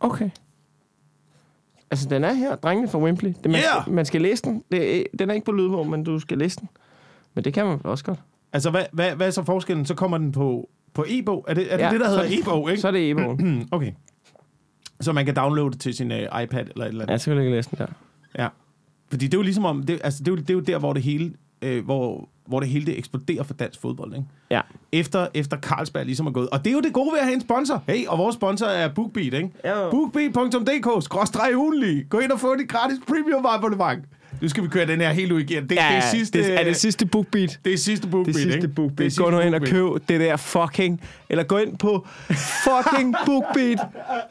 Okay. 0.00 0.30
Altså, 1.90 2.08
den 2.08 2.24
er 2.24 2.32
her, 2.32 2.56
drengene 2.56 2.88
fra 2.88 2.98
Wembley. 2.98 3.28
Det, 3.28 3.50
man, 3.50 3.54
Yeah! 3.60 3.82
skal, 3.82 3.92
man 3.92 4.04
skal 4.06 4.20
læse 4.22 4.42
den. 4.42 4.62
Det, 4.72 5.06
den 5.18 5.30
er 5.30 5.34
ikke 5.34 5.44
på 5.44 5.52
lydbog, 5.52 5.86
men 5.86 6.04
du 6.04 6.18
skal 6.18 6.38
læse 6.38 6.60
den. 6.60 6.68
Men 7.34 7.44
det 7.44 7.54
kan 7.54 7.66
man 7.66 7.80
også 7.84 8.04
godt. 8.04 8.18
Altså, 8.52 8.70
hvad, 8.70 8.84
hvad, 8.92 9.10
hvad 9.16 9.26
er 9.26 9.30
så 9.30 9.44
forskellen? 9.44 9.86
Så 9.86 9.94
kommer 9.94 10.18
den 10.18 10.32
på, 10.32 10.68
på 10.94 11.04
e-bog? 11.08 11.44
Er 11.48 11.54
det 11.54 11.72
er 11.72 11.76
det, 11.76 11.84
Ja, 11.84 11.90
det, 11.90 12.00
der 12.00 12.08
hedder 12.08 12.24
e-bog, 12.40 12.70
ikke? 12.70 12.80
Så 12.80 12.88
er 12.88 12.92
det 12.92 13.10
e-bogen. 13.10 13.68
Okay. 13.72 13.92
Så 15.00 15.12
man 15.12 15.24
kan 15.26 15.34
downloade 15.36 15.70
det 15.70 15.80
til 15.80 15.94
sin 15.94 16.10
uh, 16.10 16.18
iPad 16.18 16.34
eller 16.34 16.84
et 16.84 16.88
eller 16.88 17.02
andet. 17.02 17.08
ja, 17.08 17.18
så 17.18 17.24
kan 17.24 17.36
du 17.36 17.40
ikke 17.40 17.56
læse 17.56 17.70
den 17.70 17.78
der. 17.78 17.86
Ja. 18.38 18.48
Fordi 19.10 19.26
det 19.26 19.34
er 19.34 19.38
jo 19.38 19.42
ligesom 19.42 19.64
om, 19.64 19.82
det, 19.82 20.00
altså, 20.04 20.22
det, 20.24 20.28
er 20.28 20.32
jo, 20.32 20.36
det 20.36 20.50
er 20.50 20.54
jo 20.54 20.60
der, 20.60 20.78
hvor 20.78 20.92
det 20.92 21.02
hele, 21.02 21.32
øh, 21.62 21.84
hvor, 21.84 22.28
hvor 22.50 22.60
det 22.60 22.68
hele 22.68 22.86
det 22.86 22.98
eksploderer 22.98 23.42
for 23.42 23.54
dansk 23.54 23.80
fodbold, 23.80 24.14
ikke? 24.14 24.26
Ja. 24.50 24.60
Efter, 24.92 25.26
efter 25.34 25.56
Carlsberg 25.56 26.06
ligesom 26.06 26.26
er 26.26 26.30
gået. 26.30 26.48
Og 26.48 26.58
det 26.64 26.70
er 26.70 26.74
jo 26.74 26.80
det 26.80 26.92
gode 26.92 27.12
ved 27.12 27.18
at 27.18 27.24
have 27.24 27.34
en 27.34 27.40
sponsor. 27.40 27.82
Hey, 27.86 28.06
og 28.06 28.18
vores 28.18 28.34
sponsor 28.34 28.66
er 28.66 28.88
BookBeat, 28.88 29.34
ikke? 29.34 29.50
BookBeat.dk, 29.90 31.04
skråstreg 31.04 31.56
ugenlig. 31.56 32.06
Gå 32.08 32.18
ind 32.18 32.32
og 32.32 32.40
få 32.40 32.56
dit 32.56 32.68
gratis 32.68 32.98
premium 33.08 33.46
abonnement. 33.48 34.04
Nu 34.42 34.48
skal 34.48 34.62
vi 34.62 34.68
køre 34.68 34.86
den 34.86 35.00
her 35.00 35.12
helt 35.12 35.32
ud 35.32 35.40
igen. 35.40 35.68
Det, 35.68 35.76
Ja, 35.76 35.88
det 35.88 35.96
er 35.96 36.10
sidste, 36.10 36.38
det, 36.38 36.60
er 36.60 36.64
det 36.64 36.76
sidste 36.76 37.06
bookbeat. 37.06 37.58
det 37.64 37.72
er 37.72 37.78
sidste 37.78 38.08
BookBeat, 38.08 38.26
Det 38.34 38.42
sidste 38.42 38.54
ikke? 38.56 38.68
bookbeat. 38.68 38.98
Det 38.98 39.04
er 39.06 39.10
sidste 39.10 39.22
Gå 39.22 39.30
nu 39.30 39.40
ind 39.40 39.54
og 39.54 39.60
køb 39.60 40.08
det 40.08 40.20
der 40.20 40.36
fucking... 40.36 41.00
Eller 41.28 41.44
gå 41.44 41.56
ind 41.58 41.78
på 41.78 42.06
fucking 42.36 43.14
bookbeat. 43.26 43.78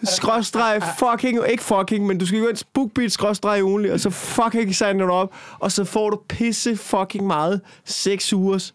Skråstreg 0.04 0.82
fucking... 1.00 1.40
Ikke 1.52 1.64
fucking, 1.64 2.06
men 2.08 2.18
du 2.18 2.26
skal 2.26 2.40
gå 2.40 2.48
ind 2.48 2.58
til 2.58 2.66
bookbeat 2.74 3.12
skråstreg 3.12 3.64
ugenlig, 3.64 3.94
og 3.94 4.00
så 4.00 4.10
fucking 4.10 4.76
sign 4.76 4.98
dig 4.98 5.06
op. 5.10 5.34
Og 5.60 5.72
så 5.72 5.84
får 5.84 6.10
du 6.10 6.20
pisse 6.30 6.78
fucking 6.78 7.28
meget. 7.28 7.62
6 7.86 8.34
ugers 8.34 8.74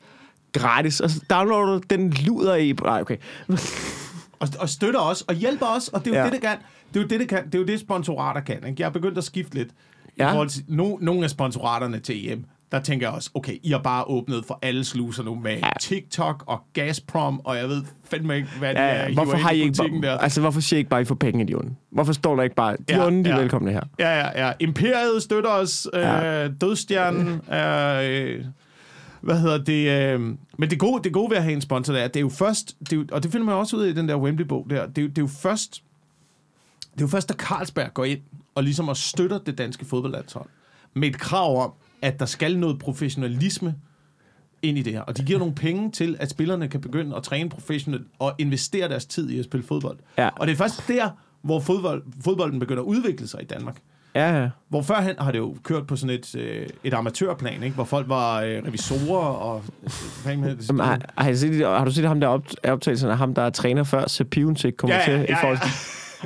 gratis. 0.52 1.00
Og 1.00 1.10
så 1.10 1.20
downloader 1.30 1.66
du 1.66 1.80
den 1.90 2.10
luder 2.10 2.54
i... 2.54 2.72
Nej, 2.72 3.00
okay. 3.00 3.16
og, 4.38 4.48
og 4.58 4.68
støtter 4.68 5.00
os, 5.00 5.22
og 5.22 5.34
hjælper 5.34 5.66
os, 5.66 5.88
og 5.88 6.04
det 6.04 6.14
er 6.14 6.18
jo 6.18 6.20
Ja. 6.20 6.24
det, 6.24 6.32
det 6.32 6.40
kan. 6.40 6.56
Det 6.94 7.00
er 7.00 7.02
jo 7.02 7.08
det, 7.08 7.20
det 7.20 7.28
kan. 7.28 7.44
Det 7.46 7.54
er 7.54 7.58
jo 7.58 7.64
det, 7.64 7.80
sponsorater 7.80 8.40
kan. 8.40 8.56
Ikke? 8.56 8.74
Jeg 8.78 8.84
har 8.86 8.90
begyndt 8.90 9.18
at 9.18 9.24
skifte 9.24 9.54
lidt. 9.54 9.68
Ja. 10.18 10.28
I 10.28 10.30
forhold 10.32 10.48
til 10.48 10.64
no, 10.68 10.96
nogle 11.00 11.24
af 11.24 11.30
sponsoraterne 11.30 11.98
til 11.98 12.32
EM, 12.32 12.44
der 12.72 12.80
tænker 12.80 13.06
jeg 13.06 13.14
også, 13.14 13.30
okay, 13.34 13.52
I 13.62 13.70
har 13.70 13.78
bare 13.78 14.04
åbnet 14.04 14.44
for 14.46 14.58
alle 14.62 14.84
sluser 14.84 15.22
nu 15.22 15.34
med 15.34 15.56
ja. 15.56 15.68
TikTok 15.80 16.44
og 16.46 16.60
Gazprom, 16.72 17.40
og 17.44 17.56
jeg 17.56 17.68
ved 17.68 17.82
fandme 18.04 18.36
ikke, 18.36 18.48
hvad 18.58 18.68
det 18.68 18.80
Ja, 18.80 18.86
er, 18.86 19.12
Hvorfor 19.14 19.36
har 19.36 19.50
I 19.50 19.60
ikke 19.60 19.74
bare, 19.78 20.00
der. 20.02 20.18
altså, 20.18 20.40
hvorfor 20.40 20.60
siger 20.60 20.78
I 20.78 20.80
ikke 20.80 20.90
bare, 20.90 21.00
I 21.02 21.04
får 21.04 21.14
penge 21.14 21.42
i 21.42 21.46
de 21.46 21.54
onde? 21.54 21.74
Hvorfor 21.90 22.12
står 22.12 22.36
der 22.36 22.42
ikke 22.42 22.56
bare, 22.56 22.72
de 22.88 22.94
Ja, 22.94 23.06
onde, 23.06 23.24
de 23.24 23.30
er 23.30 23.34
ja. 23.34 23.40
velkomne 23.40 23.72
her? 23.72 23.80
Ja, 23.98 24.18
ja, 24.18 24.46
ja. 24.46 24.52
Imperiet 24.60 25.22
støtter 25.22 25.50
os. 25.50 25.88
Ja. 25.92 26.44
Øh, 26.44 26.50
dødstjernen 26.60 27.40
er... 27.48 28.00
Øh, 28.10 28.44
hvad 29.20 29.40
hedder 29.40 29.58
det? 29.58 29.88
Øh, 30.14 30.20
men 30.58 30.70
det 30.70 30.78
gode, 30.78 31.02
det 31.04 31.12
gode 31.12 31.30
ved 31.30 31.36
at 31.36 31.42
have 31.42 31.52
en 31.54 31.60
sponsor, 31.60 31.92
det 31.92 32.02
er, 32.02 32.06
det 32.08 32.16
er 32.16 32.20
jo 32.20 32.28
først... 32.28 32.76
Det 32.80 32.92
er 32.92 32.96
jo, 32.96 33.04
og 33.12 33.22
det 33.22 33.32
finder 33.32 33.44
man 33.44 33.54
også 33.54 33.76
ud 33.76 33.82
af 33.82 33.88
i 33.88 33.92
den 33.92 34.08
der 34.08 34.16
Wembley-bog 34.16 34.66
der. 34.70 34.86
Det 34.86 34.98
er, 34.98 35.02
jo, 35.02 35.08
det 35.08 35.18
er 35.18 35.22
jo 35.22 35.28
først... 35.42 35.82
Det 36.94 37.00
er 37.00 37.04
jo 37.04 37.08
først, 37.08 37.28
da 37.28 37.34
Carlsberg 37.34 37.94
går 37.94 38.04
ind 38.04 38.20
og 38.54 38.64
ligesom 38.64 38.88
og 38.88 38.96
støtter 38.96 39.38
det 39.38 39.58
danske 39.58 39.84
fodboldlandshold 39.84 40.48
med 40.94 41.08
et 41.08 41.18
krav 41.18 41.62
om, 41.64 41.72
at 42.02 42.20
der 42.20 42.26
skal 42.26 42.58
noget 42.58 42.78
professionalisme 42.78 43.74
ind 44.62 44.78
i 44.78 44.82
det 44.82 44.92
her. 44.92 45.00
Og 45.00 45.16
de 45.16 45.24
giver 45.24 45.38
nogle 45.38 45.54
penge 45.54 45.90
til, 45.90 46.16
at 46.20 46.30
spillerne 46.30 46.68
kan 46.68 46.80
begynde 46.80 47.16
at 47.16 47.22
træne 47.22 47.50
professionelt 47.50 48.06
og 48.18 48.32
investere 48.38 48.88
deres 48.88 49.06
tid 49.06 49.30
i 49.30 49.38
at 49.38 49.44
spille 49.44 49.66
fodbold. 49.66 49.98
Ja. 50.18 50.28
Og 50.36 50.46
det 50.46 50.52
er 50.52 50.56
først 50.56 50.88
der, 50.88 51.08
hvor 51.42 51.60
fodbold, 51.60 52.02
fodbolden 52.24 52.60
begynder 52.60 52.82
at 52.82 52.86
udvikle 52.86 53.26
sig 53.28 53.42
i 53.42 53.44
Danmark. 53.44 53.76
Ja, 54.14 54.42
ja. 54.42 54.48
Hvor 54.68 54.82
førhen 54.82 55.14
har 55.18 55.32
det 55.32 55.38
jo 55.38 55.56
kørt 55.62 55.86
på 55.86 55.96
sådan 55.96 56.14
et, 56.16 56.34
øh, 56.34 56.66
et 56.84 56.94
amatørplan, 56.94 57.62
ikke? 57.62 57.74
hvor 57.74 57.84
folk 57.84 58.08
var 58.08 58.40
øh, 58.40 58.62
revisorer 58.66 59.26
og... 59.26 59.62
Øh, 60.26 60.38
med? 60.38 60.56
Jamen, 60.68 60.86
har, 60.86 61.00
har, 61.18 61.34
set, 61.34 61.66
har 61.66 61.84
du 61.84 61.90
set 61.90 62.04
ham 62.04 62.20
der 62.20 62.26
op, 62.28 62.44
optagelsen 62.64 63.10
af 63.10 63.18
ham, 63.18 63.34
der 63.34 63.42
er 63.42 63.50
træner 63.50 63.84
før, 63.84 64.08
så 64.08 64.24
Pivensik 64.24 64.72
kommer 64.76 64.96
Ja, 64.96 65.10
ja, 65.10 65.18
til? 65.18 65.26
ja, 65.28 65.36
i 65.36 65.40
forhold 65.40 65.58
til, 65.58 65.70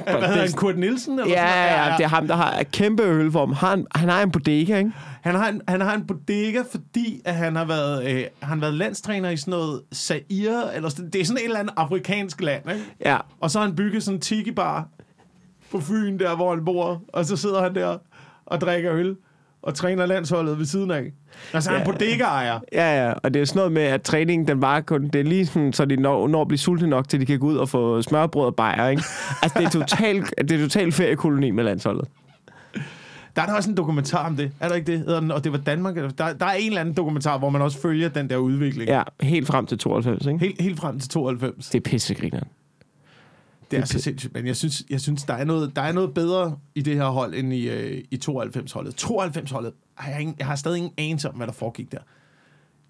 Hvad 0.05 0.15
hedder 0.15 0.41
han? 0.41 0.53
Kurt 0.53 0.79
Nielsen? 0.79 1.13
Eller 1.19 1.27
Ja, 1.35 1.49
sådan 1.49 1.79
ja, 1.79 1.91
ja, 1.91 1.97
det 1.97 2.05
er 2.05 2.09
ham, 2.09 2.29
der 2.29 2.37
har 2.37 2.63
kæmpe 2.73 3.03
ølform. 3.03 3.53
Han, 3.53 3.87
han 3.95 4.09
har 4.09 4.23
en 4.23 4.31
bodega, 4.31 4.79
ikke? 4.79 4.93
Han 5.23 5.35
har, 5.35 5.49
en, 5.49 5.63
han 5.69 5.81
har 5.81 5.95
en 5.95 6.07
bodega, 6.07 6.63
fordi 6.71 7.21
at 7.25 7.35
han 7.35 7.57
har 7.57 7.65
været, 7.65 8.11
øh, 8.11 8.25
han 8.41 8.49
har 8.49 8.57
været 8.57 8.75
landstræner 8.75 9.31
i 9.31 9.37
sådan 9.37 9.51
noget 9.51 9.81
Zaire, 9.95 10.77
eller 10.77 10.89
sådan, 10.89 11.11
det 11.11 11.21
er 11.21 11.25
sådan 11.25 11.39
et 11.39 11.45
eller 11.45 11.59
andet 11.59 11.75
afrikansk 11.77 12.41
land, 12.41 12.71
ikke? 12.71 12.85
Ja. 13.05 13.19
Og 13.41 13.51
så 13.51 13.59
har 13.59 13.67
han 13.67 13.77
bygget 13.77 14.03
sådan 14.03 14.17
en 14.17 14.21
tiki-bar 14.21 14.89
på 15.71 15.81
Fyn, 15.81 16.19
der 16.19 16.37
hvor 16.37 16.55
han 16.55 16.65
bor, 16.65 17.03
og 17.09 17.25
så 17.25 17.37
sidder 17.37 17.63
han 17.63 17.75
der 17.75 17.99
og 18.47 18.61
drikker 18.61 18.93
øl 18.95 19.17
og 19.63 19.75
træner 19.75 20.07
landsholdet 20.07 20.59
ved 20.59 20.67
siden 20.67 20.91
af. 20.91 21.13
Altså, 21.53 21.71
han 21.71 21.81
er 21.81 21.85
Ja. 21.85 21.91
en 21.93 21.99
bodega-ejer. 21.99 22.61
Ja, 22.73 23.07
ja, 23.07 23.13
og 23.23 23.35
det 23.35 23.43
er 23.43 23.47
sådan 23.47 23.59
noget 23.61 23.73
med, 23.73 23.83
at 23.83 24.03
træningen, 24.03 24.49
den 24.49 24.63
var 24.63 24.81
kun, 24.81 25.09
det 25.09 25.15
er 25.21 25.25
lige 25.25 25.47
sådan, 25.47 25.73
så 25.73 25.85
de 25.85 25.97
når, 25.97 26.29
når 26.29 26.41
at 26.43 26.49
blive 26.49 26.59
sultne 26.59 26.89
nok, 26.89 27.09
til 27.09 27.21
de 27.21 27.27
kan 27.27 27.39
gå 27.39 27.47
ud 27.47 27.57
og 27.57 27.69
få 27.69 28.03
smørbrød 28.03 28.47
og 28.47 28.55
bajer, 28.57 28.89
ikke? 28.89 29.03
Altså, 29.43 29.59
det 29.59 29.67
er 29.67 29.71
totalt, 29.71 30.35
det 30.49 30.53
er 30.53 30.59
totalt 30.63 30.95
feriekoloni 30.95 31.51
med 31.51 31.65
landsholdet. 31.65 32.09
Der 33.37 33.43
er 33.43 33.47
der 33.47 33.55
også 33.55 33.71
en 33.71 33.77
dokumentar 33.77 34.27
om 34.27 34.37
det. 34.37 34.53
Er 34.61 34.69
der 34.69 34.75
ikke 34.75 34.93
det? 34.93 34.99
Hedder 34.99 35.21
den, 35.21 35.31
og 35.31 35.45
det 35.45 35.53
var 35.53 35.59
Danmark. 35.59 35.95
Der, 35.97 36.11
der 36.33 36.47
er 36.47 36.53
en 36.53 36.67
eller 36.69 36.81
anden 36.81 36.95
dokumentar, 36.95 37.39
hvor 37.39 37.51
man 37.51 37.63
også 37.63 37.81
følger 37.81 38.09
den 38.09 38.31
der 38.31 38.37
udvikling. 38.37 38.89
Ja, 38.91 39.03
helt 39.21 39.47
frem 39.47 39.67
til 39.67 39.79
92, 39.79 40.27
ikke? 40.27 40.39
Helt, 40.39 40.61
helt 40.63 40.81
frem 40.81 40.99
til 41.01 41.09
92. 41.11 41.69
Det 41.69 41.75
er 41.87 41.91
pissegrineren. 41.91 42.49
Det 43.71 43.79
er 43.79 43.85
så 43.85 43.99
sindssygt, 44.01 44.35
men 44.35 44.47
jeg 44.47 44.57
synes, 44.57 44.83
jeg 44.91 45.01
synes 45.01 45.23
der, 45.25 45.35
er 45.35 45.45
noget, 45.45 45.77
der 45.77 45.83
er 45.83 45.93
noget 45.93 46.15
bedre 46.15 46.59
i 46.75 46.83
det 46.83 46.95
her 46.97 47.09
hold, 47.09 47.35
end 47.35 47.53
i, 47.53 47.69
øh, 47.69 48.05
i 48.11 48.21
92-holdet. 48.29 49.05
92-holdet, 49.05 49.73
har 49.95 50.11
jeg, 50.11 50.21
ingen, 50.21 50.37
jeg 50.39 50.47
har 50.47 50.57
stadig 50.57 50.77
ingen 50.79 50.93
anelse 50.99 51.29
om, 51.29 51.35
hvad 51.37 51.47
der 51.47 51.53
foregik 51.53 51.93
der. 51.93 51.99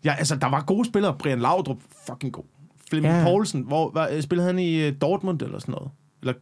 Ja, 0.04 0.14
altså, 0.18 0.36
der 0.36 0.46
var 0.46 0.64
gode 0.64 0.88
spillere. 0.88 1.16
Brian 1.18 1.38
Laudrup, 1.40 1.78
fucking 2.06 2.32
god. 2.32 2.44
Flemming 2.90 3.14
Ja. 3.14 3.24
Poulsen, 3.24 3.62
hvor 3.62 3.90
hvad, 3.90 4.22
spillede 4.22 4.46
han 4.46 4.58
i 4.58 4.86
øh, 4.86 4.92
Dortmund 5.00 5.42
eller 5.42 5.58
sådan 5.58 5.72
noget? 5.72 5.90
Eller, 6.22 6.34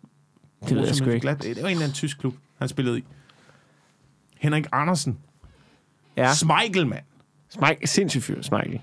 Det 0.68 0.76
ved 0.76 0.86
jeg 0.86 0.94
sgu 0.94 1.10
ikke. 1.10 1.20
Glad, 1.20 1.36
det 1.36 1.44
var 1.44 1.50
en 1.52 1.56
eller 1.66 1.82
anden 1.84 1.92
tysk 1.92 2.18
klub, 2.18 2.34
han 2.58 2.68
spillede 2.68 2.98
i. 2.98 3.04
Henrik 4.38 4.66
Andersen. 4.72 5.18
Ja. 6.16 6.34
Smeichel, 6.34 6.86
mand. 6.86 7.04
Smike, 7.48 7.86
sindssygt 7.86 8.24
fyr, 8.24 8.42
Smeichel. 8.42 8.80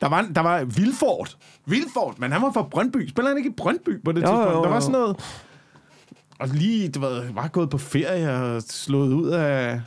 Der 0.00 0.08
var, 0.08 0.28
der 0.34 0.40
var 0.40 0.64
Vilfort. 0.64 1.36
Vilfort, 1.66 2.18
men 2.18 2.32
han 2.32 2.42
var 2.42 2.52
fra 2.52 2.62
Brøndby. 2.62 3.08
Spiller 3.08 3.28
han 3.28 3.36
ikke 3.38 3.50
i 3.50 3.52
Brøndby 3.52 4.02
på 4.04 4.12
det 4.12 4.22
Jo, 4.22 4.26
tidspunkt? 4.26 4.52
jo, 4.54 4.62
Der 4.62 4.68
var 4.68 4.74
jo. 4.74 4.80
sådan 4.80 4.92
noget... 4.92 5.16
Og 6.38 6.48
lige, 6.48 6.88
du 6.88 7.00
ved, 7.00 7.32
var 7.32 7.48
gået 7.48 7.70
på 7.70 7.78
ferie 7.78 8.32
og 8.32 8.62
slået 8.62 9.12
ud 9.12 9.28
af... 9.28 9.80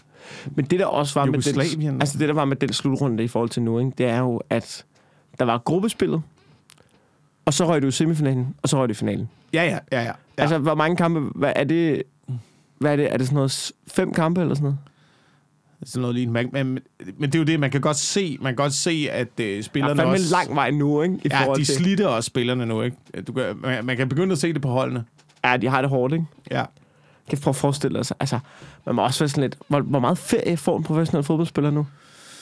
Men 0.56 0.66
det 0.66 0.80
der 0.80 0.86
også 0.86 1.20
var 1.20 1.26
med 1.26 1.42
den, 1.84 2.02
altså 2.02 2.18
det 2.18 2.28
der 2.28 2.34
var 2.34 2.46
med 2.46 2.56
den 2.56 2.74
slutrunde 2.74 3.24
i 3.24 3.28
forhold 3.28 3.50
til 3.50 3.62
nu, 3.62 3.80
ikke, 3.80 3.92
det 3.98 4.06
er 4.06 4.20
jo, 4.20 4.42
at 4.50 4.86
der 5.40 5.46
var 5.46 5.58
gruppespillet, 5.58 6.22
og 7.46 7.54
så 7.54 7.68
røg 7.68 7.82
du 7.82 7.88
i 7.88 7.92
semifinalen, 7.92 8.56
og 8.64 8.70
så 8.70 8.78
røg 8.80 8.88
du 8.90 8.92
i 8.92 8.96
finalen. 8.96 9.30
Ja, 9.54 9.64
ja, 9.64 9.80
ja, 9.92 10.04
ja. 10.04 10.12
Altså, 10.38 10.58
hvor 10.58 10.76
mange 10.76 10.96
kampe... 10.98 11.20
Hvad 11.40 11.54
er 11.56 11.64
det... 11.64 12.04
Hvad 12.80 12.92
er 12.92 12.96
det? 12.96 13.14
Er 13.14 13.18
det 13.18 13.26
sådan 13.28 13.36
noget 13.36 13.72
fem 13.88 14.14
kampe 14.14 14.42
eller 14.42 14.56
sådan 14.56 14.64
noget? 14.64 14.78
Sådan 15.86 16.02
noget 16.02 16.16
lignende. 16.16 16.50
Men, 16.64 16.80
men 17.18 17.30
det 17.30 17.36
er 17.36 17.40
jo 17.40 17.46
det, 17.46 17.60
man 17.60 17.72
kan 17.72 17.82
godt 17.82 17.98
se, 17.98 18.38
man 18.42 18.52
kan 18.52 18.56
godt 18.56 18.74
se 18.74 19.08
at 19.12 19.28
øh, 19.40 19.46
Der 19.48 19.58
er 19.58 19.62
spillerne 19.62 20.06
også... 20.06 20.32
lang 20.32 20.56
vej 20.56 20.72
nu, 20.72 21.02
ikke? 21.02 21.16
I 21.16 21.28
Ja, 21.32 21.46
de 21.56 21.64
til... 21.64 21.76
slitter 21.76 22.08
også 22.08 22.28
spillerne 22.28 22.66
nu, 22.66 22.82
ikke? 22.82 22.98
Du 23.28 23.34
kan, 23.34 23.58
man, 23.62 23.86
man 23.86 23.98
kan 23.98 24.10
begynde 24.10 24.32
at 24.32 24.38
se 24.38 24.54
det 24.54 24.62
på 24.62 24.68
holdene. 24.70 25.06
Ja, 25.46 25.58
de 25.58 25.68
har 25.68 25.82
det 25.82 25.90
hårdt, 25.90 26.14
ikke? 26.14 26.26
Ja. 26.52 26.66
Kan 27.30 27.38
prøve 27.38 27.52
at 27.52 27.56
forestille 27.56 28.04
sig. 28.04 28.18
Altså, 28.20 28.40
man 28.86 28.96
må 28.96 29.04
også 29.04 29.20
være 29.20 29.30
sådan 29.30 29.42
lidt... 29.42 29.58
Hvor, 29.68 29.80
hvor 29.80 30.00
meget 30.00 30.18
ferie 30.18 30.58
får 30.58 30.78
en 30.78 30.84
professionel 30.84 31.24
fodboldspiller 31.24 31.72
nu? 31.72 31.88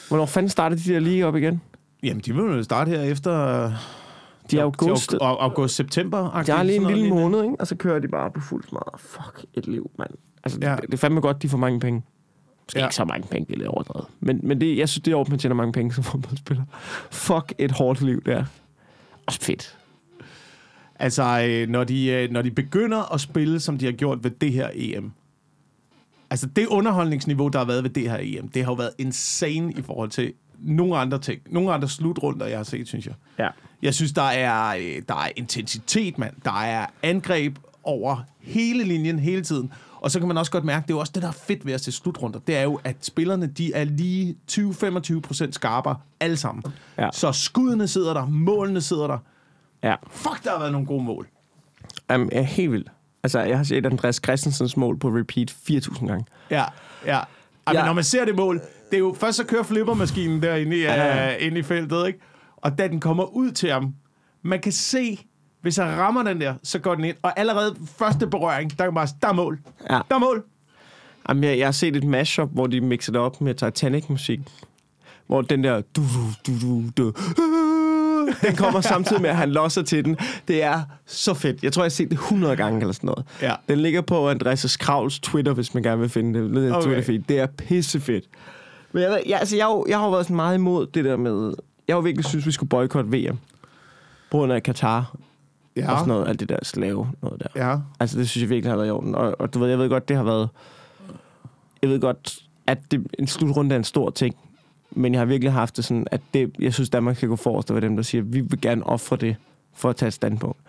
Hvornår 0.08 0.26
fanden 0.26 0.50
starter 0.50 0.76
de 0.76 0.94
der 0.94 1.00
lige 1.00 1.26
op 1.26 1.36
igen? 1.36 1.62
Jamen, 2.04 2.22
de 2.26 2.36
vil 2.36 2.44
jo 2.44 2.64
starte 2.64 2.90
her 2.90 3.02
efter... 3.02 3.32
De 4.52 4.60
er 4.60 4.64
august. 4.64 5.10
Til 5.10 5.18
august, 5.22 5.76
september. 5.76 6.44
De 6.44 6.52
har 6.52 6.64
lige 6.64 6.76
en 6.82 6.88
lille 6.88 7.10
måned, 7.10 7.44
ikke? 7.44 7.56
Og 7.60 7.68
så 7.68 7.76
kører 7.76 8.00
de 8.00 8.08
bare 8.08 8.32
på 8.32 8.42
fuld 8.42 8.64
smadret. 8.70 9.00
Fuck, 9.02 9.46
et 9.54 9.68
liv, 9.68 9.92
mand. 9.98 10.10
Altså, 10.44 10.60
ja. 10.62 10.76
det, 10.76 10.82
det 10.82 10.94
er 10.94 10.98
fandme 10.98 11.22
godt, 11.22 11.42
de 11.42 11.50
får 11.50 11.58
mange 11.58 11.80
penge. 11.80 12.02
Måske 12.70 12.80
Ja. 12.80 12.86
ikke 12.86 12.96
så 12.96 13.06
mange 13.06 13.28
penge, 13.28 13.46
det 13.46 13.54
er 13.54 13.58
lidt 13.58 13.68
overdrevet. 13.68 14.08
Men, 14.20 14.40
men 14.44 14.62
det, 14.62 14.78
jeg 14.78 14.90
synes, 14.90 15.04
det 15.04 15.12
er 15.12 15.16
over, 15.16 15.26
man 15.30 15.40
tjener 15.40 15.56
mange 15.56 15.72
penge 15.74 15.94
som 15.94 16.04
fodboldspiller. 16.12 16.64
Fuck, 17.12 17.54
et 17.58 17.72
hårdt 17.72 18.02
liv, 18.02 18.24
der. 18.26 18.46
Også 19.28 19.40
fedt. 19.42 19.78
Altså, 21.00 21.46
øh, 21.50 21.70
når 21.70 21.84
de, 21.84 22.08
øh, 22.08 22.32
når 22.32 22.42
de 22.42 22.52
begynder 22.52 23.14
at 23.14 23.22
spille, 23.22 23.60
som 23.60 23.78
de 23.78 23.86
har 23.86 23.92
gjort 23.92 24.24
ved 24.24 24.32
det 24.32 24.52
her 24.54 24.70
EM. 24.74 25.12
Altså, 26.30 26.46
det 26.46 26.68
underholdningsniveau, 26.68 27.48
der 27.48 27.60
har 27.60 27.66
været 27.66 27.84
ved 27.84 27.90
det 27.90 28.12
her 28.12 28.18
EM, 28.22 28.48
det 28.48 28.64
har 28.64 28.72
jo 28.72 28.76
været 28.76 28.92
insane 28.98 29.74
i 29.78 29.82
forhold 29.82 30.10
til 30.10 30.34
nogle 30.60 30.98
andre 30.98 31.20
ting. 31.20 31.42
Nogle 31.50 31.74
andre 31.74 31.90
slutrunder, 31.90 32.46
jeg 32.46 32.58
har 32.58 32.64
set, 32.64 32.88
synes 32.88 33.06
jeg. 33.06 33.14
Ja. 33.40 33.48
Jeg 33.82 33.94
synes, 33.94 34.12
der 34.12 34.22
er, 34.22 34.76
øh, 34.78 35.02
der 35.08 35.16
er 35.16 35.30
intensitet, 35.36 36.18
mand. 36.18 36.34
Der 36.46 36.62
er 36.62 36.86
angreb 37.04 37.58
over 37.84 38.18
hele 38.42 38.84
linjen 38.84 39.20
hele 39.20 39.42
tiden. 39.42 39.72
Og 40.02 40.12
så 40.12 40.20
kan 40.20 40.28
man 40.28 40.38
også 40.38 40.52
godt 40.52 40.64
mærke, 40.64 40.84
det 40.84 40.90
er 40.90 40.96
jo 40.96 41.00
også 41.00 41.12
det, 41.16 41.22
der 41.22 41.28
er 41.28 41.32
fedt 41.48 41.66
ved 41.66 41.74
at 41.74 41.82
se 41.82 41.92
slutrunder. 41.92 42.40
Det 42.48 42.58
er 42.58 42.62
jo, 42.62 42.80
at 42.84 42.96
spillerne, 43.02 43.48
de 43.48 43.74
er 43.74 43.84
lige 43.84 44.36
20-25 44.52 45.20
procent 45.20 45.56
skarpere 45.56 45.96
alle 46.20 46.38
sammen. 46.38 46.64
Ja. 46.98 47.10
Så 47.14 47.32
skuddene 47.32 47.88
sidder 47.88 48.14
der, 48.14 48.26
målene 48.26 48.82
sidder 48.82 49.08
der. 49.08 49.18
Ja. 49.84 49.96
Fuck, 50.12 50.44
der 50.44 50.52
har 50.52 50.60
været 50.60 50.72
nogle 50.72 50.88
gode 50.88 51.04
mål. 51.04 51.28
Jamen, 52.10 52.30
jeg 52.32 52.40
er 52.40 52.44
helt 52.44 52.72
vild. 52.72 52.86
Altså, 53.24 53.40
jeg 53.40 53.58
har 53.58 53.64
set 53.64 53.86
Andreas 53.86 54.20
Christensens 54.24 54.78
mål 54.78 55.00
på 55.00 55.08
repeat 55.10 55.52
4.000 55.72 56.08
gange. 56.08 56.26
Ja, 56.52 56.64
ja. 57.06 57.12
Ej, 57.18 57.26
ja. 57.74 57.80
Ja. 57.80 57.86
Når 57.86 57.94
man 57.94 58.04
ser 58.04 58.26
det 58.26 58.36
mål, 58.36 58.62
det 58.90 58.96
er 58.96 59.00
jo 59.00 59.16
først 59.20 59.38
så 59.38 59.44
kører 59.46 59.64
flippermaskinen 59.64 60.42
derinde 60.42 60.78
i, 60.78 60.82
Ja. 60.82 60.94
ja. 60.94 61.36
uh, 61.38 61.46
inde 61.46 61.60
i 61.60 61.64
feltet, 61.64 62.08
ikke? 62.08 62.20
Og 62.58 62.78
da 62.78 62.88
den 62.88 63.00
kommer 63.00 63.24
ud 63.24 63.52
til 63.52 63.72
ham, 63.72 63.94
man 64.42 64.60
kan 64.60 64.72
se, 64.72 65.20
hvis 65.62 65.78
han 65.78 65.98
rammer 65.98 66.24
den 66.24 66.42
der, 66.42 66.54
så 66.64 66.80
går 66.80 66.96
den 66.96 67.04
ind. 67.04 67.16
Og 67.22 67.40
allerede 67.40 67.76
første 67.98 68.28
berøring, 68.28 68.78
der 68.78 68.86
man 68.86 68.94
bare, 68.94 69.08
der 69.22 69.28
er 69.28 69.34
mål. 69.34 69.60
Ja. 69.90 70.00
Der 70.10 70.16
er 70.16 70.20
mål. 70.20 70.44
Jamen, 71.30 71.44
jeg, 71.44 71.58
jeg 71.58 71.68
har 71.68 71.72
set 71.72 71.96
et 71.96 72.04
mashup, 72.04 72.50
hvor 72.54 72.68
de 72.68 72.82
mixer 72.82 73.12
det 73.12 73.22
op 73.22 73.42
med 73.42 73.54
Titanic-musik. 73.56 74.40
Hvor 75.28 75.42
den 75.42 75.64
der... 75.64 75.82
Du, 75.96 76.02
du, 76.48 76.52
du, 76.62 76.84
du, 76.98 77.14
den 78.42 78.56
kommer 78.56 78.82
samtidig 78.82 79.22
med, 79.22 79.30
at 79.30 79.36
han 79.36 79.50
losser 79.50 79.82
til 79.82 80.06
den. 80.06 80.18
Det 80.48 80.64
er 80.64 80.82
så 81.06 81.34
fedt. 81.34 81.64
Jeg 81.64 81.74
tror, 81.74 81.84
jeg 81.84 81.86
har 81.86 81.90
set 81.90 82.10
det 82.10 82.16
100 82.16 82.56
gange 82.56 82.80
eller 82.80 82.94
sådan 82.94 83.08
noget. 83.08 83.26
Ja. 83.42 83.56
Den 83.70 83.80
ligger 83.80 84.02
på 84.02 84.30
Andreas 84.30 84.78
Kravls 84.78 85.20
Twitter, 85.20 85.54
hvis 85.54 85.74
man 85.74 85.84
gerne 85.84 86.02
vil 86.02 86.10
finde 86.10 86.40
det. 86.40 86.52
det 86.52 86.76
Okay. 86.76 86.88
okay. 86.88 87.04
Twitter 87.04 87.24
det 87.28 87.40
er 87.40 87.46
pissefedt. 87.46 88.26
Men 88.92 89.04
jeg, 89.04 89.24
jeg, 89.26 89.40
altså, 89.40 89.56
jeg, 89.56 89.84
jeg 89.88 90.00
har 90.00 90.10
været 90.10 90.26
sådan 90.26 90.36
meget 90.36 90.56
imod 90.56 90.88
det 90.88 91.06
der 91.06 91.18
med... 91.18 91.54
Jeg 91.88 91.96
har 91.96 92.02
virkelig 92.02 92.26
synes, 92.26 92.46
vi 92.46 92.52
skulle 92.52 92.70
boykotte 92.70 93.10
VM. 93.10 93.38
På 94.32 94.38
grund 94.38 94.54
af 94.54 94.64
Katar 94.64 95.16
Ja. 95.76 95.92
og 95.92 96.00
sådan 96.00 96.08
noget. 96.14 96.28
Alt 96.28 96.40
det 96.40 96.50
der 96.50 96.58
slave 96.64 97.08
noget 97.22 97.40
der. 97.54 97.70
Ja. 97.70 97.78
Altså, 98.00 98.20
det 98.20 98.30
synes 98.30 98.42
jeg 98.42 98.50
virkelig 98.50 98.72
har 98.72 98.78
været 98.78 98.88
i 98.88 98.92
orden. 98.92 99.16
Og, 99.16 99.36
og 99.40 99.54
du 99.54 99.60
ved, 99.60 99.70
jeg 99.70 99.80
ved 99.80 99.90
godt, 99.90 100.10
det 100.10 100.18
har 100.18 100.24
været... 100.24 100.50
Jeg 101.82 101.90
ved 101.90 102.00
godt, 102.00 102.40
at 102.68 102.78
det, 102.92 103.08
en 103.20 103.28
slutrunde 103.28 103.76
er 103.76 103.78
en 103.80 103.84
stor 103.84 104.10
ting. 104.10 104.36
Men 104.92 105.14
jeg 105.14 105.22
har 105.22 105.26
virkelig 105.26 105.54
haft 105.54 105.78
det 105.78 105.86
sådan, 105.86 106.08
at 106.12 106.22
det, 106.34 106.52
jeg 106.60 106.74
synes, 106.74 106.90
Danmark 106.90 107.16
skal 107.18 107.30
gå 107.30 107.36
forrest 107.36 107.70
og 107.72 107.76
være 107.76 107.86
dem, 107.86 107.96
der 107.96 108.04
siger, 108.04 108.22
at 108.22 108.34
vi 108.34 108.42
vil 108.42 108.62
gerne 108.62 108.84
ofre 108.84 109.16
det 109.16 109.36
for 109.76 109.90
at 109.90 109.96
tage 109.96 110.08
et 110.08 110.14
standpunkt. 110.14 110.60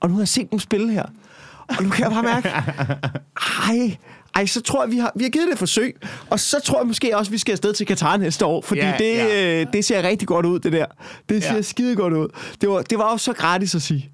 Og 0.00 0.08
nu 0.08 0.14
har 0.14 0.20
jeg 0.20 0.28
set 0.28 0.50
dem 0.50 0.58
spille 0.58 0.92
her. 0.92 1.04
Og 1.78 1.82
nu 1.84 1.90
kan 1.90 2.02
jeg 2.04 2.10
bare 2.10 2.22
mærke, 2.22 2.48
ej, 3.68 3.96
ej, 4.34 4.46
så 4.46 4.60
tror 4.60 4.82
jeg, 4.84 4.92
vi 4.92 4.98
har, 4.98 5.12
vi 5.16 5.22
har 5.24 5.30
givet 5.30 5.46
det 5.46 5.52
et 5.52 5.58
forsøg. 5.58 5.96
Og 6.30 6.40
så 6.40 6.60
tror 6.64 6.78
jeg 6.78 6.86
måske 6.86 7.16
også, 7.16 7.30
vi 7.30 7.38
skal 7.38 7.52
afsted 7.52 7.72
til 7.74 7.86
Katar 7.86 8.16
næste 8.16 8.46
år. 8.46 8.60
Fordi 8.60 8.80
Ja, 8.80 8.94
det, 8.98 9.16
ja. 9.16 9.60
øh, 9.60 9.66
det 9.72 9.84
ser 9.84 10.02
rigtig 10.02 10.28
godt 10.28 10.46
ud, 10.46 10.58
det 10.58 10.72
der. 10.72 10.86
Det 11.28 11.42
ser 11.42 11.54
ja. 11.54 11.62
skide 11.62 11.96
godt 11.96 12.12
ud. 12.12 12.28
Det 12.60 12.68
var, 12.68 12.82
det 12.82 12.98
var 12.98 13.04
også 13.04 13.24
så 13.24 13.32
gratis 13.32 13.74
at 13.74 13.82
sige. 13.82 14.10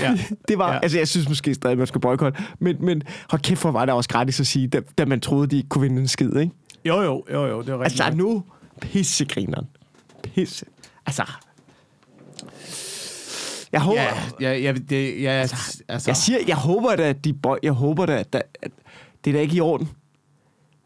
Ja. 0.00 0.18
Det 0.48 0.58
var, 0.58 0.72
Ja. 0.72 0.78
altså 0.82 0.98
jeg 0.98 1.08
synes 1.08 1.28
måske 1.28 1.54
stadig, 1.54 1.78
man 1.78 1.86
skal 1.86 2.00
boykotte, 2.00 2.42
men, 2.58 2.76
men 2.80 3.02
hold 3.30 3.42
kæft, 3.42 3.60
hvor 3.60 3.70
var 3.70 3.84
det 3.84 3.94
også 3.94 4.10
gratis 4.10 4.40
at 4.40 4.46
sige, 4.46 4.68
da, 4.68 4.80
da 4.98 5.04
man 5.04 5.20
troede, 5.20 5.46
de 5.46 5.56
ikke 5.56 5.68
kunne 5.68 5.82
vinde 5.82 6.00
en 6.02 6.08
skid, 6.08 6.36
ikke? 6.36 6.52
Jo, 6.84 7.00
jo, 7.02 7.24
jo, 7.32 7.46
jo, 7.46 7.62
det 7.62 7.68
er 7.68 7.78
rigtigt. 7.78 8.00
Altså 8.00 8.16
nu, 8.18 8.44
pissegrineren. 8.80 9.66
Pisse. 10.22 10.66
Altså, 11.06 11.22
jeg 13.72 13.80
håber, 13.80 14.00
ja, 14.00 14.14
ja, 14.52 14.58
ja, 14.58 14.72
det, 14.72 15.22
ja, 15.22 15.30
altså, 15.30 15.82
altså, 15.88 16.10
jeg 16.10 16.16
siger, 16.16 16.38
jeg 16.46 16.56
håber 16.56 16.96
da, 16.96 17.02
at 17.08 17.24
de 17.24 17.32
boy, 17.32 17.56
jeg 17.62 17.72
håber 17.72 18.06
da, 18.06 18.12
at, 18.12 18.36
at 18.62 18.70
det 19.24 19.30
er 19.30 19.34
da 19.34 19.40
ikke 19.40 19.56
i 19.56 19.60
orden. 19.60 19.88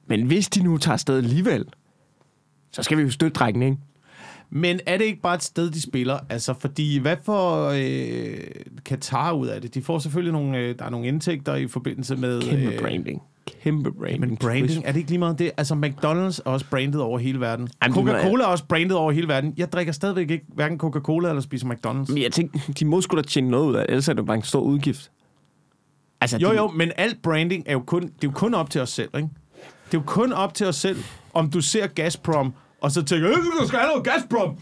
Men 0.06 0.26
hvis 0.26 0.48
de 0.48 0.62
nu 0.62 0.78
tager 0.78 0.92
afsted 0.92 1.16
alligevel, 1.16 1.64
så 2.72 2.82
skal 2.82 2.96
vi 2.98 3.02
jo 3.02 3.10
støtte 3.10 3.34
drengene, 3.34 3.64
ikke? 3.66 3.78
Men 4.55 4.80
er 4.86 4.98
det 4.98 5.05
ikke 5.05 5.22
bare 5.22 5.34
et 5.34 5.42
sted, 5.42 5.70
de 5.70 5.82
spiller? 5.82 6.18
Altså, 6.28 6.55
fordi 6.61 6.98
hvad 6.98 7.16
får 7.24 7.68
øh, 7.68 8.36
Katar 8.84 9.32
ud 9.32 9.46
af 9.46 9.61
det? 9.61 9.74
De 9.74 9.82
får 9.82 9.98
selvfølgelig 9.98 10.32
nogle, 10.32 10.59
øh, 10.59 10.78
der 10.78 10.84
er 10.84 10.90
nogle 10.90 11.07
indtægter 11.07 11.55
i 11.55 11.66
forbindelse 11.66 12.16
med... 12.16 12.42
Kæmpe 12.42 12.72
øh, 12.72 12.80
branding. 12.80 13.22
Kæmpe 13.62 13.92
branding. 13.92 14.20
Men 14.20 14.36
branding, 14.36 14.82
er 14.84 14.92
det 14.92 14.98
ikke 14.98 15.11
lige 15.11 15.18
meget 15.18 15.38
det? 15.38 15.50
Altså, 15.57 15.74
McDonald's 15.74 16.40
er 16.46 16.50
også 16.50 16.66
brandet 16.70 17.00
over 17.00 17.18
hele 17.18 17.40
verden. 17.40 17.68
Coca-Cola 17.84 18.44
er 18.44 18.46
også 18.46 18.64
brandet 18.64 18.96
over 18.96 19.12
hele 19.12 19.28
verden. 19.28 19.55
Jeg 19.57 19.72
drikker 19.72 19.92
stadigvæk 19.92 20.30
ikke 20.30 20.44
hverken 20.55 20.78
Coca-Cola 20.78 21.28
eller 21.28 21.42
spiser 21.42 21.66
McDonald's. 21.66 22.12
Men 22.12 22.22
jeg 22.22 22.32
tænker, 22.32 22.59
de 22.78 22.84
må 22.84 23.00
sgu 23.00 23.16
da 23.16 23.22
tjene 23.22 23.50
noget 23.50 23.66
ud 23.66 23.74
af 23.74 23.86
ellers 23.88 24.09
er 24.09 24.12
det 24.12 24.26
bare 24.26 24.36
en 24.36 24.42
stor 24.42 24.61
udgift. 24.61 25.11
Altså, 26.20 26.38
Jo, 26.38 26.50
de, 26.50 26.57
jo, 26.57 26.68
men 26.68 26.92
alt 26.96 27.22
branding 27.22 27.64
er 27.66 27.72
jo 27.72 27.80
kun, 27.86 28.03
det 28.03 28.09
er 28.09 28.12
jo 28.22 28.30
kun 28.30 28.55
op 28.55 28.70
til 28.70 28.80
os 28.80 28.90
selv, 28.90 29.11
ikke? 29.16 29.28
Det 29.86 29.94
er 29.94 29.98
jo 29.98 30.03
kun 30.07 30.32
op 30.32 30.55
til 30.55 30.66
os 30.66 30.76
selv, 30.76 30.98
om 31.34 31.50
du 31.50 31.61
ser 31.61 31.86
Gazprom, 31.86 32.55
og 32.83 32.91
så 32.91 33.03
tænker, 33.03 33.30
øh, 33.30 33.37
du 33.61 33.66
skal 33.66 33.78
have 33.78 33.89
noget 33.91 34.05
Gazprom! 34.05 34.57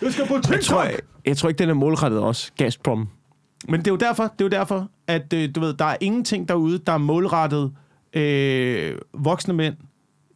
Du 0.00 0.12
skal 0.12 0.26
på 0.26 0.34
TikTok! 0.34 0.52
Jeg 0.52 0.64
tror, 0.64 0.82
jeg, 0.82 0.98
jeg 1.26 1.36
tror 1.36 1.48
ikke, 1.48 1.58
den 1.58 1.70
er 1.70 1.74
målrettet 1.74 2.20
også, 2.20 2.52
Gazprom. 2.56 3.08
Men 3.68 3.80
det 3.80 3.86
er 3.86 3.90
jo 3.90 3.96
derfor, 3.96 4.22
det 4.22 4.40
er 4.40 4.44
jo 4.44 4.48
derfor 4.48 4.88
at 5.06 5.32
øh, 5.32 5.48
du 5.54 5.60
ved, 5.60 5.74
der 5.74 5.84
er 5.84 5.96
ingenting 6.00 6.48
derude, 6.48 6.78
der 6.78 6.92
er 6.92 6.98
målrettet 6.98 7.72
øh, 8.14 8.98
voksne 9.14 9.54
mænd 9.54 9.74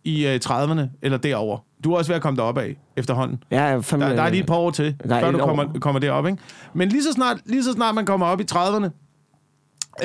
i 0.04 0.26
øh, 0.26 0.40
30'erne 0.44 0.80
eller 1.02 1.18
derover. 1.18 1.58
Du 1.84 1.92
er 1.92 1.98
også 1.98 2.10
ved 2.10 2.16
at 2.16 2.22
komme 2.22 2.36
derop 2.36 2.58
af 2.58 2.76
efterhånden. 2.96 3.42
Ja, 3.50 3.62
jeg 3.64 3.84
fandme, 3.84 4.06
Der, 4.06 4.14
der 4.16 4.22
er 4.22 4.30
lige 4.30 4.40
et 4.40 4.46
par 4.46 4.54
år 4.54 4.70
til, 4.70 4.96
før 5.08 5.30
du 5.30 5.38
kommer, 5.38 5.64
år. 5.64 5.78
kommer 5.80 5.98
derop, 5.98 6.26
ikke? 6.26 6.38
Men 6.74 6.88
lige 6.88 7.02
så 7.02 7.12
snart, 7.12 7.36
lige 7.46 7.64
så 7.64 7.72
snart 7.72 7.94
man 7.94 8.06
kommer 8.06 8.26
op 8.26 8.40
i 8.40 8.44
30'erne, 8.52 8.88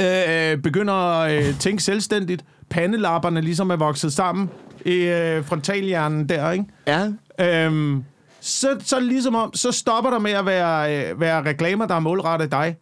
øh, 0.03 0.57
begynder 0.57 0.93
at 0.93 1.47
øh, 1.47 1.59
tænke 1.59 1.83
selvstændigt, 1.83 2.45
pandelapperne 2.69 3.41
ligesom 3.41 3.69
er 3.69 3.75
vokset 3.75 4.13
sammen 4.13 4.49
i 4.87 4.95
øh, 4.95 5.45
frontalhjernen 5.45 6.29
der, 6.29 6.51
ikke? 6.51 6.65
Ja, 6.87 7.11
Øhm, 7.39 8.03
så, 8.41 8.67
så 8.79 8.95
er 8.95 8.99
det 8.99 9.09
ligesom 9.09 9.35
om, 9.35 9.53
så 9.53 9.71
stopper 9.71 10.09
der 10.11 10.19
med 10.19 10.31
at 10.31 10.45
være, 10.45 10.95
øh, 11.09 11.19
være 11.19 11.45
reklamer, 11.45 11.85
der 11.85 11.95
er 11.95 11.99
målrettet 11.99 12.51
dig. 12.51 12.75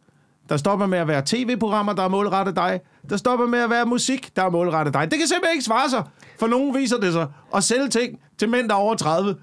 Der 0.50 0.58
stopper 0.58 0.86
med 0.86 0.98
at 0.98 1.08
være 1.08 1.22
tv-programmer, 1.26 1.94
der 1.94 2.04
er 2.04 2.08
målrettet 2.08 2.56
dig. 2.56 2.80
Der 3.10 3.18
stopper 3.18 3.46
med 3.46 3.60
at 3.60 3.70
være 3.70 3.86
musik, 3.86 4.36
der 4.36 4.44
er 4.44 4.50
målrettet 4.50 4.94
dig. 4.94 5.12
Det 5.12 5.20
kan 5.20 5.28
simpelthen 5.28 5.54
ikke 5.56 5.66
svare 5.66 5.90
sig, 5.90 6.04
for 6.40 6.48
nogen 6.48 6.76
viser 6.76 6.98
det 6.98 7.14
sig, 7.14 7.28
at 7.56 7.64
sælge 7.64 7.90
ting 7.90 8.20
til 8.40 8.50
mænd, 8.50 8.70
der 8.70 8.76
er 8.76 8.80
over 8.80 8.96
30. 8.96 9.36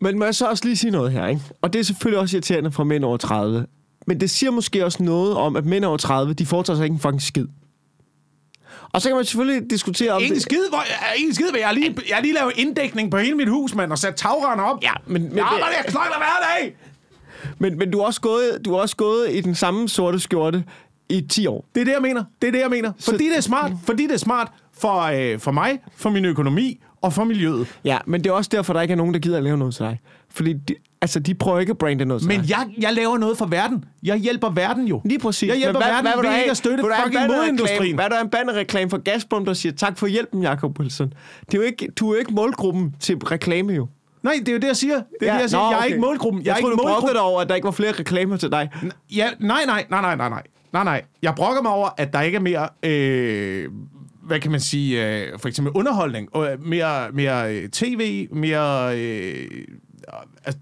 men 0.00 0.18
må 0.18 0.24
jeg 0.24 0.34
så 0.34 0.46
også 0.46 0.64
lige 0.64 0.76
sige 0.76 0.90
noget 0.90 1.12
her, 1.12 1.26
ikke? 1.26 1.42
Og 1.62 1.72
det 1.72 1.78
er 1.78 1.82
selvfølgelig 1.84 2.20
også 2.20 2.36
irriterende 2.36 2.72
for 2.72 2.84
mænd 2.84 3.04
over 3.04 3.16
30. 3.16 3.66
Men 4.06 4.20
det 4.20 4.30
siger 4.30 4.50
måske 4.50 4.84
også 4.84 5.02
noget 5.02 5.34
om, 5.36 5.56
at 5.56 5.64
mænd 5.64 5.84
over 5.84 5.96
30, 5.96 6.32
de 6.32 6.46
foretager 6.46 6.76
sig 6.76 6.84
ikke 6.84 6.94
en 6.94 7.00
fucking 7.00 7.22
skid. 7.22 7.46
Og 8.92 9.02
så 9.02 9.08
kan 9.08 9.16
man 9.16 9.24
selvfølgelig 9.24 9.70
diskutere 9.70 10.12
om 10.12 10.20
Ingen 10.22 10.34
det... 10.34 10.42
skid, 10.42 10.68
hvor, 10.68 10.82
ingen 11.16 11.34
skid, 11.34 11.46
men 11.52 11.60
jeg 11.60 11.66
har 11.68 11.74
lige, 11.74 11.96
jeg 12.08 12.16
har 12.16 12.22
lige 12.22 12.34
lavet 12.34 12.52
inddækning 12.56 13.10
på 13.10 13.18
hele 13.18 13.34
mit 13.34 13.48
hus, 13.48 13.74
mand, 13.74 13.92
og 13.92 13.98
sat 13.98 14.16
tagrender 14.16 14.64
op. 14.64 14.82
Ja, 14.82 14.92
men, 15.06 15.22
men, 15.22 15.36
Jeg 15.36 15.44
arbejder 15.44 15.66
jeg 15.76 15.84
knokler 15.88 16.16
hver 16.18 16.58
dag. 16.58 16.76
men, 17.58 17.78
men 17.78 17.90
du, 17.90 17.98
har 17.98 18.06
også 18.06 18.20
gået, 18.20 18.58
du 18.64 18.72
har 18.72 18.80
også 18.80 18.96
gået 18.96 19.30
i 19.30 19.40
den 19.40 19.54
samme 19.54 19.88
sorte 19.88 20.20
skjorte 20.20 20.64
i 21.08 21.20
10 21.20 21.46
år. 21.46 21.64
Det 21.74 21.80
er 21.80 21.84
det, 21.84 21.92
jeg 21.92 22.02
mener. 22.02 22.24
Det 22.42 22.48
er 22.48 22.52
det, 22.52 22.60
jeg 22.60 22.70
mener. 22.70 22.92
Fordi 23.00 23.28
det 23.28 23.36
er 23.36 23.40
smart. 23.40 23.72
Fordi 23.86 24.02
det 24.06 24.12
er 24.14 24.18
smart 24.18 24.48
for, 24.78 25.00
øh, 25.00 25.38
for 25.38 25.50
mig, 25.50 25.78
for 25.96 26.10
min 26.10 26.24
økonomi 26.24 26.80
og 27.02 27.12
for 27.12 27.24
miljøet. 27.24 27.66
Ja, 27.84 27.98
men 28.06 28.24
det 28.24 28.30
er 28.30 28.34
også 28.34 28.50
derfor, 28.52 28.72
der 28.72 28.80
ikke 28.80 28.92
er 28.92 28.96
nogen, 28.96 29.14
der 29.14 29.20
gider 29.20 29.36
at 29.36 29.42
lave 29.42 29.56
noget 29.58 29.74
til 29.74 29.84
dig. 29.84 30.00
Fordi 30.30 30.52
de, 30.52 30.74
altså, 31.00 31.18
de 31.20 31.34
prøver 31.34 31.58
ikke 31.60 31.70
at 31.70 31.78
brande 31.78 32.04
noget 32.04 32.22
til 32.22 32.28
Men 32.28 32.40
dig. 32.40 32.50
jeg, 32.50 32.66
jeg 32.78 32.92
laver 32.94 33.18
noget 33.18 33.38
for 33.38 33.46
verden. 33.46 33.84
Jeg 34.02 34.16
hjælper 34.16 34.50
verden 34.50 34.86
jo. 34.88 35.00
Lige 35.04 35.18
præcis. 35.18 35.48
Jeg 35.48 35.56
hjælper 35.56 35.80
Men 35.80 35.88
verden 35.88 36.04
ved 36.04 36.12
vil 36.22 36.30
du 36.30 36.36
ikke 36.36 36.50
at 36.50 36.56
støtte 36.56 36.84
Vil 36.84 36.92
fucking 37.04 37.26
modindustrien. 37.26 37.94
Hvad 37.94 38.04
er 38.04 38.08
der 38.08 38.20
en 38.20 38.28
bandereklame 38.30 38.90
for 38.90 38.98
Gazprom, 38.98 39.44
der 39.44 39.52
siger 39.54 39.72
tak 39.72 39.98
for 39.98 40.06
hjælpen, 40.06 40.42
Jacob 40.42 40.78
Wilson? 40.80 41.12
Det 41.46 41.54
er 41.54 41.58
jo 41.58 41.62
ikke, 41.62 41.88
du 41.96 42.08
er 42.10 42.14
jo 42.14 42.18
ikke 42.18 42.34
målgruppen 42.34 42.94
til 43.00 43.16
reklame, 43.16 43.72
jo. 43.72 43.88
Nej, 44.22 44.34
det 44.40 44.48
er 44.48 44.52
jo 44.52 44.58
det, 44.58 44.66
jeg 44.66 44.76
siger. 44.76 44.94
Det 44.94 45.04
er 45.20 45.26
ja. 45.26 45.34
det, 45.34 45.40
jeg 45.40 45.50
siger. 45.50 45.60
Nå, 45.60 45.66
Jeg 45.66 45.72
er 45.72 45.78
okay. 45.78 45.88
ikke 45.88 46.00
målgruppen. 46.00 46.42
Jeg, 46.42 46.46
Jeg, 46.46 46.56
er 46.56 46.60
tror, 46.60 46.70
ikke 46.70 46.82
du 46.82 46.86
målgruppen. 46.88 47.12
dig 47.12 47.20
over, 47.22 47.40
at 47.40 47.48
der 47.48 47.54
ikke 47.54 47.64
var 47.64 47.70
flere 47.70 47.92
reklamer 47.92 48.36
til 48.36 48.50
dig. 48.50 48.70
Ja, 49.16 49.28
nej, 49.40 49.60
nej, 49.66 49.84
nej, 49.90 50.00
nej, 50.00 50.16
nej, 50.16 50.28
nej. 50.28 50.42
Nej, 50.72 50.84
nej. 50.84 51.02
Jeg 51.22 51.34
brokker 51.34 51.62
mig 51.62 51.72
over, 51.72 51.88
at 51.96 52.12
der 52.12 52.20
ikke 52.20 52.36
er 52.36 52.40
mere... 52.40 52.68
Øh, 52.82 53.68
hvad 54.30 54.40
kan 54.40 54.50
man 54.50 54.60
sige? 54.60 55.06
Øh, 55.06 55.38
for 55.38 55.48
eksempel 55.48 55.72
underholdning. 55.74 56.34
Og 56.34 56.48
mere, 56.60 57.10
mere 57.12 57.54
øh, 57.56 57.68
tv, 57.68 58.28
mere... 58.32 58.98
Øh, 58.98 59.48
altså, 60.44 60.60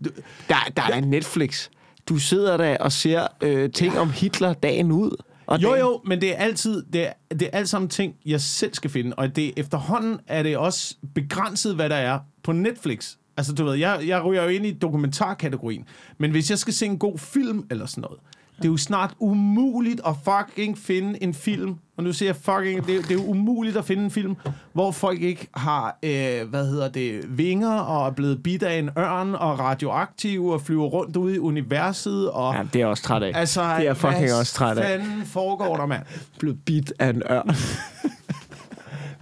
Der, 0.48 0.54
der 0.76 0.82
er 0.82 1.00
Netflix. 1.00 1.68
Du 2.08 2.18
sidder 2.18 2.56
der 2.56 2.76
og 2.78 2.92
ser 2.92 3.26
øh, 3.42 3.70
ting 3.72 3.98
om 3.98 4.10
Hitler 4.10 4.52
dagen 4.52 4.92
ud. 4.92 5.16
Og 5.46 5.62
Jo, 5.62 5.68
dagen. 5.68 5.80
jo, 5.80 6.00
men 6.06 6.20
det 6.20 6.30
er 6.32 6.36
altid, 6.36 6.82
det 6.92 7.06
er, 7.06 7.12
det 7.30 7.42
er 7.42 7.50
alt 7.58 7.68
sammen 7.68 7.88
ting, 7.88 8.14
jeg 8.26 8.40
selv 8.40 8.74
skal 8.74 8.90
finde, 8.90 9.14
og 9.16 9.36
det 9.36 9.52
efterhånden 9.56 10.20
er 10.26 10.42
det 10.42 10.56
også 10.56 10.96
begrænset, 11.14 11.74
hvad 11.74 11.88
der 11.88 11.96
er 11.96 12.18
på 12.42 12.52
Netflix. 12.52 13.14
Altså, 13.36 13.52
du 13.52 13.64
ved, 13.64 13.74
jeg, 13.74 14.00
jeg 14.06 14.24
ryger 14.24 14.42
jo 14.42 14.48
ind 14.48 14.66
i 14.66 14.72
dokumentarkategorien, 14.72 15.84
men 16.18 16.30
hvis 16.30 16.50
jeg 16.50 16.58
skal 16.58 16.74
se 16.74 16.86
en 16.86 16.98
god 16.98 17.18
film 17.18 17.66
eller 17.70 17.86
sådan 17.86 18.02
noget, 18.02 18.18
det 18.59 18.64
er 18.64 18.68
jo 18.68 18.76
snart 18.76 19.14
umuligt 19.18 20.00
at 20.06 20.14
fucking 20.24 20.78
finde 20.78 21.22
en 21.22 21.34
film, 21.34 21.74
og 21.96 22.04
nu 22.04 22.12
siger 22.12 22.28
jeg 22.28 22.36
fucking, 22.36 22.86
det, 22.86 22.96
er- 22.96 23.02
det 23.02 23.11
er 23.11 23.14
jo 23.14 23.24
umuligt 23.24 23.76
at 23.76 23.84
finde 23.84 24.04
en 24.04 24.11
film, 24.11 24.36
hvor 24.72 24.90
folk 24.90 25.22
ikke 25.22 25.48
har, 25.54 25.98
øh, 26.02 26.48
hvad 26.50 26.66
hedder 26.66 26.88
det, 26.88 27.38
vinger, 27.38 27.70
og 27.78 28.06
er 28.06 28.11
blevet 28.11 28.42
bidt 28.42 28.62
af 28.62 28.78
en 28.78 28.90
ørn, 28.98 29.34
og 29.34 29.59
radioaktive, 29.59 30.52
og 30.52 30.61
flyver 30.61 30.86
rundt 30.86 31.16
ude 31.16 31.34
i 31.34 31.38
universet, 31.38 32.30
og... 32.30 32.54
Ja, 32.54 32.62
det 32.72 32.80
er 32.82 32.86
også 32.86 33.02
træt 33.02 33.22
af. 33.22 33.32
Altså, 33.34 33.76
det 33.78 33.86
er 33.88 33.94
fucking 33.94 34.18
hvad 34.24 34.32
også 34.38 34.54
træt 34.54 34.78
af. 34.78 34.84
fanden 35.00 35.26
foregår 35.26 35.76
der, 35.76 35.86
mand? 35.86 36.02
Blevet 36.38 36.59
bidt 36.66 36.92
af 36.98 37.09
en 37.11 37.22
ørn. 37.30 37.50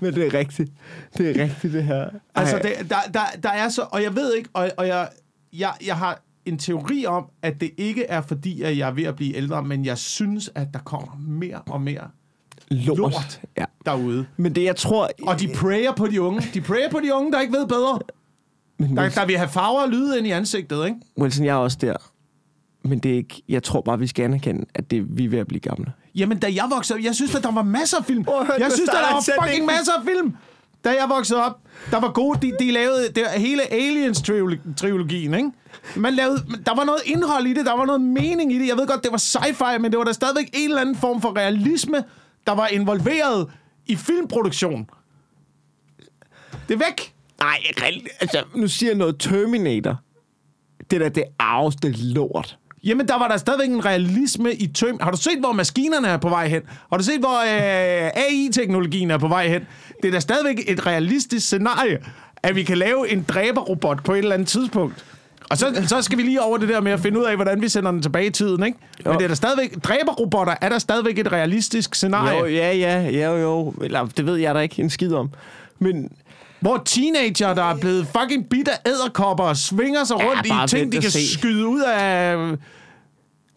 Men 0.01 0.15
det 0.15 0.27
er 0.27 0.39
rigtigt. 0.39 0.71
Det 1.19 1.31
er 1.41 1.43
rigtigt, 1.45 1.73
det 1.73 1.85
her. 1.85 2.09
Altså, 2.35 2.57
Ej. 2.57 2.63
det, 2.63 2.91
der, 2.91 2.97
der, 3.15 3.21
der 3.43 3.49
er 3.51 3.69
så... 3.69 3.83
Og 3.91 4.03
jeg 4.03 4.15
ved 4.15 4.35
ikke, 4.35 4.49
og, 4.53 4.71
og 4.77 4.87
jeg, 4.87 5.09
jeg, 5.53 5.73
jeg 5.87 5.97
har 5.97 6.21
en 6.47 6.59
teori 6.59 7.07
om, 7.07 7.25
at 7.43 7.61
det 7.61 7.71
ikke 7.77 8.05
er 8.05 8.21
fordi, 8.21 8.63
at 8.63 8.79
jeg 8.79 8.89
er 8.89 8.93
ved 8.93 9.05
at 9.05 9.17
blive 9.17 9.37
ældre, 9.37 9.63
men 9.63 9.85
jeg 9.85 9.99
synes, 9.99 10.51
at 10.55 10.69
der 10.75 10.79
kommer 10.79 11.17
mere 11.29 11.61
og 11.71 11.81
mere 11.81 12.09
lort. 12.71 12.99
lort. 12.99 13.41
Ja. 13.59 13.65
derude. 13.87 14.27
Men 14.37 14.55
det, 14.55 14.65
jeg 14.65 14.77
tror... 14.77 15.09
Og 15.23 15.41
de 15.41 15.49
prayer 15.55 15.93
på 15.93 16.07
de 16.07 16.23
unge. 16.23 16.43
De 16.55 16.61
prayer 16.61 16.91
på 16.91 17.01
de 17.01 17.15
unge, 17.15 17.33
der 17.33 17.41
ikke 17.41 17.53
ved 17.53 17.67
bedre. 17.67 17.99
Men 18.79 18.97
Der, 18.97 19.09
der 19.09 19.27
vil 19.27 19.37
have 19.37 19.49
farver 19.49 19.83
og 19.83 19.89
lyde 19.89 20.19
ind 20.19 20.27
i 20.27 20.31
ansigtet, 20.31 20.85
ikke? 20.85 20.97
Wilson, 21.19 21.45
jeg 21.45 21.53
er 21.53 21.57
også 21.57 21.79
der. 21.81 21.97
Men 22.89 22.99
det 22.99 23.11
er 23.11 23.17
ikke... 23.17 23.43
Jeg 23.49 23.63
tror 23.63 23.81
bare, 23.81 23.99
vi 23.99 24.07
skal 24.07 24.25
anerkende, 24.25 24.65
at 24.75 24.91
det, 24.91 25.19
vi 25.19 25.25
er 25.25 25.29
ved 25.29 25.39
at 25.39 25.47
blive 25.47 25.61
gamle. 25.61 25.93
Jamen, 26.15 26.39
da 26.39 26.47
jeg 26.47 26.65
voksede 26.71 26.99
op, 26.99 27.05
jeg 27.05 27.15
synes, 27.15 27.35
at 27.35 27.43
der 27.43 27.53
var 27.53 27.63
masser 27.63 27.99
af 27.99 28.05
film. 28.05 28.25
Høre, 28.25 28.47
Jeg 28.59 28.73
synes, 28.73 28.89
at 28.89 28.95
der 28.95 29.01
starter 29.01 29.35
var 29.37 29.47
fucking 29.47 29.67
masser 29.67 29.93
af 29.93 30.05
film. 30.05 30.35
Da 30.85 30.91
jeg 30.91 31.07
voksede 31.09 31.45
op, 31.45 31.61
der 31.91 32.01
var 32.01 32.13
gode, 32.13 32.47
de, 32.47 32.53
de 32.61 32.71
lavede 32.71 33.09
det, 33.15 33.25
hele 33.37 33.73
Aliens-trilogien, 33.73 35.35
ikke? 35.35 35.51
Man 35.97 36.15
lavede, 36.15 36.45
der 36.67 36.75
var 36.75 36.85
noget 36.85 37.01
indhold 37.05 37.47
i 37.47 37.55
det, 37.55 37.67
der 37.67 37.77
var 37.77 37.85
noget 37.85 38.01
mening 38.01 38.53
i 38.53 38.59
det. 38.59 38.69
Jeg 38.69 38.77
ved 38.77 38.87
godt, 38.87 39.03
det 39.03 39.13
var 39.13 39.19
sci-fi, 39.19 39.79
men 39.79 39.91
det 39.91 39.99
var 39.99 40.05
der 40.05 40.13
stadigvæk 40.13 40.51
en 40.53 40.69
eller 40.69 40.81
anden 40.81 40.97
form 40.97 41.23
for 41.23 41.37
realisme, 41.37 42.05
der 42.47 42.53
var 42.53 42.67
involveret 42.67 43.51
i 43.87 43.97
filmproduktion. 43.97 44.91
Det 46.69 46.75
er 46.75 46.79
væk. 46.79 47.15
Nej, 47.41 47.59
altså, 48.21 48.45
nu 48.55 48.69
siger 48.69 48.91
jeg 48.91 48.99
noget 48.99 49.17
Terminator. 49.19 50.01
Det 50.91 51.01
der, 51.01 51.09
det 51.09 51.25
arveste 51.39 51.91
lort. 51.91 52.59
Jamen, 52.85 53.09
der 53.09 53.19
var 53.19 53.29
der 53.29 53.37
stadigvæk 53.37 53.69
en 53.69 53.85
realisme 53.85 54.55
i 54.55 54.67
tøm. 54.67 54.99
Har 55.01 55.11
du 55.11 55.17
set, 55.17 55.39
hvor 55.41 55.53
maskinerne 55.53 56.09
er 56.09 56.17
på 56.17 56.29
vej 56.29 56.49
hen? 56.49 56.63
Har 56.91 56.97
du 56.97 57.05
set, 57.05 57.19
hvor 57.19 57.41
øh, 57.41 58.11
AI-teknologien 58.15 59.11
er 59.11 59.19
på 59.19 59.29
vej 59.29 59.49
hen? 59.49 59.67
Det 60.03 60.09
er 60.09 60.13
da 60.13 60.21
stadigvæk 60.21 60.65
et 60.67 60.87
realistisk 60.87 61.47
scenarie, 61.47 61.99
at 62.43 62.57
vi 62.57 62.63
kan 62.63 62.79
lave 62.79 63.13
en 63.13 63.23
dræberrobot 63.29 64.05
på 64.05 64.13
et 64.13 64.19
eller 64.19 64.35
andet 64.35 64.49
tidspunkt. 64.49 65.05
Og 65.51 65.59
så, 65.59 65.85
så 65.89 66.03
skal 66.03 66.19
vi 66.19 66.23
lige 66.23 66.43
over 66.43 66.59
det 66.59 66.69
der 66.69 66.81
med 66.81 66.93
at 66.93 67.01
finde 67.01 67.21
ud 67.21 67.25
af, 67.25 67.37
hvordan 67.37 67.63
vi 67.63 67.69
sender 67.69 67.91
den 67.91 68.03
tilbage 68.03 68.27
i 68.27 68.31
tiden, 68.31 68.65
ikke? 68.67 68.79
Men 69.05 69.13
Jo. 69.13 69.19
det 69.19 69.25
er 69.25 69.29
der 69.29 69.35
stadigvæk... 69.35 69.75
Dræberrobotter 69.85 70.55
er 70.61 70.69
der 70.69 70.79
stadigvæk 70.79 71.19
et 71.19 71.33
realistisk 71.33 71.95
scenarie, 71.95 72.39
Jo, 72.39 72.47
ja, 72.47 72.73
ja, 72.73 73.09
ja, 73.09 73.41
jo. 73.43 73.75
Eller, 73.83 74.05
det 74.07 74.27
ved 74.27 74.37
jeg 74.37 74.55
da 74.55 74.61
ikke 74.61 74.83
en 74.83 74.91
skid 74.91 75.13
om. 75.13 75.31
Men 75.79 76.13
hvor 76.61 76.83
teenager, 76.85 77.55
der 77.55 77.63
er 77.63 77.77
blevet 77.77 78.07
fucking 78.21 78.49
bidt 78.49 78.69
af 78.69 78.79
æderkopper 78.87 79.45
og 79.45 79.57
svinger 79.57 80.05
sig 80.05 80.17
Ja, 80.21 80.25
rundt 80.29 80.73
i 80.73 80.77
ting, 80.77 80.93
de 80.93 81.01
kan 81.01 81.11
se. 81.11 81.33
skyde 81.33 81.67
ud 81.67 81.81
af... 81.81 82.37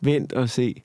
vent 0.02 0.34
og 0.34 0.50
se. 0.50 0.82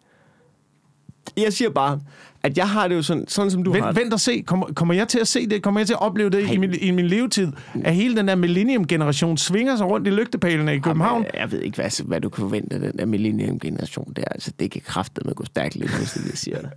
Jeg 1.37 1.53
siger 1.53 1.71
bare, 1.71 2.01
at 2.45 2.59
jeg 2.59 2.69
har 2.69 2.89
det 2.89 2.95
jo 2.95 3.03
sådan, 3.03 3.25
sådan 3.29 3.51
som 3.51 3.63
du 3.65 3.73
har 3.73 3.81
Vent, 3.81 3.97
det. 3.97 4.03
vent 4.03 4.13
og 4.13 4.21
se. 4.21 4.43
Kommer, 4.47 4.67
kommer 4.67 4.95
jeg 4.95 5.09
til 5.09 5.19
at 5.19 5.29
se 5.29 5.47
det? 5.47 5.63
Kommer 5.63 5.81
jeg 5.81 5.87
til 5.87 5.95
at 5.95 6.01
opleve 6.03 6.31
det 6.31 6.51
i 6.53 6.57
min, 6.57 6.75
i 6.81 6.91
min 6.91 7.07
levetid? 7.07 7.49
At 7.85 7.95
hele 7.95 8.17
den 8.17 8.29
der 8.29 8.35
millennium-generation 8.35 9.37
svinger 9.37 9.77
sig 9.77 9.87
rundt 9.87 10.07
i 10.07 10.11
lygtepælene 10.11 10.75
i 10.75 10.79
København? 10.79 11.23
Jamen, 11.23 11.41
Jeg 11.41 11.53
ved 11.53 11.61
ikke, 11.63 11.77
hvad, 11.77 12.05
hvad 12.05 12.21
du 12.21 12.29
kan 12.29 12.43
forvente 12.43 12.75
af 12.75 12.81
den 12.81 12.99
der 12.99 13.07
millennium-generation 13.07 14.13
der. 14.17 14.25
Altså, 14.31 14.53
det 14.61 14.71
kan 14.71 14.81
kraftedeme 14.87 15.35
gå 15.35 15.45
stærkt 15.45 15.77
lidt, 15.77 15.97
hvis 15.99 16.13
det 16.13 16.31
jeg 16.31 16.39
siger 16.39 16.59
det. 16.61 16.71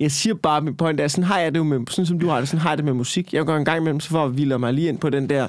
Jeg 0.00 0.10
siger 0.12 0.34
bare, 0.34 0.60
min 0.60 0.74
point 0.74 1.00
er, 1.00 1.08
sådan 1.08 1.24
har 1.24 1.38
jeg 1.38 1.52
det 1.54 1.58
jo 1.58 1.64
med, 1.64 1.80
sådan 1.90 2.06
som 2.06 2.18
du 2.18 2.28
har 2.28 2.38
det, 2.38 2.48
sådan 2.48 2.60
har 2.60 2.70
jeg 2.70 2.78
det 2.78 2.84
med 2.84 2.92
musik. 2.94 3.34
Jeg 3.34 3.46
går 3.46 3.56
en 3.56 3.64
gang 3.64 3.78
imellem, 3.80 4.00
så 4.00 4.08
får 4.08 4.34
jeg 4.48 4.60
mig 4.60 4.74
lige 4.74 4.88
ind 4.88 4.98
på 4.98 5.10
den 5.10 5.28
der 5.28 5.46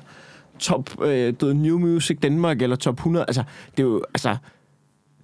top, 0.59 1.03
øh, 1.05 1.33
New 1.41 1.77
Music 1.77 2.17
Danmark, 2.23 2.61
eller 2.61 2.75
top 2.75 2.95
100. 2.95 3.25
Altså, 3.27 3.43
det 3.77 3.83
er 3.83 3.87
jo, 3.87 4.03
altså, 4.13 4.35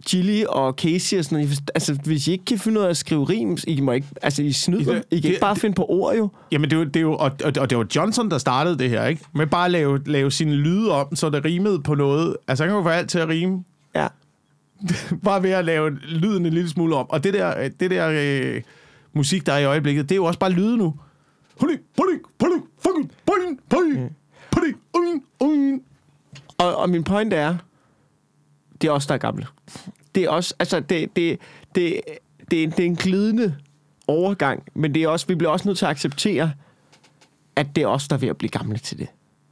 Chili 0.06 0.46
og 0.50 0.74
Casey 0.74 1.18
og 1.18 1.26
sådan 1.26 1.38
noget. 1.38 1.60
Altså, 1.76 1.93
hvis 1.93 2.28
I 2.28 2.32
ikke 2.32 2.46
kan 2.46 2.60
finde 2.60 2.80
ud 2.80 2.86
af 2.86 2.89
at 2.89 2.98
skrive 2.98 3.24
rim, 3.24 3.58
I 3.68 3.82
må 3.82 3.91
ikke, 3.91 4.08
altså, 4.22 4.43
I 4.43 4.52
snyder. 4.52 5.02
I 5.12 5.20
kan 5.20 5.30
ikke 5.30 5.39
bare 5.39 5.56
finde 5.56 5.76
på 5.76 5.86
ord, 5.89 6.16
jo. 6.16 6.30
Jamen, 6.52 6.70
det 6.70 6.76
er 6.76 6.80
jo, 6.80 6.86
det 6.86 6.96
er 6.96 7.02
jo, 7.02 7.14
og, 7.14 7.32
og, 7.46 7.70
det 7.70 7.78
var 7.78 7.88
Johnson, 7.96 8.32
der 8.32 8.38
startede 8.38 8.78
det 8.78 8.89
her, 8.89 9.06
ikke? 9.06 9.26
Med 9.34 9.48
bare 9.48 9.66
at 9.66 9.72
lave, 9.72 10.02
lave 10.06 10.32
sine 10.32 10.56
lyde 10.56 10.91
om, 10.91 11.16
så 11.16 11.30
det 11.30 11.46
rimede 11.46 11.82
på 11.82 11.96
noget. 11.96 12.38
Altså, 12.48 12.64
han 12.64 12.70
kan 12.70 12.78
jo 12.78 12.84
få 12.84 12.89
alt 12.89 13.10
til 13.10 13.20
at 13.20 13.30
rime. 13.30 13.64
Ja. 13.96 14.08
Bare 15.24 15.43
ved 15.43 15.50
at 15.50 15.66
lave 15.66 15.89
lyden 15.89 16.46
en 16.46 16.54
lille 16.54 16.70
smule 16.70 16.96
om. 16.96 17.10
Og 17.10 17.24
det 17.24 17.34
der, 17.34 17.70
det 17.80 17.91
der 17.91 18.10
øh, 18.14 18.62
musik, 19.14 19.46
der 19.46 19.54
er 19.54 19.58
i 19.58 19.66
øjeblikket, 19.66 20.10
det 20.10 20.16
er 20.16 20.18
jo 20.18 20.26
også 20.26 20.39
bare 20.39 20.52
lyde 20.52 20.78
nu. 20.78 20.93
Huli, 21.62 21.78
huli, 21.98 22.14
huli, 22.41 22.62
fucking, 22.80 23.12
boing, 23.26 23.60
boing, 23.70 24.16
huli, 24.54 24.74
uing, 24.93 25.24
uing. 25.39 25.84
Og, 26.58 26.76
og 26.76 26.89
min 26.89 27.04
point 27.04 27.34
er, 27.34 27.58
det 28.82 28.88
er 28.88 28.91
os, 28.91 29.07
der 29.07 29.13
er 29.13 29.17
gamle. 29.17 29.47
Det 30.15 30.23
er 30.23 30.30
også, 30.30 30.53
altså, 30.59 30.80
det, 30.80 31.15
det, 31.15 31.39
det, 31.76 32.01
det, 32.51 32.78
det 32.78 32.80
er 32.80 32.86
en 32.86 32.95
glidende 32.95 33.55
overgang, 34.07 34.63
men 34.73 34.93
det 34.93 35.03
er 35.03 35.07
også, 35.07 35.28
vi 35.28 35.36
bliver 35.36 35.51
også 35.51 35.67
nødt 35.67 35.78
til 35.78 35.86
at 35.86 35.91
acceptere, 35.91 36.51
at 37.55 37.76
det 37.76 37.84
er 37.84 37.88
os, 37.88 38.07
der 38.07 38.15
er 38.15 38.19
ved 38.19 38.30
at 38.30 38.38
blive 38.38 38.49
gamle 38.49 38.78
til 38.78 38.97
det. 38.97 39.07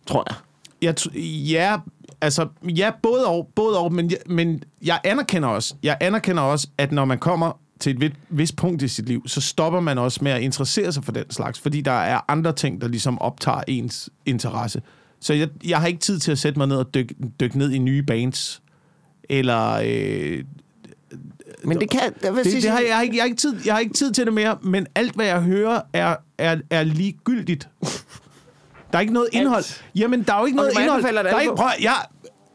Tror 0.05 0.25
jeg. 0.29 0.35
Jeg 0.81 1.15
ja, 1.49 1.77
altså, 2.21 2.47
ja, 2.63 2.91
både 3.03 3.27
og, 3.27 3.49
både 3.55 3.79
og 3.79 3.93
men, 3.93 4.11
jeg, 4.11 4.17
men 4.25 4.63
jeg 4.85 4.99
anerkender 5.03 5.49
også, 5.49 5.75
jeg 5.83 5.97
anerkender 6.01 6.43
også, 6.43 6.67
at 6.77 6.91
når 6.91 7.05
man 7.05 7.19
kommer 7.19 7.59
til 7.79 7.91
et 7.91 8.01
vist, 8.01 8.13
vist 8.29 8.55
punkt 8.55 8.81
i 8.81 8.87
sit 8.87 9.05
liv, 9.05 9.27
så 9.27 9.41
stopper 9.41 9.79
man 9.79 9.97
også 9.97 10.19
med 10.21 10.31
at 10.31 10.41
interessere 10.41 10.91
sig 10.91 11.03
for 11.03 11.11
den 11.11 11.31
slags, 11.31 11.59
fordi 11.59 11.81
der 11.81 11.91
er 11.91 12.19
andre 12.27 12.53
ting, 12.53 12.81
der 12.81 12.87
ligesom 12.87 13.21
optager 13.21 13.61
ens 13.67 14.09
interesse. 14.25 14.81
Så 15.19 15.33
jeg, 15.33 15.49
jeg 15.65 15.79
har 15.79 15.87
ikke 15.87 15.99
tid 15.99 16.19
til 16.19 16.31
at 16.31 16.39
sætte 16.39 16.59
mig 16.59 16.67
ned 16.67 16.77
og 16.77 16.93
dykke, 16.93 17.15
dykke 17.39 17.57
ned 17.57 17.71
i 17.71 17.77
nye 17.77 18.03
bands, 18.03 18.61
eller... 19.39 19.81
Øh, 19.85 20.43
Men 21.63 21.79
det 21.79 21.89
kan... 21.89 22.01
Jeg 22.23 22.35
vil 22.35 22.43
det, 22.43 22.51
sige, 22.51 22.61
det 22.61 22.71
har, 22.71 22.79
jeg, 22.79 22.95
har 22.95 23.01
ikke, 23.03 23.15
jeg, 23.15 23.23
har 23.23 23.25
ikke 23.27 23.37
tid, 23.37 23.55
jeg 23.65 23.73
har 23.73 23.79
ikke 23.79 23.93
tid 23.93 24.11
til 24.11 24.25
det 24.25 24.33
mere, 24.33 24.57
men 24.61 24.87
alt, 24.95 25.15
hvad 25.15 25.25
jeg 25.25 25.41
hører, 25.41 25.81
er, 25.93 26.15
er, 26.37 26.57
er 26.69 26.83
ligegyldigt. 26.83 27.69
Der 28.91 28.97
er 28.97 28.99
ikke 28.99 29.13
noget 29.13 29.29
indhold. 29.31 29.63
Jamen, 29.95 30.23
der 30.23 30.33
er 30.33 30.39
jo 30.39 30.45
ikke 30.45 30.59
Okay, 30.59 30.73
noget 30.75 30.99
indhold. 30.99 31.13
Der 31.25 31.35
er 31.35 31.39
ikke, 31.39 31.55
prøv, 31.55 31.67
jeg, 31.81 31.95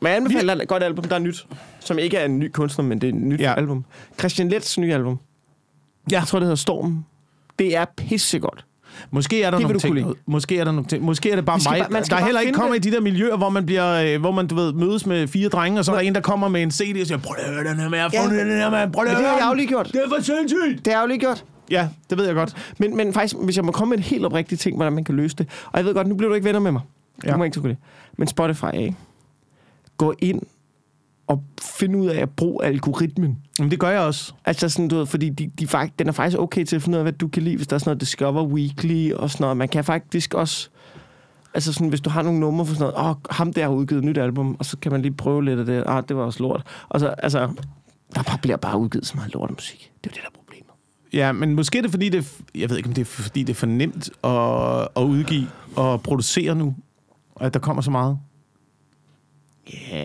Men 0.01 0.09
jeg 0.09 0.17
anbefaler 0.17 0.55
et 0.55 0.69
godt 0.69 0.83
album, 0.83 1.05
der 1.05 1.15
er 1.15 1.19
nyt. 1.19 1.47
Som 1.81 1.99
ikke 1.99 2.17
er 2.17 2.25
en 2.25 2.39
ny 2.39 2.51
kunstner, 2.51 2.85
men 2.85 3.01
det 3.01 3.07
er 3.09 3.13
et 3.13 3.19
nyt 3.21 3.41
Ja. 3.41 3.51
ja. 3.51 3.57
album. 3.57 3.85
Christian 4.19 4.49
Lets 4.49 4.79
nye 4.79 4.95
album. 4.95 5.19
Ja. 6.11 6.19
Jeg 6.19 6.27
tror, 6.27 6.39
det 6.39 6.47
hedder 6.47 6.57
Stormen. 6.57 7.07
Det 7.59 7.77
er 7.77 7.85
pissegodt. 7.97 8.65
Måske 9.11 9.43
er 9.43 9.51
der 9.51 9.59
Det 9.59 9.67
nogle 9.67 9.81
ting. 9.81 10.17
Måske 10.27 10.59
er 10.59 10.65
der 10.65 10.73
nogle 10.73 10.89
ting. 10.89 11.05
Måske 11.05 11.31
er 11.31 11.37
det 11.37 11.45
bare 11.45 11.59
mig. 11.71 11.81
bare- 11.81 11.91
man 11.91 12.03
der 12.03 12.09
bare 12.17 12.25
heller 12.25 12.41
ikke 12.41 12.53
kommer 12.53 12.75
det. 12.75 12.87
i 12.87 12.91
de 12.91 12.95
der 12.97 13.03
miljøer, 13.03 13.37
hvor 13.37 13.49
man 13.49 13.67
bliver, 13.67 14.15
øh, 14.15 14.21
hvor 14.21 14.33
man 14.33 14.47
du 14.47 14.55
ved, 14.55 14.73
mødes 14.73 15.07
med 15.07 15.29
fire 15.29 15.49
drenge, 15.49 15.79
og 15.79 15.85
så 15.85 15.91
er 15.93 15.97
der 15.97 16.03
en, 16.03 16.15
der 16.15 16.21
kommer 16.21 16.49
med 16.49 16.63
en 16.63 16.71
CD 16.71 17.01
og 17.01 17.07
siger, 17.07 17.19
prøv 17.19 17.37
at 17.39 17.55
høre 17.55 17.65
den 17.65 17.77
her 17.81 17.89
med, 17.89 17.99
prøv 17.99 18.07
at 18.07 18.13
Ja. 18.13 18.29
høre 18.29 18.45
den 18.45 18.59
her 18.59 18.71
med, 18.71 18.93
prøv 18.93 19.05
at 19.05 19.11
høre 19.11 19.19
det 19.21 19.27
har 19.29 19.35
jeg 19.37 19.43
den." 19.43 19.49
jo 19.51 19.55
lige 19.55 19.67
gjort. 19.69 19.87
Det 19.87 19.97
er 20.05 20.09
for 20.09 20.23
sindssygt. 20.23 20.85
Det 20.85 20.93
har 20.93 21.01
jeg 21.01 21.03
jo 21.03 21.09
lige 21.09 21.19
gjort. 21.21 21.45
Ja, 21.71 21.89
det 22.11 22.19
ved 22.19 22.27
jeg 22.27 22.35
godt. 22.35 22.55
Men, 22.79 22.97
men 22.97 23.13
faktisk, 23.13 23.37
hvis 23.45 23.57
jeg 23.57 23.65
må 23.65 23.73
komme 23.73 23.91
med 23.91 23.99
et 23.99 24.05
helt 24.05 24.25
oprigtigt 24.25 24.61
ting, 24.61 24.77
hvordan 24.77 24.93
man 24.93 25.05
kan 25.05 25.15
løse 25.15 25.37
det. 25.37 25.49
Og 25.73 25.79
jeg 25.79 25.85
ved 25.85 25.95
godt, 25.95 26.07
nu 26.07 26.15
bliver 26.15 26.29
du 26.29 26.35
ikke 26.35 26.45
venner 26.45 26.61
med 26.61 26.73
mig. 26.73 26.83
Ja. 27.23 27.29
Ja. 27.29 27.33
Du 27.33 27.39
må 27.39 27.45
ikke 27.45 27.61
det. 27.61 27.77
Men 28.19 28.29
Spotify, 28.29 28.65
ikke? 28.75 28.95
Gå 29.99 30.15
ind 30.19 30.43
og 31.29 31.45
find 31.63 31.97
ud 31.97 32.07
af 32.07 32.21
at 32.23 32.31
bruge 32.31 32.65
algoritmen. 32.65 33.39
Men 33.59 33.71
det 33.71 33.81
gør 33.81 33.91
jeg 33.91 34.01
også. 34.01 34.33
Altså 34.45 34.69
sådan, 34.69 34.89
du 34.89 34.97
ved, 34.97 35.07
fordi 35.07 35.29
de, 35.29 35.51
de 35.59 35.67
fakt, 35.67 35.99
den 35.99 36.09
er 36.09 36.13
faktisk 36.13 36.39
okay 36.39 36.65
til 36.65 36.77
at 36.77 36.83
finde 36.83 36.97
ud 36.97 36.99
af, 36.99 37.05
hvad 37.05 37.13
du 37.13 37.29
kan 37.29 37.43
lide, 37.43 37.57
hvis 37.57 37.67
der 37.67 37.75
er 37.75 37.79
sådan 37.79 37.91
noget 37.91 38.01
Discover 38.01 38.45
Weekly 38.45 39.13
og 39.13 39.31
sådan 39.31 39.45
noget. 39.45 39.57
Man 39.57 39.69
kan 39.69 39.85
faktisk 39.85 40.35
også... 40.35 40.69
Altså 41.55 41.73
sådan, 41.73 41.89
hvis 41.89 42.01
du 42.01 42.11
har 42.11 42.23
nogle 42.23 42.41
numre 42.41 42.67
for 42.67 42.75
sådan 42.75 42.93
noget, 42.95 43.11
åh, 43.11 43.17
ham 43.31 43.53
der 43.53 43.63
har 43.63 43.71
udgivet 43.71 43.99
et 43.99 44.05
nyt 44.05 44.19
album, 44.19 44.57
og 44.59 44.65
så 44.65 44.77
kan 44.79 44.93
man 44.93 45.03
lige 45.03 45.13
prøve 45.13 45.45
lidt 45.45 45.59
af 45.61 45.67
det. 45.67 45.85
Ah, 45.87 46.03
det 46.09 46.17
var 46.17 46.23
også 46.23 46.43
lort. 46.43 46.63
Og 46.89 47.01
så, 47.01 47.09
altså, 47.09 47.39
der 48.15 48.23
bare, 48.23 48.39
bliver 48.43 48.57
bare 48.57 48.79
udgivet 48.79 49.07
så 49.07 49.17
meget 49.17 49.35
lortemusik. 49.35 49.93
Det 50.05 50.11
er 50.11 50.15
jo 50.15 50.15
det, 50.15 50.23
der 50.23 50.29
er 50.29 50.39
problemet. 50.39 50.73
Ja, 51.13 51.33
men 51.33 51.55
måske 51.55 51.79
er 51.79 51.83
det 51.83 51.91
fordi, 51.91 52.09
det, 52.09 52.41
jeg 52.55 52.71
ved 52.71 52.77
ikke, 52.77 52.89
om 52.89 52.95
det 52.95 53.01
er 53.01 53.07
fordi, 53.07 53.43
det 53.43 53.51
er 53.53 53.55
for 53.55 53.67
nemt 53.67 54.11
at, 54.25 54.89
at 54.97 55.09
udgive 55.09 55.47
og 55.77 56.03
producere 56.03 56.55
nu, 56.55 56.75
at 57.41 57.55
der 57.55 57.61
kommer 57.61 57.83
så 57.83 57.91
meget. 57.91 58.19
Ja, 59.93 60.05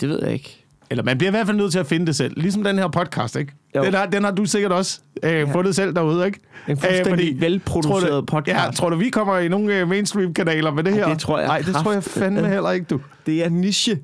det 0.00 0.08
ved 0.08 0.20
jeg 0.22 0.32
ikke. 0.32 0.56
Eller 0.90 1.04
man 1.04 1.18
bliver 1.18 1.30
i 1.30 1.34
hvert 1.34 1.46
fald 1.46 1.56
nødt 1.56 1.72
til 1.72 1.78
at 1.78 1.86
finde 1.86 2.06
det 2.06 2.16
selv. 2.16 2.40
Ligesom 2.40 2.64
den 2.64 2.78
her 2.78 2.88
podcast, 2.88 3.36
ikke? 3.36 3.52
Jo. 3.76 3.84
Den 3.84 3.94
har, 3.94 4.06
den 4.06 4.24
har 4.24 4.30
du 4.30 4.44
sikkert 4.44 4.72
også 4.72 5.00
øh, 5.22 5.32
ja. 5.32 5.44
fundet 5.44 5.74
selv 5.76 5.94
derude, 5.94 6.26
ikke? 6.26 6.38
En 6.68 6.76
fuldstændig 6.76 7.10
fordi- 7.12 7.36
velproduceret 7.40 8.02
tror 8.10 8.20
du, 8.20 8.26
podcast. 8.26 8.58
Ja, 8.66 8.70
tror 8.70 8.90
du, 8.90 8.96
vi 8.96 9.10
kommer 9.10 9.38
i 9.38 9.48
nogle 9.48 9.78
øh, 9.78 9.88
mainstream-kanaler 9.88 10.70
med 10.74 10.84
det 10.84 10.94
her? 10.94 11.08
det 11.08 11.18
tror 11.18 11.38
jeg 11.38 11.46
Nej, 11.48 11.58
det 11.58 11.74
tror 11.74 11.92
jeg 11.92 12.04
fandme 12.04 12.48
heller 12.48 12.70
ikke, 12.70 12.86
du. 12.90 13.00
Det 13.26 13.44
er 13.44 13.48
niche. 13.48 13.98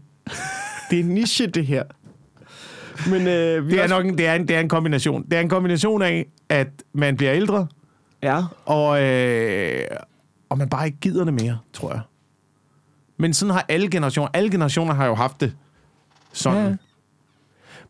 Det 0.91 1.01
er 1.01 1.05
niche, 1.05 1.47
det 1.47 1.67
her. 1.67 1.83
Men 3.11 3.27
øh, 3.27 3.67
vi 3.67 3.71
Det 3.73 3.79
er 3.79 3.83
også- 3.83 3.95
nok 3.95 4.07
en, 4.07 4.19
det 4.19 4.27
er 4.27 4.35
en, 4.35 4.49
det 4.49 4.57
er 4.57 4.61
en 4.61 4.69
kombination. 4.69 5.25
Det 5.25 5.33
er 5.33 5.41
en 5.41 5.49
kombination 5.49 6.03
af, 6.03 6.27
at 6.49 6.69
man 6.93 7.17
bliver 7.17 7.33
ældre, 7.35 7.67
Ja. 8.23 8.43
og, 8.67 9.03
øh, 9.03 9.81
og 10.49 10.59
man 10.59 10.69
bare 10.69 10.87
ikke 10.87 10.99
gider 11.01 11.25
det 11.25 11.35
mere, 11.35 11.59
tror 11.73 11.93
jeg. 11.93 12.01
Men 13.17 13.35
sådan 13.35 13.55
har 13.55 13.65
alle 13.69 13.91
generationer. 13.91 14.29
Alle 14.33 14.51
generationer 14.51 14.95
har 14.95 15.07
jo 15.07 15.15
haft 15.15 15.41
det 15.41 15.53
sådan. 16.33 16.67
Ja. 16.67 16.77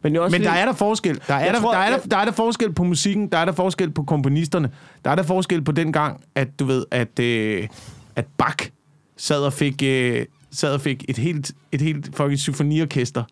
Men, 0.03 0.13
det 0.13 0.19
er 0.19 0.23
også 0.23 0.35
Men 0.35 0.41
lidt, 0.41 0.51
der 0.51 0.57
er 0.57 0.65
der 0.65 0.73
forskel. 0.73 1.21
Der 1.29 1.35
er 1.35 1.53
der, 1.53 1.61
tror, 1.61 1.73
der, 1.73 1.79
er 1.79 1.91
der, 1.91 2.09
der 2.09 2.17
er 2.17 2.25
der 2.25 2.33
forskel 2.33 2.73
på 2.73 2.85
musikken, 2.85 3.29
der 3.33 3.39
er 3.39 3.45
der 3.45 3.53
forskel 3.53 3.91
på 3.91 4.03
komponisterne. 4.03 4.71
Der 5.05 5.11
er 5.11 5.15
der 5.15 5.23
forskel 5.23 5.63
på 5.63 5.73
den 5.73 5.93
gang, 5.93 6.21
at 6.35 6.59
du 6.59 6.65
ved, 6.65 6.85
at, 6.91 7.19
øh, 7.19 7.69
at 8.17 8.27
Bach 8.39 8.71
sad 9.17 9.43
og 9.43 9.53
fik, 9.53 9.83
øh, 9.83 10.27
sad 10.51 10.75
og 10.75 10.81
fik 10.81 11.05
et 11.09 11.19
helt, 11.19 11.53
et 11.73 11.81
helt 11.81 12.17
fucking 12.17 12.39
symfoniorkester 12.39 13.25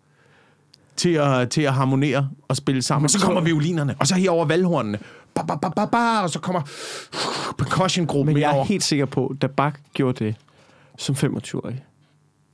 til 0.96 1.10
at, 1.10 1.50
til 1.50 1.62
at 1.62 1.74
harmonere 1.74 2.28
og 2.48 2.56
spille 2.56 2.82
sammen. 2.82 3.04
Og 3.04 3.10
så 3.10 3.20
kommer 3.20 3.40
violinerne, 3.40 3.94
og 3.98 4.06
så 4.06 4.14
herover 4.14 4.44
valghornene. 4.44 4.98
Ba, 5.34 5.42
ba, 5.42 5.54
ba, 5.56 5.68
ba, 5.68 5.84
ba, 5.84 6.22
og 6.22 6.30
så 6.30 6.38
kommer 6.38 6.60
percussion-gruppen 7.58 8.34
men 8.34 8.42
jeg 8.42 8.58
er 8.58 8.64
helt 8.64 8.82
sikker 8.82 9.04
på, 9.04 9.34
da 9.42 9.46
Bach 9.46 9.76
gjorde 9.94 10.24
det 10.24 10.34
som 10.98 11.14
25-årig, 11.14 11.84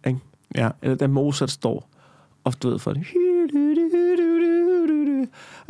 ikke? 0.07 0.19
Ja. 0.55 0.69
eller 0.83 0.97
da 0.97 1.07
Mozart 1.07 1.51
står 1.51 1.89
og 2.45 2.63
du 2.63 2.71
ved 2.71 2.79
for 2.79 2.93
det. 2.93 3.07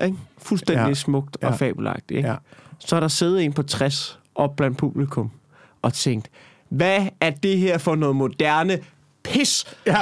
Ikke? 0.05 0.17
Fuldstændig 0.39 0.89
Ja. 0.89 0.95
smukt 0.95 1.37
og 1.37 1.51
Ja. 1.51 1.57
fabelagtigt. 1.57 2.17
Ikke? 2.19 2.29
Ja. 2.29 2.37
Så 2.79 2.97
er 2.97 3.01
der 3.01 3.09
siddet 3.09 3.45
en 3.45 3.53
på 3.53 3.63
60 3.63 4.19
op 4.35 4.57
blandt 4.57 4.79
publikum 4.79 5.31
og 5.83 5.93
tænkt, 5.93 6.29
hvad 6.69 7.07
er 7.21 7.31
det 7.31 7.59
her 7.59 7.79
for 7.79 7.95
noget 7.95 8.17
moderne 8.17 8.79
pis? 9.23 9.65
Ja. 9.87 9.99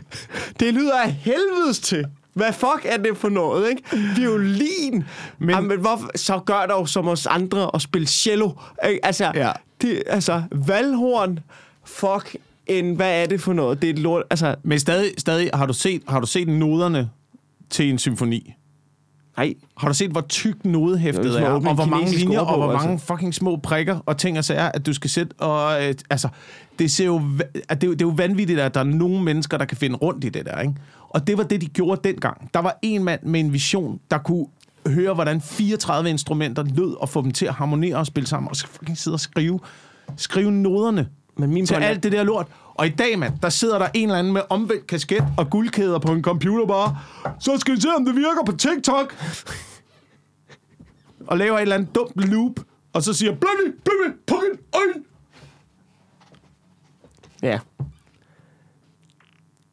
Det 0.60 0.74
lyder 0.74 1.00
af 1.02 1.12
helvedes 1.12 1.78
til. 1.80 2.04
Hvad 2.32 2.52
fuck 2.52 2.80
er 2.84 2.96
det 2.96 3.16
for 3.16 3.28
noget, 3.28 3.70
ikke? 3.70 3.82
Violin. 4.16 4.92
Men- 4.92 5.04
Men, 5.38 5.50
Jamen, 5.50 5.80
hvorfor, 5.80 6.10
så 6.18 6.38
gør 6.38 6.66
dog 6.66 6.88
som 6.88 7.08
os 7.08 7.26
andre 7.26 7.70
og 7.70 7.80
spille 7.80 8.06
cello. 8.08 8.50
Ikke? 8.88 9.06
Altså, 9.06 9.32
Ja. 9.34 9.52
det, 9.80 10.02
altså, 10.06 10.42
valhorn, 10.52 11.38
fuck 11.84 12.36
en, 12.66 12.94
hvad 12.94 13.22
er 13.22 13.26
det 13.26 13.40
for 13.40 13.52
noget? 13.52 13.82
Det 13.82 13.88
er 13.90 13.92
et 13.92 13.98
lort, 13.98 14.22
altså, 14.30 14.54
Men 14.62 14.78
stadig, 14.78 15.10
stadig 15.18 15.50
har, 15.54 15.66
du 15.66 15.72
set, 15.72 16.02
har 16.08 16.20
du 16.20 16.26
set 16.26 16.48
noderne 16.48 17.10
til 17.70 17.90
en 17.90 17.98
symfoni? 17.98 18.54
nej. 19.36 19.54
Har 19.76 19.88
du 19.88 19.94
set, 19.94 20.10
hvor 20.10 20.20
tyk 20.20 20.64
nodehæftet 20.64 21.40
er 21.40 21.48
og 21.48 21.60
hvor 21.74 21.84
mange 21.84 22.10
linjer, 22.10 22.40
og 22.40 22.56
hvor 22.58 22.72
mange 22.72 22.92
altså. 22.92 23.06
fucking 23.06 23.34
små 23.34 23.56
prikker 23.56 23.98
og 24.06 24.18
ting 24.18 24.38
og 24.38 24.44
sager, 24.44 24.62
at 24.74 24.86
du 24.86 24.92
skal 24.92 25.10
sætte, 25.10 25.34
og 25.38 25.84
øh, 25.88 25.94
altså, 26.10 26.28
det 26.78 26.90
ser 26.90 27.04
jo, 27.04 27.22
at 27.68 27.80
det, 27.80 27.86
er 27.86 27.88
jo- 27.88 27.92
det 27.92 28.02
er 28.02 28.06
jo 28.08 28.14
vanvittigt, 28.16 28.60
at 28.60 28.74
der 28.74 28.80
er 28.80 28.84
nogle 28.84 29.22
mennesker, 29.22 29.58
der 29.58 29.64
kan 29.64 29.76
finde 29.76 29.96
rundt 29.96 30.24
i 30.24 30.28
det 30.28 30.46
der, 30.46 30.60
ikke? 30.60 30.74
Og 31.08 31.26
det 31.26 31.38
var 31.38 31.44
det, 31.44 31.60
de 31.60 31.66
gjorde 31.66 32.00
dengang. 32.08 32.50
Der 32.54 32.60
var 32.60 32.78
en 32.82 33.04
mand 33.04 33.22
med 33.22 33.40
en 33.40 33.52
vision, 33.52 34.00
der 34.10 34.18
kunne 34.18 34.46
høre, 34.86 35.14
hvordan 35.14 35.40
34 35.40 36.10
instrumenter 36.10 36.64
lød, 36.76 37.00
og 37.00 37.08
få 37.08 37.22
dem 37.22 37.30
til 37.30 37.46
at 37.46 37.54
harmonere 37.54 37.96
og 37.96 38.06
spille 38.06 38.26
sammen, 38.26 38.48
og 38.50 38.56
så 38.56 38.66
fucking 38.66 38.98
sidde 38.98 39.14
og 39.14 39.20
skrive, 39.20 39.60
skrive 40.16 40.52
noderne 40.52 41.08
Men 41.36 41.50
min 41.50 41.66
til 41.66 41.74
alt 41.74 42.02
det 42.02 42.12
der 42.12 42.22
lort. 42.22 42.46
Og 42.74 42.86
i 42.86 42.90
dag, 42.90 43.18
mand, 43.18 43.38
der 43.42 43.48
sidder 43.48 43.78
der 43.78 43.88
en 43.94 44.08
eller 44.08 44.18
anden 44.18 44.32
med 44.32 44.42
omvendt 44.50 44.86
kasket 44.86 45.24
og 45.36 45.50
guldkæder 45.50 45.98
på 45.98 46.12
en 46.12 46.22
computer 46.22 46.66
bare. 46.66 46.98
Så 47.40 47.58
skal 47.58 47.76
vi 47.76 47.80
se, 47.80 47.88
om 47.96 48.04
det 48.04 48.16
virker 48.16 48.44
på 48.46 48.56
TikTok. 48.56 49.14
og 51.28 51.38
laver 51.38 51.56
et 51.56 51.62
eller 51.62 51.74
andet 51.74 51.94
dumt 51.94 52.16
loop. 52.16 52.60
Og 52.92 53.02
så 53.02 53.12
siger, 53.12 53.34
blødde, 53.34 53.76
blødde, 53.84 54.16
pukken, 54.26 54.58
øjne. 54.74 55.04
Ja. 57.42 57.58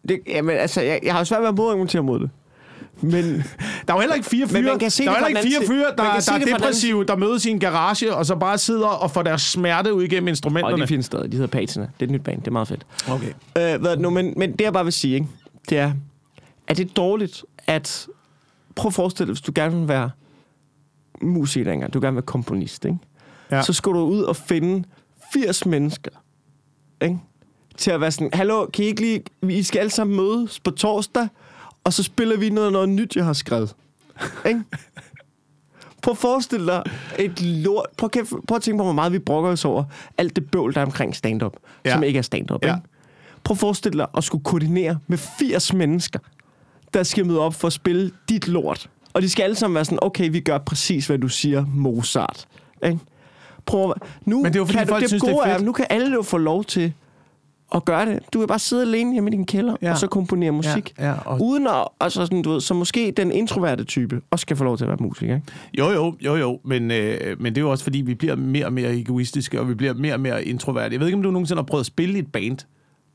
Det, 0.07 0.19
jamen, 0.27 0.57
altså, 0.57 0.81
jeg, 0.81 0.99
jeg 1.03 1.13
har 1.13 1.19
jo 1.19 1.25
svært 1.25 1.41
ved 1.41 1.47
at 1.47 1.55
modargumentere 1.55 2.03
mod 2.03 2.19
det. 2.19 2.29
Men 3.01 3.23
Der 3.87 3.93
er 3.93 3.93
jo 3.93 3.99
heller 3.99 4.15
ikke 4.15 4.27
fire 4.27 4.47
fyre, 4.47 4.61
der 4.61 5.11
er 5.11 5.27
ikke 5.27 5.41
fire 5.41 5.67
fyre, 5.67 5.85
der, 5.85 5.95
der 5.95 6.33
er 6.33 6.55
depressive, 6.55 7.03
der 7.03 7.15
mødes 7.15 7.45
i 7.45 7.49
en 7.49 7.59
garage, 7.59 8.15
og 8.15 8.25
så 8.25 8.35
bare 8.35 8.57
sidder 8.57 8.87
og 8.87 9.11
får 9.11 9.23
deres 9.23 9.41
smerte 9.41 9.93
ud 9.93 10.03
igennem 10.03 10.27
og 10.27 10.29
instrumenterne. 10.29 10.81
de 10.81 10.87
findes 10.87 11.05
stadig. 11.05 11.31
De 11.31 11.37
hedder 11.37 11.47
Patina. 11.47 11.83
Det 11.83 11.91
er 11.99 12.03
et 12.03 12.11
nyt 12.11 12.23
band. 12.23 12.39
Det 12.39 12.47
er 12.47 12.51
meget 12.51 12.67
fedt. 12.67 12.85
Okay. 13.09 13.33
Øh, 13.57 13.81
hvad, 13.81 13.97
nu, 13.97 14.09
men, 14.09 14.33
men 14.37 14.51
det 14.51 14.61
jeg 14.61 14.73
bare 14.73 14.83
vil 14.83 14.93
sige, 14.93 15.13
ikke, 15.13 15.27
det 15.69 15.77
er, 15.77 15.91
er 16.67 16.73
det 16.73 16.97
dårligt, 16.97 17.43
at... 17.67 18.07
Prøv 18.75 18.87
at 18.87 18.93
forestille 18.93 19.27
dig, 19.27 19.33
hvis 19.33 19.41
du 19.41 19.51
gerne 19.55 19.77
vil 19.77 19.87
være 19.87 20.11
musiker 21.21 21.71
engang, 21.71 21.93
du 21.93 21.99
gerne 21.99 22.11
vil 22.11 22.15
være 22.15 22.25
komponist, 22.25 22.85
ikke? 22.85 22.97
Ja. 23.51 23.61
Så 23.61 23.73
skal 23.73 23.91
du 23.91 23.99
ud 23.99 24.21
og 24.21 24.35
finde 24.35 24.83
80 25.33 25.65
mennesker, 25.65 26.11
ikke? 27.01 27.19
til 27.77 27.91
at 27.91 28.01
være 28.01 28.11
sådan, 28.11 28.29
hallo, 28.33 28.65
kan 28.65 28.85
I 28.85 28.87
ikke 28.87 29.01
lige, 29.01 29.23
vi 29.41 29.63
skal 29.63 29.79
alle 29.79 29.89
sammen 29.89 30.17
mødes 30.17 30.59
på 30.59 30.71
torsdag, 30.71 31.27
og 31.83 31.93
så 31.93 32.03
spiller 32.03 32.37
vi 32.37 32.49
noget, 32.49 32.71
noget 32.71 32.89
nyt, 32.89 33.15
jeg 33.15 33.25
har 33.25 33.33
skrevet. 33.33 33.75
ikke? 34.45 34.61
Prøv 36.01 36.11
at 36.11 36.17
forestille 36.17 36.65
dig 36.65 36.83
et 37.19 37.41
lort. 37.41 37.85
Prøv, 37.97 38.09
at, 38.19 38.27
prøv 38.47 38.55
at 38.55 38.61
tænke 38.61 38.77
på, 38.77 38.83
hvor 38.83 38.93
meget 38.93 39.11
vi 39.11 39.19
brokker 39.19 39.51
os 39.51 39.65
over 39.65 39.83
alt 40.17 40.35
det 40.35 40.51
bøvl, 40.51 40.73
der 40.73 40.81
er 40.81 40.85
omkring 40.85 41.15
stand-up, 41.15 41.53
Ja. 41.85 41.93
som 41.93 42.03
ikke 42.03 42.17
er 42.17 42.23
stand-up. 42.23 42.65
Ja. 42.65 42.75
Ikke? 42.75 42.87
Prøv 43.43 43.53
at 43.55 43.59
forestille 43.59 43.97
dig 43.99 44.07
at 44.17 44.23
skulle 44.23 44.43
koordinere 44.43 44.99
med 45.07 45.17
80 45.17 45.73
mennesker, 45.73 46.19
der 46.93 47.03
skal 47.03 47.25
møde 47.25 47.39
op 47.39 47.53
for 47.55 47.67
at 47.67 47.73
spille 47.73 48.11
dit 48.29 48.47
lort. 48.47 48.89
Og 49.13 49.21
de 49.21 49.29
skal 49.29 49.43
alle 49.43 49.55
sammen 49.55 49.75
være 49.75 49.85
sådan, 49.85 49.99
okay, 50.01 50.31
vi 50.31 50.39
gør 50.39 50.57
præcis, 50.57 51.07
hvad 51.07 51.17
du 51.17 51.27
siger, 51.27 51.65
Mozart. 51.73 52.47
Ikke? 52.85 52.99
Prøv 53.65 53.89
at, 53.89 53.95
nu 54.25 54.37
Men 54.37 54.45
det 54.45 54.55
er 54.55 54.59
jo, 54.59 54.65
fordi 54.65 54.77
kan 54.77 54.87
du, 54.87 54.91
folk 54.91 55.01
det 55.01 55.09
synes, 55.09 55.23
det 55.23 55.29
er 55.31 55.35
gode 55.35 55.49
fedt. 55.53 55.63
nu 55.65 55.71
kan 55.71 55.85
alle 55.89 56.13
jo 56.13 56.21
få 56.21 56.37
lov 56.37 56.63
til 56.63 56.93
at 57.75 57.85
gøre 57.85 58.05
det. 58.05 58.19
Du 58.33 58.39
kan 58.39 58.47
bare 58.47 58.59
sidde 58.59 58.81
alene 58.81 59.13
hjemme 59.13 59.29
i 59.29 59.31
din 59.31 59.45
kælder, 59.45 59.75
Ja. 59.81 59.87
ja. 59.87 59.91
og 59.93 59.97
så 59.99 60.07
komponere 60.07 60.51
musik. 60.51 60.93
Ja, 60.99 61.07
ja, 61.09 61.13
og- 61.25 61.41
Uden 61.41 61.67
at, 61.67 61.87
altså 61.99 62.21
sådan, 62.25 62.41
du 62.41 62.51
ved, 62.51 62.61
så 62.61 62.73
måske 62.73 63.13
den 63.17 63.31
introverte 63.31 63.83
type 63.83 64.21
også 64.31 64.41
skal 64.41 64.57
få 64.57 64.63
lov 64.63 64.77
til 64.77 64.83
at 64.85 64.87
være 64.87 64.97
musiker. 65.01 65.35
Ikke? 65.35 65.47
Jo, 65.77 65.89
jo, 65.89 66.15
jo, 66.25 66.35
jo, 66.35 66.59
men, 66.65 66.91
øh, 66.91 67.17
men 67.41 67.55
det 67.55 67.61
er 67.61 67.65
jo 67.65 67.71
også, 67.71 67.83
fordi 67.83 68.01
vi 68.01 68.15
bliver 68.15 68.35
mere 68.35 68.65
og 68.65 68.73
mere 68.73 68.95
egoistiske, 68.95 69.59
og 69.59 69.69
vi 69.69 69.73
bliver 69.73 69.93
mere 69.93 70.13
og 70.13 70.19
mere 70.19 70.45
introverte. 70.45 70.93
Jeg 70.93 70.99
ved 70.99 71.07
ikke, 71.07 71.17
om 71.17 71.23
du 71.23 71.31
nogensinde 71.31 71.57
har 71.61 71.65
prøvet 71.65 71.81
at 71.81 71.85
spille 71.85 72.15
i 72.15 72.19
et 72.19 72.31
band, 72.31 72.57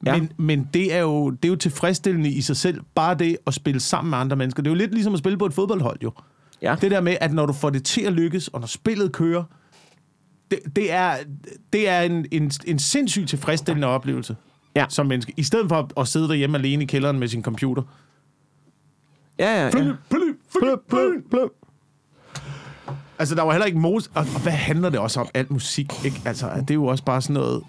Ja. 0.06 0.16
men, 0.18 0.32
men 0.36 0.68
det, 0.74 0.94
er 0.94 1.00
jo, 1.00 1.30
det 1.30 1.44
er 1.44 1.48
jo 1.48 1.56
tilfredsstillende 1.56 2.30
i 2.30 2.40
sig 2.40 2.56
selv, 2.56 2.80
bare 2.94 3.14
det 3.14 3.36
at 3.46 3.54
spille 3.54 3.80
sammen 3.80 4.10
med 4.10 4.18
andre 4.18 4.36
mennesker. 4.36 4.62
Det 4.62 4.70
er 4.70 4.74
jo 4.74 4.78
lidt 4.78 4.92
ligesom 4.94 5.12
at 5.12 5.18
spille 5.18 5.38
på 5.38 5.46
et 5.46 5.52
fodboldhold, 5.54 5.98
jo. 6.02 6.10
Ja. 6.62 6.76
Det 6.80 6.90
der 6.90 7.00
med, 7.00 7.16
at 7.20 7.32
når 7.32 7.46
du 7.46 7.52
får 7.52 7.70
det 7.70 7.84
til 7.84 8.00
at 8.00 8.12
lykkes, 8.12 8.48
og 8.48 8.60
når 8.60 8.66
spillet 8.66 9.12
kører, 9.12 9.42
det, 10.50 10.58
det 10.76 10.92
er, 10.92 11.16
det 11.72 11.88
er 11.88 12.00
en, 12.00 12.26
en, 12.32 12.50
en 12.66 12.78
sindssygt 12.78 13.28
tilfredsstillende 13.28 13.86
oplevelse 13.88 14.36
Ja. 14.76 14.86
som 14.88 15.06
menneske. 15.06 15.32
I 15.36 15.42
stedet 15.42 15.68
for 15.68 16.00
at 16.00 16.08
sidde 16.08 16.28
derhjemme 16.28 16.58
alene 16.58 16.82
i 16.82 16.86
kælderen 16.86 17.18
med 17.18 17.28
sin 17.28 17.42
computer. 17.42 17.82
Ja, 19.38 19.52
ja, 19.58 19.64
ja. 19.64 19.70
Altså, 23.18 23.34
der 23.34 23.42
var 23.42 23.52
heller 23.52 23.66
ikke 23.66 23.78
mos... 23.78 24.06
Og, 24.14 24.26
og 24.34 24.42
hvad 24.42 24.52
handler 24.52 24.90
det 24.90 24.98
også 24.98 25.20
om? 25.20 25.28
Alt 25.34 25.50
musik, 25.50 25.92
ikke? 26.04 26.22
Altså, 26.24 26.50
det 26.60 26.70
er 26.70 26.74
jo 26.74 26.84
også 26.86 27.04
bare 27.04 27.22
sådan 27.22 27.34
noget... 27.34 27.62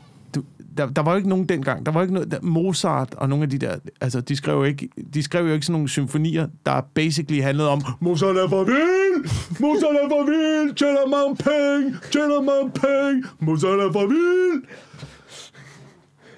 Der, 0.77 0.89
der 0.89 1.01
var 1.01 1.11
jo 1.11 1.17
ikke 1.17 1.29
nogen 1.29 1.45
dengang. 1.45 1.85
Der 1.85 1.91
var 1.91 2.01
ikke 2.01 2.13
noget... 2.13 2.31
Der, 2.31 2.41
Mozart 2.41 3.15
og 3.15 3.29
nogle 3.29 3.43
af 3.43 3.49
de 3.49 3.57
der... 3.57 3.75
Altså, 4.01 4.21
de 4.21 4.35
skrev, 4.35 4.55
jo 4.55 4.63
ikke, 4.63 4.89
de 5.13 5.23
skrev 5.23 5.47
jo 5.47 5.53
ikke 5.53 5.65
sådan 5.65 5.73
nogle 5.73 5.89
symfonier, 5.89 6.47
der 6.65 6.81
basically 6.93 7.41
handlede 7.41 7.69
om... 7.69 7.81
Mozart 7.99 8.37
er 8.37 8.49
for 8.49 8.63
vild! 8.63 9.29
Mozart 9.59 9.95
er 9.95 10.09
for 10.09 10.25
vild! 10.25 10.75
Tjener 10.75 11.07
mange 11.07 11.35
penge! 11.35 11.99
Tjener 12.11 12.41
mange 12.41 12.71
penge! 12.71 13.23
Mozart 13.39 13.79
er 13.79 13.91
for 13.91 14.07
vild! 14.07 14.63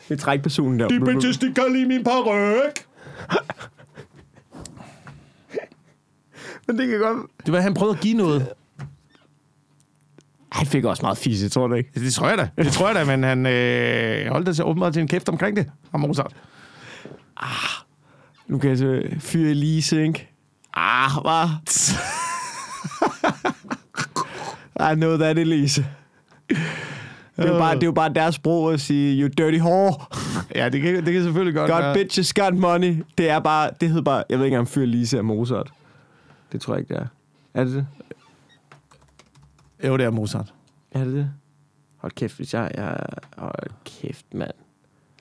Det 0.09 0.15
er 0.15 0.19
trækpersonen 0.19 0.79
der. 0.79 0.87
De 0.87 0.99
bitches, 0.99 1.37
de 1.37 1.53
kan 1.53 1.65
lide 1.73 1.85
min 1.85 2.03
paryk! 2.03 2.85
Men 6.67 6.77
det 6.77 6.87
kan 6.87 6.99
godt... 6.99 7.17
Det 7.45 7.53
var, 7.53 7.59
han 7.59 7.73
prøvede 7.73 7.95
at 7.97 8.01
give 8.01 8.17
noget. 8.17 8.47
Han 10.51 10.67
fik 10.67 10.85
også 10.85 11.01
meget 11.01 11.17
fisse, 11.17 11.49
tror 11.49 11.67
du 11.67 11.73
ikke? 11.75 11.91
Det 11.95 12.13
tror 12.13 12.29
jeg 12.29 12.37
da. 12.37 12.49
Det 12.63 12.71
tror 12.71 12.87
jeg 12.87 12.95
da, 12.95 13.17
men 13.17 13.23
han 13.23 13.45
øh, 13.45 14.31
holdt 14.31 14.55
sig 14.55 14.65
åbenbart 14.65 14.93
til 14.93 15.01
en 15.01 15.07
kæft 15.07 15.29
omkring 15.29 15.55
det. 15.57 15.65
Ham 15.91 15.99
Mozart. 15.99 16.33
Nu 18.47 18.57
kan 18.57 18.69
jeg 18.69 18.77
så 18.77 19.01
fyre 19.19 19.49
Elise, 19.49 20.01
ikke? 20.03 20.29
Ah, 20.73 21.11
hvad? 21.21 21.49
I 24.91 24.95
know 24.99 25.17
that, 25.17 25.37
Elise. 25.37 25.85
Det 26.49 26.57
er, 27.47 27.53
jo 27.53 27.59
bare, 27.59 27.75
det 27.75 27.83
er 27.83 27.87
jo 27.87 27.91
bare 27.91 28.13
deres 28.13 28.35
sprog 28.35 28.73
at 28.73 28.81
sige, 28.81 29.21
you 29.21 29.29
dirty 29.37 29.57
whore. 29.59 29.93
Ja, 30.55 30.69
det 30.69 30.81
kan, 30.81 31.05
det 31.05 31.13
kan 31.13 31.23
selvfølgelig 31.23 31.55
godt 31.55 31.71
Got 31.71 31.81
være. 31.83 31.93
bitches, 31.93 32.33
got 32.33 32.53
money. 32.55 33.03
Det 33.17 33.29
er 33.29 33.39
bare, 33.39 33.69
det 33.81 33.89
hedder 33.89 34.03
bare, 34.03 34.23
jeg 34.29 34.37
ved 34.39 34.45
ikke 34.45 34.55
engang, 34.55 34.67
fyre 34.67 34.85
Lise 34.85 35.17
af 35.17 35.23
Mozart. 35.23 35.71
Det 36.51 36.61
tror 36.61 36.73
jeg 36.73 36.79
ikke, 36.79 36.93
det 36.93 37.01
er. 37.01 37.05
Er 37.53 37.63
det 37.63 37.73
det? 37.73 37.85
Jo, 39.88 39.97
det 39.97 40.05
er 40.05 40.09
Mozart. 40.09 40.53
Er 40.91 41.03
det 41.03 41.13
det? 41.13 41.32
Hold 41.97 42.11
kæft, 42.11 42.36
hvis 42.36 42.53
jeg... 42.53 42.71
jeg 42.77 42.97
hold 43.38 43.69
kæft, 43.86 44.25
mand. 44.34 44.51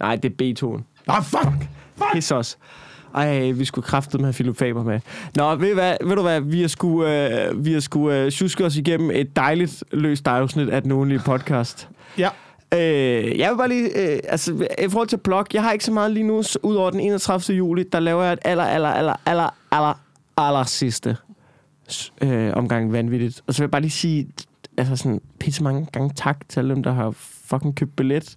Nej, 0.00 0.16
det 0.16 0.32
er 0.32 0.34
Beethoven. 0.38 0.84
Ah, 1.09 1.22
fuck! 1.24 1.68
Pis 2.12 2.30
os. 2.30 2.59
Ej, 3.14 3.50
vi 3.50 3.64
skulle 3.64 3.84
kræftet 3.84 4.20
med 4.20 4.26
have 4.26 4.32
Philip 4.32 4.56
Faber 4.56 4.82
med. 4.82 5.00
Nå, 5.36 5.54
ved, 5.54 5.68
du 5.68 5.74
hvad, 5.74 5.96
ved 6.04 6.16
du 6.16 6.22
hvad, 6.22 6.40
vi 6.40 6.61
har 6.61 6.68
sgu, 6.68 7.04
øh, 7.04 7.64
vi 7.64 7.72
har 7.72 7.80
sgu 7.80 8.11
øh, 8.11 8.30
tjuske 8.30 8.64
os 8.64 8.76
igennem 8.76 9.11
et 9.11 9.36
dejligt 9.36 9.84
løst 9.92 10.28
afsnit 10.28 10.68
af 10.68 10.82
den 10.82 10.92
ugenlige 10.92 11.18
podcast. 11.18 11.88
Ja. 12.18 12.28
Øh, 12.74 13.38
jeg 13.38 13.50
vil 13.50 13.56
bare 13.56 13.68
lige, 13.68 14.12
øh, 14.14 14.20
altså 14.28 14.68
i 14.78 14.88
forhold 14.88 15.09
til 15.09 15.16
blog, 15.16 15.46
jeg 15.52 15.62
har 15.62 15.72
ikke 15.72 15.84
så 15.84 15.92
meget 15.92 16.11
lige 16.11 16.26
nu, 16.26 16.42
så 16.42 16.59
ud 16.62 16.74
over 16.74 16.90
den 16.90 17.00
31. 17.00 17.56
juli, 17.56 17.84
der 17.92 18.00
laver 18.00 18.22
jeg 18.22 18.32
et 18.32 18.38
aller, 18.44 18.64
aller, 18.64 18.88
aller, 18.88 19.14
aller, 19.26 19.54
aller, 19.72 19.94
aller 20.36 20.64
sidste 20.64 21.16
øh, 22.22 22.52
omgang 22.54 22.92
vanvittigt. 22.92 23.42
Og 23.46 23.54
så 23.54 23.62
vil 23.62 23.64
jeg 23.64 23.70
bare 23.70 23.80
lige 23.80 23.90
sige, 23.90 24.28
altså 24.78 24.96
sådan, 24.96 25.20
pisse 25.40 25.62
mange 25.62 25.86
gange 25.92 26.10
tak 26.14 26.48
til 26.48 26.60
alle 26.60 26.74
dem, 26.74 26.82
der 26.82 26.92
har 26.92 27.10
fucking 27.10 27.74
købt 27.74 27.96
billet 27.96 28.36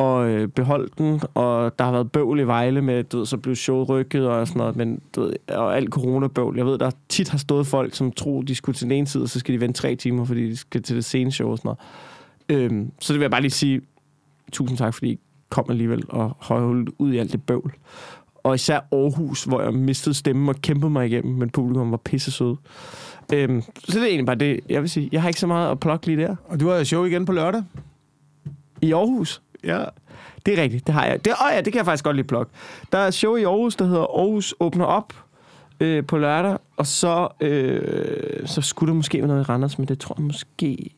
og 0.00 0.28
øh, 0.28 0.48
beholdt 0.48 0.98
den, 0.98 1.20
og 1.34 1.78
der 1.78 1.84
har 1.84 1.92
været 1.92 2.12
bøvl 2.12 2.40
i 2.40 2.42
Vejle 2.42 2.82
med, 2.82 3.04
du 3.04 3.18
ved, 3.18 3.26
så 3.26 3.36
blev 3.36 3.56
showet 3.56 3.88
rykket 3.88 4.28
og 4.28 4.48
sådan 4.48 4.58
noget, 4.58 4.76
men 4.76 5.00
du 5.16 5.20
ved, 5.20 5.34
og 5.48 5.76
alt 5.76 5.90
coronabøvl. 5.90 6.56
Jeg 6.56 6.66
ved, 6.66 6.78
der 6.78 6.90
tit 7.08 7.28
har 7.28 7.38
stået 7.38 7.66
folk, 7.66 7.94
som 7.94 8.12
tror, 8.12 8.42
de 8.42 8.54
skulle 8.54 8.76
til 8.76 8.84
den 8.84 8.92
ene 8.92 9.06
side, 9.06 9.22
og 9.22 9.28
så 9.28 9.38
skal 9.38 9.54
de 9.54 9.60
vente 9.60 9.80
tre 9.80 9.96
timer, 9.96 10.24
fordi 10.24 10.50
de 10.50 10.56
skal 10.56 10.82
til 10.82 10.96
det 10.96 11.04
sene 11.04 11.32
show 11.32 11.50
og 11.50 11.58
sådan 11.58 11.74
noget. 12.48 12.62
Øhm, 12.62 12.92
så 13.00 13.12
det 13.12 13.20
vil 13.20 13.24
jeg 13.24 13.30
bare 13.30 13.40
lige 13.40 13.50
sige, 13.50 13.80
tusind 14.52 14.78
tak, 14.78 14.94
fordi 14.94 15.10
I 15.10 15.18
kom 15.48 15.64
alligevel 15.70 16.04
og 16.08 16.36
holdt 16.38 16.90
ud 16.98 17.12
i 17.12 17.18
alt 17.18 17.32
det 17.32 17.42
bøvl. 17.42 17.74
Og 18.42 18.54
især 18.54 18.80
Aarhus, 18.92 19.44
hvor 19.44 19.62
jeg 19.62 19.74
mistede 19.74 20.14
stemmen 20.14 20.48
og 20.48 20.56
kæmpede 20.56 20.90
mig 20.90 21.06
igennem, 21.06 21.34
men 21.34 21.50
publikum 21.50 21.90
var 21.90 21.96
pisse 21.96 22.30
søde. 22.30 22.56
Øhm, 23.32 23.62
så 23.62 23.98
det 23.98 24.02
er 24.02 24.06
egentlig 24.06 24.26
bare 24.26 24.36
det, 24.36 24.60
jeg 24.68 24.82
vil 24.82 24.90
sige. 24.90 25.08
Jeg 25.12 25.22
har 25.22 25.28
ikke 25.28 25.40
så 25.40 25.46
meget 25.46 25.70
at 25.70 25.80
plukke 25.80 26.06
lige 26.06 26.22
der. 26.22 26.36
Og 26.44 26.60
du 26.60 26.68
har 26.68 26.84
show 26.84 27.04
igen 27.04 27.24
på 27.24 27.32
lørdag? 27.32 27.62
I 28.82 28.92
Aarhus? 28.92 29.42
Ja. 29.64 29.84
Det 30.46 30.58
er 30.58 30.62
rigtigt, 30.62 30.86
det 30.86 30.94
har 30.94 31.06
jeg. 31.06 31.24
Det, 31.24 31.32
åh 31.32 31.54
ja, 31.54 31.60
det 31.60 31.72
kan 31.72 31.76
jeg 31.78 31.84
faktisk 31.84 32.04
godt 32.04 32.16
lige 32.16 32.26
plukke. 32.26 32.52
Der 32.92 32.98
er 32.98 33.10
show 33.10 33.36
i 33.36 33.42
Aarhus, 33.42 33.76
der 33.76 33.84
hedder 33.84 34.18
Aarhus 34.18 34.54
Åbner 34.60 34.84
Op 34.84 35.14
øh, 35.80 36.06
på 36.06 36.18
lørdag, 36.18 36.58
og 36.76 36.86
så, 36.86 37.28
øh, 37.40 38.46
så 38.46 38.62
skulle 38.62 38.88
der 38.88 38.94
måske 38.94 39.18
være 39.18 39.26
noget 39.26 39.40
i 39.40 39.44
Randers, 39.44 39.78
men 39.78 39.88
det 39.88 39.98
tror 39.98 40.14
jeg 40.18 40.24
måske 40.24 40.90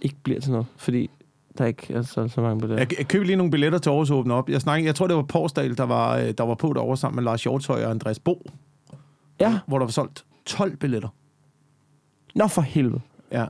ikke 0.00 0.16
bliver 0.22 0.40
til 0.40 0.50
noget, 0.50 0.66
fordi 0.76 1.10
der 1.58 1.64
er 1.64 1.68
ikke 1.68 1.94
er 1.94 2.02
så, 2.02 2.28
så 2.28 2.40
mange 2.40 2.60
på 2.60 2.66
det. 2.66 2.78
Jeg, 2.78 2.98
jeg 2.98 3.08
købte 3.08 3.26
lige 3.26 3.36
nogle 3.36 3.50
billetter 3.50 3.78
til 3.78 3.90
Aarhus 3.90 4.10
Åbne 4.10 4.34
Op. 4.34 4.48
Jeg, 4.50 4.60
snakkede, 4.60 4.86
jeg 4.86 4.94
tror, 4.94 5.06
det 5.06 5.16
var 5.16 5.22
Porsdal, 5.22 5.76
der 5.76 5.82
var, 5.84 6.16
øh, 6.16 6.34
der 6.38 6.44
var 6.44 6.54
på 6.54 6.72
derovre 6.72 6.96
sammen 6.96 7.16
med 7.16 7.24
Lars 7.24 7.42
Hjortøj 7.42 7.84
og 7.84 7.90
Andreas 7.90 8.18
Bo, 8.18 8.50
Ja, 9.40 9.58
hvor 9.66 9.78
der 9.78 9.86
var 9.86 9.92
solgt 9.92 10.24
12 10.46 10.76
billetter. 10.76 11.08
nå 12.34 12.46
for 12.46 12.62
helvede. 12.62 13.00
Ja. 13.32 13.44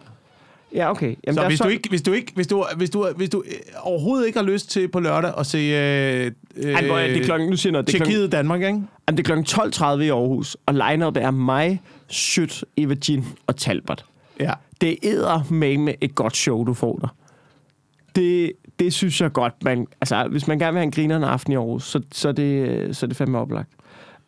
Ja, 0.75 0.91
okay. 0.91 1.17
Jamen, 1.27 1.35
Så 1.35 1.47
hvis 1.47 1.59
du, 1.61 1.69
ikke, 1.69 1.89
hvis, 1.89 2.03
du 2.03 2.13
ikke, 2.13 2.33
hvis, 2.35 2.47
du, 2.47 2.67
hvis, 2.77 2.91
du, 2.91 3.09
hvis 3.17 3.31
du 3.31 3.43
øh, 3.47 3.53
overhovedet 3.83 4.27
ikke 4.27 4.39
har 4.39 4.47
lyst 4.47 4.71
til 4.71 4.89
på 4.89 5.01
lørdag 5.01 5.33
at 5.39 5.47
se 5.47 5.59
øh, 5.59 6.33
øh, 6.57 6.73
Ej, 6.75 6.87
hvor 6.87 6.99
er 6.99 7.13
det 7.15 7.25
klokken, 7.25 7.49
nu 7.51 7.57
siger 7.57 7.73
noget, 7.73 7.87
det 7.87 7.95
er 7.95 7.99
klokken, 8.05 8.31
Danmark, 8.31 8.61
ikke? 8.61 8.69
jamen, 8.69 8.87
det 9.09 9.19
er 9.19 9.23
klokken 9.23 9.47
12.30 9.49 9.85
i 10.01 10.09
Aarhus, 10.09 10.57
og 10.67 10.75
line 10.75 11.05
er 11.05 11.31
mig, 11.31 11.83
Sødt, 12.09 12.65
Eva 12.77 12.95
Jean 13.09 13.25
og 13.47 13.57
Talbot. 13.57 14.05
Ja. 14.41 14.53
det 14.81 14.97
æder 15.03 15.43
med 15.51 15.79
med 15.79 15.95
et 16.01 16.15
godt 16.15 16.37
show, 16.37 16.65
du 16.65 16.75
får 16.75 16.97
der. 16.97 17.15
Det, 18.19 18.53
det 18.79 18.93
synes 18.93 19.21
jeg 19.21 19.33
godt, 19.33 19.65
man... 19.65 19.87
Altså, 20.01 20.29
hvis 20.31 20.49
man 20.49 20.59
gerne 20.59 20.73
vil 20.73 20.79
have 20.79 20.85
en 20.85 20.91
grinerende 20.91 21.29
aften 21.29 21.53
i 21.53 21.57
Aarhus, 21.57 21.85
så, 21.85 22.01
så, 22.13 22.29
er 22.29 22.33
det, 22.33 22.97
så 22.97 23.07
er 23.07 23.09
det 23.09 23.17
fandme 23.17 23.39
oplagt. 23.39 23.71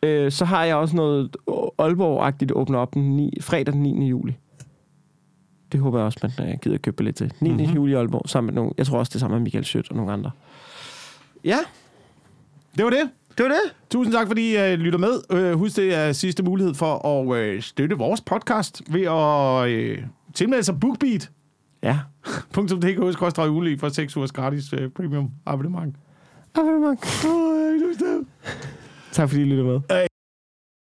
Øh, 0.03 0.31
så 0.31 0.45
har 0.45 0.63
jeg 0.63 0.75
også 0.75 0.95
noget 0.95 1.37
Aalborg-agtigt 1.79 2.51
åbner 2.53 2.79
op 2.79 2.93
den 2.93 3.15
9, 3.15 3.37
fredag 3.41 3.73
den 3.73 3.83
9. 3.83 4.07
juli. 4.07 4.37
Det 5.71 5.79
håber 5.79 5.97
jeg 5.97 6.05
også, 6.05 6.31
man 6.37 6.49
øh, 6.49 6.55
gider 6.61 6.77
købe 6.77 7.03
lidt 7.03 7.15
til. 7.15 7.33
9. 7.39 7.49
Mhm. 7.49 7.59
Mm-hmm. 7.59 7.75
juli 7.75 7.91
i 7.91 7.95
Aalborg, 7.95 8.29
sammen 8.29 8.53
med 8.53 8.61
nogle... 8.61 8.71
Jeg 8.77 8.85
tror 8.85 8.99
også, 8.99 9.09
det 9.09 9.15
er 9.15 9.19
sammen 9.19 9.39
med 9.39 9.43
Michael 9.43 9.65
Sødt 9.65 9.89
og 9.89 9.95
nogle 9.95 10.11
andre. 10.11 10.31
Ja, 11.43 11.57
Det 12.77 12.83
var 12.85 12.89
det. 12.91 13.09
det 13.37 13.43
var 13.43 13.49
det. 13.49 13.73
Tusind 13.89 14.13
tak, 14.13 14.27
fordi 14.27 14.55
I 14.55 14.73
uh, 14.73 14.79
lytter 14.79 14.99
med. 14.99 15.51
Uh, 15.53 15.59
husk, 15.59 15.75
det 15.75 15.93
er 15.95 16.11
sidste 16.11 16.43
mulighed 16.43 16.73
for 16.73 17.07
at 17.07 17.55
uh, 17.55 17.61
støtte 17.61 17.97
vores 17.97 18.21
podcast 18.21 18.81
ved 18.89 19.01
at 19.01 19.97
uh, 19.99 20.05
tilmelde 20.33 20.63
sig 20.63 20.79
BookBeat. 20.79 21.31
Ja. 21.83 21.99
.dk 22.55 23.17
koster 23.17 23.49
ugenlig 23.49 23.79
for 23.79 23.89
6 23.89 24.17
ugers 24.17 24.31
gratis 24.31 24.73
uh, 24.73 24.79
premium 24.95 25.31
abonnement. 25.45 25.95
Abonnement. 26.55 27.25
Oh, 27.25 28.25
Tak 29.11 29.29
fordi 29.29 29.41
I 29.41 29.45
lytter 29.45 29.63
med. 29.63 30.10